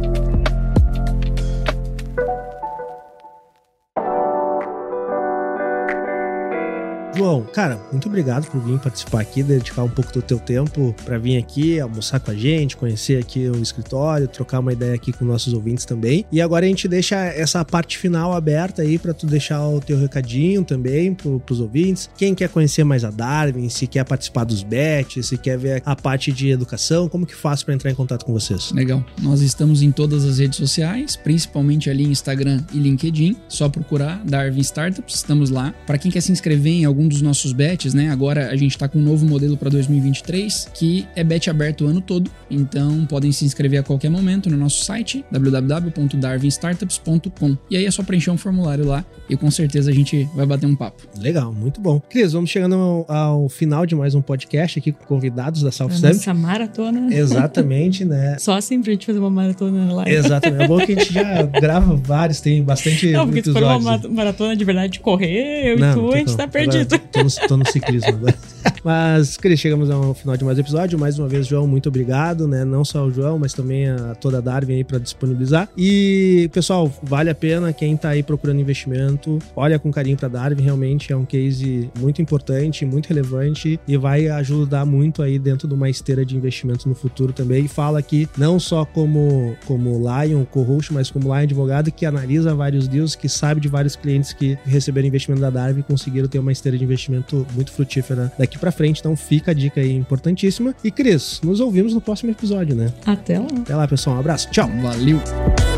João, 7.15 7.43
cara, 7.43 7.79
muito 7.91 8.07
obrigado 8.07 8.49
por 8.49 8.59
vir 8.59 8.79
participar 8.79 9.21
aqui, 9.21 9.43
dedicar 9.43 9.83
um 9.83 9.89
pouco 9.89 10.11
do 10.11 10.21
teu 10.21 10.39
tempo 10.39 10.95
para 11.05 11.17
vir 11.19 11.37
aqui, 11.37 11.79
almoçar 11.79 12.19
com 12.19 12.31
a 12.31 12.35
gente, 12.35 12.75
conhecer 12.75 13.19
aqui 13.19 13.47
o 13.49 13.61
escritório, 13.61 14.27
trocar 14.27 14.59
uma 14.59 14.73
ideia 14.73 14.95
aqui 14.95 15.13
com 15.13 15.23
nossos 15.23 15.53
ouvintes 15.53 15.85
também. 15.85 16.25
E 16.31 16.41
agora 16.41 16.65
a 16.65 16.67
gente 16.67 16.87
deixa 16.87 17.15
essa 17.15 17.63
parte 17.63 17.97
final 17.97 18.33
aberta 18.33 18.81
aí 18.81 18.97
para 18.97 19.13
tu 19.13 19.27
deixar 19.27 19.63
o 19.67 19.79
teu 19.79 19.99
recadinho 19.99 20.63
também 20.63 21.13
pro, 21.13 21.39
pros 21.39 21.59
ouvintes. 21.59 22.09
Quem 22.17 22.33
quer 22.33 22.49
conhecer 22.49 22.83
mais 22.83 23.03
a 23.03 23.11
Darwin, 23.11 23.69
se 23.69 23.85
quer 23.85 24.03
participar 24.05 24.43
dos 24.43 24.63
bets, 24.63 25.27
se 25.27 25.37
quer 25.37 25.57
ver 25.57 25.83
a 25.85 25.95
parte 25.95 26.31
de 26.31 26.49
educação, 26.49 27.07
como 27.07 27.25
que 27.27 27.35
faz 27.35 27.61
para 27.61 27.75
entrar 27.75 27.91
em 27.91 27.95
contato 27.95 28.25
com 28.25 28.33
vocês? 28.33 28.71
Legal. 28.71 29.05
Nós 29.21 29.41
estamos 29.41 29.83
em 29.83 29.91
todas 29.91 30.25
as 30.25 30.39
redes 30.39 30.57
sociais, 30.57 31.15
principalmente 31.15 31.89
ali 31.89 32.05
Instagram 32.05 32.63
e 32.73 32.79
LinkedIn. 32.79 33.37
Só 33.47 33.69
procurar 33.69 34.23
Darwin 34.25 34.61
Startups, 34.61 35.15
estamos 35.15 35.51
lá. 35.51 35.73
Para 35.85 35.97
quem 35.99 36.09
quer 36.09 36.21
se 36.21 36.31
inscrever 36.31 36.73
em 36.73 36.85
algum 36.85 37.02
dos 37.07 37.21
nossos 37.21 37.53
bets, 37.53 37.93
né? 37.93 38.09
Agora 38.09 38.49
a 38.49 38.55
gente 38.55 38.71
está 38.71 38.87
com 38.87 38.97
um 38.99 39.01
novo 39.01 39.25
modelo 39.25 39.57
para 39.57 39.69
2023, 39.69 40.69
que 40.73 41.05
é 41.15 41.23
bet 41.23 41.49
aberto 41.49 41.85
o 41.85 41.87
ano 41.87 42.01
todo. 42.01 42.29
Então 42.49 43.05
podem 43.05 43.31
se 43.31 43.45
inscrever 43.45 43.79
a 43.79 43.83
qualquer 43.83 44.09
momento 44.09 44.49
no 44.49 44.57
nosso 44.57 44.83
site 44.83 45.23
www.darwinstartups.com. 45.31 47.57
E 47.69 47.77
aí 47.77 47.85
é 47.85 47.91
só 47.91 48.03
preencher 48.03 48.31
um 48.31 48.37
formulário 48.37 48.85
lá 48.85 49.05
e 49.29 49.35
com 49.37 49.49
certeza 49.51 49.91
a 49.91 49.93
gente 49.93 50.27
vai 50.35 50.45
bater 50.45 50.65
um 50.65 50.75
papo. 50.75 51.03
Legal, 51.19 51.53
muito 51.53 51.79
bom. 51.81 51.99
Cris, 52.09 52.33
vamos 52.33 52.49
chegando 52.49 52.75
ao, 52.75 53.05
ao 53.11 53.49
final 53.49 53.85
de 53.85 53.95
mais 53.95 54.15
um 54.15 54.21
podcast 54.21 54.79
aqui 54.79 54.91
com 54.91 55.05
convidados 55.05 55.61
da 55.63 55.71
South 55.71 55.87
A 55.87 55.91
Summit. 55.95 56.15
nossa 56.15 56.33
maratona. 56.33 57.13
Exatamente, 57.13 58.05
né? 58.05 58.37
Só 58.39 58.57
assim 58.57 58.81
pra 58.81 58.91
gente 58.91 59.05
fazer 59.05 59.19
uma 59.19 59.29
maratona 59.29 59.93
lá. 59.93 60.09
Exatamente. 60.09 60.63
É 60.63 60.67
bom 60.67 60.77
que 60.77 60.93
a 60.93 60.95
gente 60.95 61.13
já 61.13 61.43
grava 61.59 61.95
vários, 61.95 62.39
tem 62.41 62.63
bastante 62.63 63.11
Não, 63.11 63.25
porque 63.25 63.43
se 63.43 63.51
for 63.51 63.63
uma 63.63 63.97
maratona 64.09 64.55
de 64.55 64.63
verdade 64.65 64.93
de 64.93 64.99
correr, 64.99 65.73
eu 65.73 65.79
Não, 65.79 65.91
e 65.91 65.93
tu, 65.93 66.13
a 66.13 66.17
gente 66.17 66.37
tá 66.37 66.47
perdido. 66.47 66.92
Tô 66.99 67.23
no, 67.23 67.47
tô 67.47 67.57
no 67.57 67.67
ciclismo 67.67 68.09
agora. 68.09 68.35
Mas, 68.83 69.37
Cris, 69.37 69.59
chegamos 69.59 69.89
ao 69.89 70.13
final 70.13 70.35
de 70.35 70.43
mais 70.43 70.57
um 70.57 70.61
episódio. 70.61 70.99
Mais 70.99 71.17
uma 71.17 71.27
vez, 71.27 71.47
João, 71.47 71.65
muito 71.65 71.87
obrigado, 71.87 72.47
né? 72.47 72.65
Não 72.65 72.83
só 72.83 72.99
ao 72.99 73.11
João, 73.11 73.39
mas 73.39 73.53
também 73.53 73.87
a 73.87 74.13
toda 74.13 74.39
a 74.39 74.41
Darwin 74.41 74.73
aí 74.75 74.83
para 74.83 74.97
disponibilizar. 74.97 75.69
E, 75.77 76.49
pessoal, 76.51 76.91
vale 77.01 77.29
a 77.29 77.35
pena 77.35 77.71
quem 77.71 77.95
tá 77.95 78.09
aí 78.09 78.21
procurando 78.21 78.59
investimento, 78.59 79.39
olha 79.55 79.79
com 79.79 79.89
carinho 79.89 80.17
para 80.17 80.27
Darwin, 80.27 80.61
realmente 80.61 81.13
é 81.13 81.15
um 81.15 81.23
case 81.23 81.89
muito 81.97 82.21
importante, 82.21 82.85
muito 82.85 83.07
relevante 83.07 83.79
e 83.87 83.95
vai 83.95 84.27
ajudar 84.27 84.85
muito 84.85 85.21
aí 85.21 85.39
dentro 85.39 85.65
de 85.65 85.73
uma 85.73 85.89
esteira 85.89 86.25
de 86.25 86.35
investimento 86.35 86.89
no 86.89 86.95
futuro 86.95 87.31
também. 87.31 87.65
E 87.65 87.67
fala 87.69 87.99
aqui 87.99 88.27
não 88.37 88.59
só 88.59 88.83
como 88.83 89.55
como 89.65 89.97
Lion 89.97 90.43
co-host, 90.43 90.93
mas 90.93 91.09
como 91.09 91.33
Lion 91.33 91.43
advogado 91.43 91.91
que 91.91 92.05
analisa 92.05 92.53
vários 92.53 92.87
deals, 92.87 93.15
que 93.15 93.29
sabe 93.29 93.61
de 93.61 93.67
vários 93.67 93.95
clientes 93.95 94.33
que 94.33 94.57
receberam 94.65 95.07
investimento 95.07 95.41
da 95.41 95.49
Darwin 95.49 95.79
e 95.79 95.83
conseguiram 95.83 96.27
ter 96.27 96.39
uma 96.39 96.51
esteira 96.51 96.77
de 96.83 96.85
investimento 96.85 97.47
muito 97.53 97.71
frutífera 97.71 98.31
daqui 98.37 98.57
para 98.57 98.71
frente. 98.71 98.99
Então 98.99 99.15
fica 99.15 99.51
a 99.51 99.53
dica 99.53 99.81
aí 99.81 99.93
importantíssima. 99.95 100.75
E 100.83 100.91
Cris, 100.91 101.39
nos 101.43 101.59
ouvimos 101.59 101.93
no 101.93 102.01
próximo 102.01 102.31
episódio, 102.31 102.75
né? 102.75 102.93
Até 103.05 103.39
lá. 103.39 103.47
Até 103.61 103.75
lá, 103.75 103.87
pessoal. 103.87 104.17
Um 104.17 104.19
abraço. 104.19 104.49
Tchau. 104.51 104.69
Valeu! 104.81 105.72